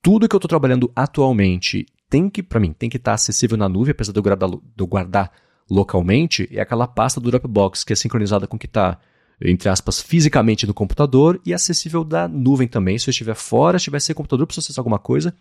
Tudo 0.01 0.27
que 0.27 0.35
eu 0.35 0.37
estou 0.37 0.49
trabalhando 0.49 0.91
atualmente 0.95 1.85
tem 2.09 2.29
que, 2.29 2.41
para 2.41 2.59
mim, 2.59 2.71
tem 2.71 2.89
que 2.89 2.97
estar 2.97 3.11
tá 3.11 3.15
acessível 3.15 3.57
na 3.57 3.67
nuvem, 3.67 3.91
apesar 3.91 4.13
de 4.13 4.19
eu 4.19 4.23
guardar, 4.23 4.49
de 4.49 4.59
eu 4.77 4.87
guardar 4.87 5.31
localmente, 5.69 6.47
é 6.51 6.61
aquela 6.61 6.87
pasta 6.87 7.19
do 7.19 7.29
Dropbox 7.29 7.83
que 7.83 7.91
é 7.91 7.95
sincronizada 7.95 8.47
com 8.47 8.55
o 8.55 8.59
que 8.59 8.65
está, 8.65 8.97
entre 9.41 9.69
aspas, 9.69 10.01
fisicamente 10.01 10.65
no 10.65 10.73
computador 10.73 11.39
e 11.45 11.53
acessível 11.53 12.03
da 12.03 12.27
nuvem 12.27 12.67
também. 12.67 12.97
Se 12.97 13.09
eu 13.09 13.11
estiver 13.11 13.35
fora, 13.35 13.77
estiver 13.77 13.99
sem 13.99 14.15
computador, 14.15 14.47
preciso 14.47 14.65
acessar 14.65 14.81
alguma 14.81 14.99
coisa, 14.99 15.33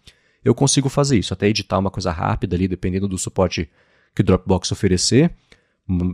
eu 0.44 0.55
consigo 0.55 0.88
fazer 0.88 1.18
isso, 1.18 1.32
até 1.32 1.49
editar 1.49 1.78
uma 1.78 1.90
coisa 1.90 2.12
rápida 2.12 2.55
ali, 2.55 2.68
dependendo 2.68 3.09
do 3.09 3.18
suporte 3.18 3.68
que 4.14 4.20
o 4.20 4.24
Dropbox 4.24 4.70
oferecer. 4.70 5.30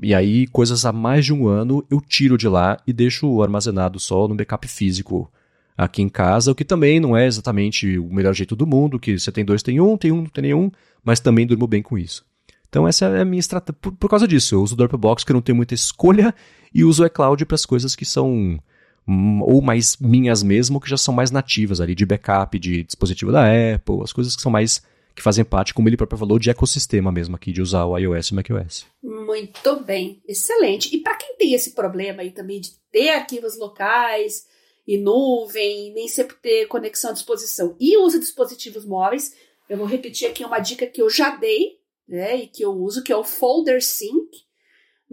E 0.03 0.15
aí, 0.15 0.47
coisas 0.47 0.85
há 0.85 0.93
mais 0.93 1.25
de 1.25 1.33
um 1.33 1.47
ano, 1.47 1.85
eu 1.91 2.01
tiro 2.01 2.37
de 2.39 2.49
lá 2.49 2.79
e 2.87 2.93
deixo 2.93 3.43
armazenado 3.43 3.99
só 3.99 4.29
no 4.29 4.35
backup 4.35 4.67
físico 4.69 5.31
aqui 5.77 6.03
em 6.03 6.09
casa, 6.09 6.53
o 6.53 6.55
que 6.55 6.65
também 6.65 7.01
não 7.01 7.17
é 7.17 7.27
exatamente 7.27 7.99
o 7.99 8.13
melhor 8.13 8.35
jeito 8.35 8.55
do 8.55 8.67
mundo, 8.67 8.99
que 8.99 9.19
você 9.19 9.33
tem 9.33 9.45
dois, 9.45 9.63
tem 9.63 9.81
um, 9.81 9.97
tem 9.97 10.13
um, 10.13 10.19
não 10.19 10.27
tem 10.27 10.43
nenhum, 10.43 10.71
mas 11.03 11.21
também 11.21 11.47
durmo 11.47 11.67
bem 11.67 11.83
com 11.83 11.97
isso. 11.97 12.25
Então 12.69 12.87
essa 12.87 13.07
é 13.07 13.21
a 13.21 13.25
minha 13.25 13.41
estratégia, 13.41 13.79
por, 13.81 13.93
por, 13.93 14.09
causa 14.09 14.27
disso, 14.29 14.55
eu 14.55 14.63
uso 14.63 14.75
o 14.75 14.77
Dropbox 14.77 15.25
que 15.25 15.33
não 15.33 15.43
tenho 15.43 15.57
muita 15.57 15.75
escolha 15.75 16.35
e 16.75 16.85
uso 16.85 17.03
o 17.03 17.07
iCloud 17.07 17.45
para 17.45 17.55
as 17.55 17.67
coisas 17.67 17.95
que 17.95 18.05
são 18.05 18.59
Hum, 19.07 19.41
ou 19.43 19.61
mais 19.61 19.97
minhas 19.97 20.43
mesmo, 20.43 20.81
que 20.81 20.89
já 20.89 20.97
são 20.97 21.13
mais 21.13 21.31
nativas 21.31 21.81
ali, 21.81 21.95
de 21.95 22.07
backup, 22.07 22.59
de 22.59 22.85
dispositivo 22.85 23.33
da 23.33 23.45
Apple, 23.45 24.03
as 24.03 24.13
coisas 24.13 24.37
que 24.37 24.43
são 24.43 24.53
mais 24.53 24.83
que 25.15 25.23
fazem 25.23 25.45
parte, 25.45 25.75
como 25.75 25.89
ele 25.89 25.97
próprio 25.97 26.19
falou, 26.19 26.39
de 26.39 26.49
ecossistema 26.49 27.13
mesmo 27.13 27.37
aqui, 27.37 27.53
de 27.53 27.61
usar 27.61 27.85
o 27.85 27.99
iOS 27.99 28.29
e 28.29 28.33
o 28.33 28.37
macOS. 28.37 28.87
Muito 29.03 29.77
bem, 29.81 30.23
excelente. 30.27 30.95
E 30.95 31.01
para 31.01 31.17
quem 31.17 31.37
tem 31.37 31.53
esse 31.53 31.73
problema 31.73 32.23
aí 32.23 32.31
também 32.31 32.59
de 32.59 32.71
ter 32.91 33.11
arquivos 33.11 33.59
locais 33.59 34.47
e 34.87 34.97
nuvem, 34.97 35.93
nem 35.93 36.09
sempre 36.09 36.37
ter 36.41 36.67
conexão 36.67 37.11
à 37.11 37.13
disposição 37.13 37.77
e 37.79 37.99
usa 37.99 38.19
dispositivos 38.19 38.87
móveis, 38.87 39.35
eu 39.69 39.77
vou 39.77 39.87
repetir 39.87 40.29
aqui 40.29 40.43
uma 40.47 40.61
dica 40.61 40.87
que 40.87 41.03
eu 41.03 41.11
já 41.11 41.37
dei, 41.37 41.79
né, 42.09 42.45
e 42.45 42.47
que 42.47 42.65
eu 42.65 42.73
uso, 42.73 43.03
que 43.03 43.13
é 43.13 43.17
o 43.17 43.23
Folder 43.25 43.85
Sync. 43.85 44.31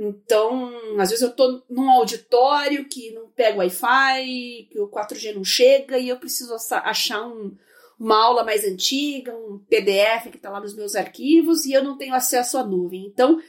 Então, 0.02 0.72
às 0.97 1.10
vezes 1.10 1.22
eu 1.22 1.30
estou 1.30 1.62
num 1.70 1.89
auditório 1.89 2.86
que 2.86 3.12
não 3.12 3.28
pega 3.32 3.58
Wi-Fi, 3.58 4.70
que 4.72 4.80
o 4.80 4.88
4G 4.88 5.36
não 5.36 5.43
chega 5.43 5.97
e 5.97 6.08
eu 6.08 6.16
preciso 6.16 6.56
achar 6.72 7.28
um, 7.28 7.54
uma 8.00 8.16
aula 8.16 8.45
mais 8.45 8.64
antiga, 8.64 9.36
um 9.36 9.60
PDF 9.70 10.30
que 10.32 10.38
está 10.38 10.50
lá 10.50 10.62
nos 10.62 10.74
meus 10.74 10.95
arquivos 10.95 11.66
e 11.66 11.74
eu 11.74 11.84
não 11.84 11.97
tenho 11.97 12.14
acesso 12.14 12.58
à 12.58 12.64
nuvem. 12.64 13.06
Então, 13.08 13.41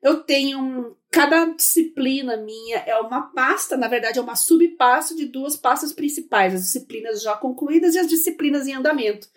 eu 0.00 0.22
tenho 0.22 0.96
cada 1.10 1.44
disciplina 1.44 2.38
minha 2.38 2.78
é 2.78 2.96
uma 3.00 3.22
pasta, 3.32 3.76
na 3.76 3.88
verdade 3.88 4.18
é 4.18 4.22
uma 4.22 4.36
subpasta 4.36 5.14
de 5.14 5.26
duas 5.26 5.56
pastas 5.56 5.92
principais, 5.92 6.54
as 6.54 6.62
disciplinas 6.62 7.22
já 7.22 7.36
concluídas 7.36 7.94
e 7.94 7.98
as 7.98 8.06
disciplinas 8.06 8.66
em 8.66 8.74
andamento. 8.74 9.28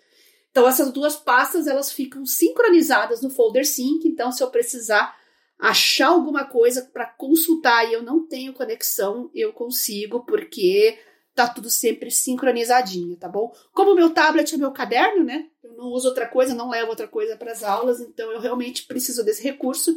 Então 0.50 0.66
essas 0.66 0.90
duas 0.90 1.16
pastas 1.16 1.66
elas 1.66 1.92
ficam 1.92 2.24
sincronizadas 2.24 3.20
no 3.20 3.28
folder 3.28 3.66
sync, 3.66 4.06
então 4.08 4.32
se 4.32 4.42
eu 4.42 4.50
precisar 4.50 5.20
achar 5.62 6.08
alguma 6.08 6.44
coisa 6.44 6.90
para 6.92 7.06
consultar 7.06 7.88
e 7.88 7.92
eu 7.92 8.02
não 8.02 8.26
tenho 8.26 8.52
conexão, 8.52 9.30
eu 9.32 9.52
consigo, 9.52 10.24
porque 10.24 10.98
tá 11.36 11.46
tudo 11.46 11.70
sempre 11.70 12.10
sincronizadinho, 12.10 13.16
tá 13.16 13.28
bom? 13.28 13.54
Como 13.72 13.94
meu 13.94 14.10
tablet 14.10 14.52
é 14.52 14.58
meu 14.58 14.72
caderno, 14.72 15.22
né? 15.22 15.46
Eu 15.62 15.74
não 15.74 15.84
uso 15.84 16.08
outra 16.08 16.26
coisa, 16.26 16.52
não 16.52 16.68
levo 16.68 16.90
outra 16.90 17.06
coisa 17.06 17.36
para 17.36 17.52
as 17.52 17.62
aulas, 17.62 18.00
então 18.00 18.32
eu 18.32 18.40
realmente 18.40 18.86
preciso 18.86 19.24
desse 19.24 19.40
recurso 19.40 19.96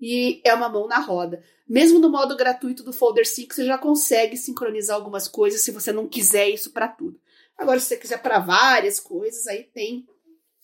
e 0.00 0.40
é 0.44 0.54
uma 0.54 0.68
mão 0.68 0.86
na 0.86 1.00
roda. 1.00 1.42
Mesmo 1.68 1.98
no 1.98 2.08
modo 2.08 2.36
gratuito 2.36 2.84
do 2.84 2.92
Folder 2.92 3.26
Sync, 3.26 3.52
você 3.52 3.64
já 3.64 3.76
consegue 3.76 4.36
sincronizar 4.36 4.94
algumas 4.94 5.26
coisas 5.26 5.60
se 5.60 5.72
você 5.72 5.90
não 5.90 6.06
quiser 6.06 6.48
isso 6.50 6.70
para 6.70 6.86
tudo. 6.86 7.20
Agora, 7.58 7.80
se 7.80 7.86
você 7.86 7.96
quiser 7.96 8.22
para 8.22 8.38
várias 8.38 9.00
coisas, 9.00 9.48
aí 9.48 9.64
tem 9.64 10.06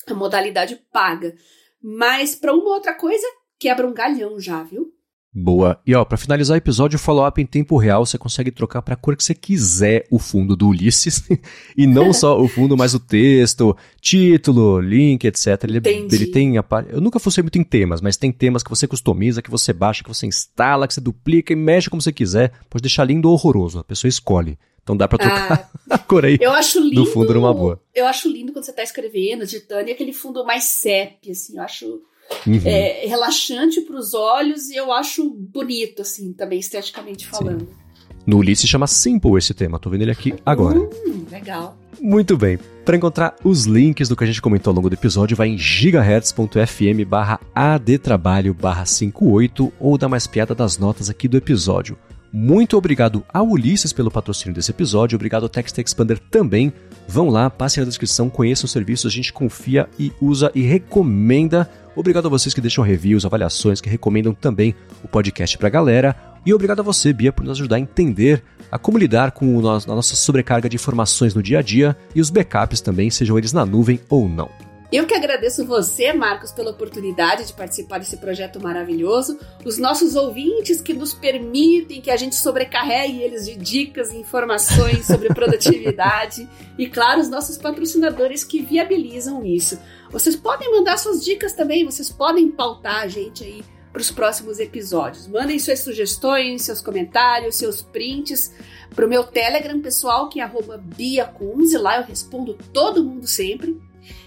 a 0.06 0.14
modalidade 0.14 0.76
paga. 0.92 1.36
Mas 1.82 2.36
para 2.36 2.54
uma 2.54 2.70
outra 2.70 2.94
coisa, 2.94 3.26
quebra 3.58 3.86
um 3.86 3.94
galhão 3.94 4.40
já, 4.40 4.62
viu? 4.62 4.92
Boa. 5.38 5.78
E 5.86 5.94
ó, 5.94 6.02
para 6.02 6.16
finalizar 6.16 6.54
o 6.54 6.56
episódio, 6.56 6.96
o 6.96 6.98
follow-up 6.98 7.38
em 7.38 7.44
tempo 7.44 7.76
real, 7.76 8.06
você 8.06 8.16
consegue 8.16 8.50
trocar 8.50 8.80
para 8.80 8.94
a 8.94 8.96
cor 8.96 9.14
que 9.14 9.22
você 9.22 9.34
quiser 9.34 10.06
o 10.10 10.18
fundo 10.18 10.56
do 10.56 10.68
Ulisses. 10.68 11.22
e 11.76 11.86
não 11.86 12.10
só 12.14 12.40
o 12.40 12.48
fundo, 12.48 12.74
mas 12.74 12.94
o 12.94 12.98
texto, 12.98 13.76
título, 14.00 14.80
link, 14.80 15.26
etc. 15.26 15.62
Ele, 15.64 15.82
ele 15.84 16.26
tem 16.28 16.56
a 16.56 16.64
Eu 16.88 17.02
nunca 17.02 17.18
fosse 17.18 17.42
muito 17.42 17.58
em 17.58 17.64
temas, 17.64 18.00
mas 18.00 18.16
tem 18.16 18.32
temas 18.32 18.62
que 18.62 18.70
você 18.70 18.88
customiza, 18.88 19.42
que 19.42 19.50
você 19.50 19.74
baixa, 19.74 20.02
que 20.02 20.08
você 20.08 20.26
instala, 20.26 20.88
que 20.88 20.94
você 20.94 21.02
duplica 21.02 21.52
e 21.52 21.56
mexe 21.56 21.90
como 21.90 22.00
você 22.00 22.12
quiser. 22.12 22.52
Pode 22.70 22.80
deixar 22.80 23.04
lindo 23.04 23.28
ou 23.28 23.34
horroroso, 23.34 23.80
a 23.80 23.84
pessoa 23.84 24.08
escolhe. 24.08 24.58
Então 24.82 24.96
dá 24.96 25.06
pra 25.06 25.18
trocar 25.18 25.70
ah, 25.90 25.94
a 25.96 25.98
cor 25.98 26.24
aí 26.24 26.38
eu 26.40 26.52
acho 26.52 26.80
lindo, 26.80 26.94
do 26.94 27.06
fundo 27.06 27.34
numa 27.34 27.52
boa. 27.52 27.82
Eu 27.94 28.06
acho 28.06 28.26
lindo 28.26 28.54
quando 28.54 28.64
você 28.64 28.72
tá 28.72 28.82
escrevendo, 28.82 29.44
digitando, 29.44 29.90
e 29.90 29.92
aquele 29.92 30.14
fundo 30.14 30.46
mais 30.46 30.64
sépia, 30.64 31.32
assim, 31.32 31.58
eu 31.58 31.62
acho 31.62 32.00
Uhum. 32.46 32.60
É, 32.64 33.06
relaxante 33.06 33.80
para 33.80 33.96
os 33.96 34.14
olhos 34.14 34.68
e 34.68 34.76
eu 34.76 34.92
acho 34.92 35.30
bonito, 35.30 36.02
assim, 36.02 36.32
também 36.32 36.58
esteticamente 36.58 37.26
falando. 37.26 37.60
Sim. 37.60 37.86
No 38.26 38.38
Ulisses 38.38 38.68
chama 38.68 38.88
Simple 38.88 39.38
esse 39.38 39.54
tema, 39.54 39.78
tô 39.78 39.88
vendo 39.88 40.02
ele 40.02 40.10
aqui 40.10 40.34
agora. 40.44 40.80
Hum, 40.80 41.24
legal. 41.30 41.78
Muito 42.00 42.36
bem. 42.36 42.58
Para 42.84 42.96
encontrar 42.96 43.36
os 43.44 43.64
links 43.64 44.08
do 44.08 44.16
que 44.16 44.24
a 44.24 44.26
gente 44.26 44.42
comentou 44.42 44.72
ao 44.72 44.76
longo 44.76 44.90
do 44.90 44.94
episódio, 44.94 45.36
vai 45.36 45.48
em 45.48 45.56
gigahertz.fm 45.56 47.04
barra 47.06 47.40
adtrabalho 47.54 48.52
barra 48.52 48.84
58 48.84 49.72
ou 49.78 49.96
dá 49.96 50.08
mais 50.08 50.26
piada 50.26 50.54
das 50.54 50.76
notas 50.76 51.08
aqui 51.08 51.28
do 51.28 51.36
episódio. 51.36 51.96
Muito 52.32 52.76
obrigado 52.76 53.24
ao 53.32 53.48
Ulisses 53.48 53.92
pelo 53.92 54.10
patrocínio 54.10 54.54
desse 54.54 54.70
episódio, 54.70 55.16
obrigado 55.16 55.44
ao 55.44 55.48
Text 55.48 55.78
Expander 55.78 56.18
também. 56.18 56.72
Vão 57.08 57.28
lá, 57.28 57.48
passem 57.48 57.82
na 57.82 57.88
descrição, 57.88 58.28
conheçam 58.28 58.66
o 58.66 58.68
serviço, 58.68 59.06
a 59.06 59.10
gente 59.10 59.32
confia 59.32 59.88
e 59.98 60.12
usa 60.20 60.50
e 60.54 60.62
recomenda. 60.62 61.68
Obrigado 61.94 62.26
a 62.26 62.30
vocês 62.30 62.52
que 62.52 62.60
deixam 62.60 62.84
reviews, 62.84 63.24
avaliações, 63.24 63.80
que 63.80 63.88
recomendam 63.88 64.34
também 64.34 64.74
o 65.02 65.08
podcast 65.08 65.56
pra 65.56 65.68
galera. 65.68 66.14
E 66.44 66.52
obrigado 66.52 66.80
a 66.80 66.82
você, 66.82 67.12
Bia, 67.12 67.32
por 67.32 67.44
nos 67.44 67.58
ajudar 67.58 67.76
a 67.76 67.80
entender 67.80 68.42
a 68.70 68.78
como 68.78 68.98
lidar 68.98 69.30
com 69.30 69.58
a 69.58 69.80
nossa 69.86 70.14
sobrecarga 70.14 70.68
de 70.68 70.76
informações 70.76 71.34
no 71.34 71.42
dia 71.42 71.60
a 71.60 71.62
dia 71.62 71.96
e 72.14 72.20
os 72.20 72.30
backups 72.30 72.80
também, 72.80 73.10
sejam 73.10 73.38
eles 73.38 73.52
na 73.52 73.64
nuvem 73.64 74.00
ou 74.08 74.28
não. 74.28 74.65
Eu 74.90 75.04
que 75.04 75.14
agradeço 75.14 75.66
você, 75.66 76.12
Marcos, 76.12 76.52
pela 76.52 76.70
oportunidade 76.70 77.44
de 77.44 77.52
participar 77.52 77.98
desse 77.98 78.16
projeto 78.18 78.62
maravilhoso, 78.62 79.36
os 79.64 79.78
nossos 79.78 80.14
ouvintes 80.14 80.80
que 80.80 80.94
nos 80.94 81.12
permitem 81.12 82.00
que 82.00 82.10
a 82.10 82.16
gente 82.16 82.36
sobrecarregue 82.36 83.20
eles 83.20 83.46
de 83.46 83.56
dicas 83.56 84.12
e 84.12 84.16
informações 84.16 85.04
sobre 85.04 85.28
produtividade 85.28 86.48
e, 86.78 86.86
claro, 86.86 87.20
os 87.20 87.28
nossos 87.28 87.58
patrocinadores 87.58 88.44
que 88.44 88.62
viabilizam 88.62 89.44
isso. 89.44 89.76
Vocês 90.10 90.36
podem 90.36 90.70
mandar 90.70 90.98
suas 90.98 91.24
dicas 91.24 91.52
também, 91.52 91.84
vocês 91.84 92.12
podem 92.12 92.48
pautar 92.48 93.02
a 93.02 93.08
gente 93.08 93.42
aí 93.42 93.64
para 93.92 94.02
os 94.02 94.10
próximos 94.10 94.60
episódios. 94.60 95.26
Mandem 95.26 95.58
suas 95.58 95.80
sugestões, 95.80 96.62
seus 96.62 96.80
comentários, 96.80 97.56
seus 97.56 97.80
prints 97.82 98.52
para 98.94 99.06
o 99.06 99.08
meu 99.08 99.24
Telegram 99.24 99.80
pessoal, 99.80 100.28
que 100.28 100.40
é 100.40 100.50
BiaCunze, 100.78 101.76
lá 101.76 101.98
eu 101.98 102.04
respondo 102.04 102.56
todo 102.72 103.02
mundo 103.02 103.26
sempre. 103.26 103.80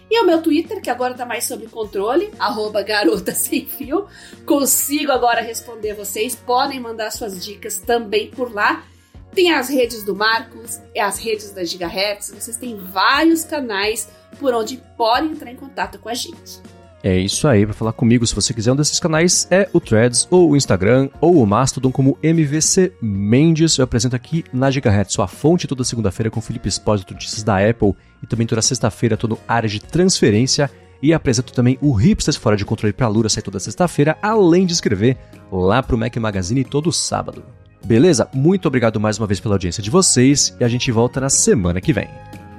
E 0.09 0.19
o 0.19 0.25
meu 0.25 0.41
Twitter, 0.41 0.81
que 0.81 0.89
agora 0.89 1.11
está 1.11 1.25
mais 1.25 1.43
sob 1.43 1.67
controle, 1.67 2.31
arroba 2.39 2.81
garota 2.81 3.31
sem 3.33 3.65
fio. 3.65 4.07
Consigo 4.45 5.11
agora 5.11 5.41
responder 5.41 5.93
vocês. 5.93 6.35
Podem 6.35 6.79
mandar 6.79 7.11
suas 7.11 7.43
dicas 7.43 7.79
também 7.79 8.31
por 8.31 8.51
lá. 8.51 8.83
Tem 9.33 9.53
as 9.53 9.69
redes 9.69 10.03
do 10.03 10.15
Marcos, 10.15 10.79
é 10.95 11.01
as 11.01 11.19
redes 11.19 11.51
da 11.51 11.63
Gigahertz. 11.63 12.31
Vocês 12.31 12.57
têm 12.57 12.75
vários 12.75 13.43
canais 13.43 14.09
por 14.39 14.53
onde 14.53 14.77
podem 14.97 15.31
entrar 15.31 15.51
em 15.51 15.55
contato 15.55 15.99
com 15.99 16.09
a 16.09 16.13
gente. 16.15 16.59
É 17.01 17.17
isso 17.17 17.47
aí, 17.47 17.65
para 17.65 17.73
falar 17.73 17.93
comigo, 17.93 18.27
se 18.27 18.35
você 18.35 18.53
quiser 18.53 18.73
um 18.73 18.75
desses 18.75 18.99
canais, 18.99 19.47
é 19.49 19.69
o 19.71 19.79
Threads, 19.79 20.27
ou 20.29 20.51
o 20.51 20.57
Instagram, 20.57 21.09
ou 21.21 21.41
o 21.41 21.47
Mastodon 21.47 21.91
como 21.91 22.17
MVC 22.21 22.91
Mendes. 23.01 23.77
Eu 23.77 23.85
apresento 23.85 24.15
aqui 24.15 24.43
na 24.51 24.69
Gigahertz, 24.69 25.13
sua 25.13 25.27
fonte 25.27 25.65
toda 25.65 25.85
segunda-feira 25.85 26.29
com 26.29 26.41
Felipe 26.41 26.67
Espósito, 26.67 27.13
notícias 27.13 27.41
da 27.41 27.57
Apple, 27.57 27.95
e 28.21 28.27
também 28.27 28.45
toda 28.45 28.61
sexta-feira 28.61 29.15
estou 29.15 29.29
no 29.29 29.39
área 29.47 29.69
de 29.69 29.79
transferência, 29.79 30.69
e 31.01 31.13
apresento 31.13 31.53
também 31.53 31.77
o 31.81 31.93
Hipsters 31.93 32.35
Fora 32.35 32.57
de 32.57 32.65
Controle 32.65 32.91
para 32.91 33.07
Lura, 33.07 33.29
sai 33.29 33.41
toda 33.41 33.59
sexta-feira, 33.61 34.17
além 34.21 34.65
de 34.65 34.73
escrever 34.73 35.17
lá 35.49 35.81
pro 35.81 35.97
Mac 35.97 36.17
Magazine 36.17 36.65
todo 36.65 36.91
sábado. 36.91 37.45
Beleza? 37.85 38.27
Muito 38.33 38.67
obrigado 38.67 38.99
mais 38.99 39.17
uma 39.17 39.25
vez 39.25 39.39
pela 39.39 39.55
audiência 39.55 39.81
de 39.81 39.89
vocês, 39.89 40.53
e 40.59 40.65
a 40.65 40.67
gente 40.67 40.91
volta 40.91 41.21
na 41.21 41.29
semana 41.29 41.79
que 41.79 41.93
vem. 41.93 42.09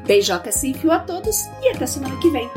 Beijoca 0.06 0.50
sem 0.50 0.72
fio 0.72 0.90
a 0.90 0.98
todos, 0.98 1.36
e 1.62 1.68
até 1.68 1.86
semana 1.86 2.16
que 2.16 2.30
vem. 2.30 2.48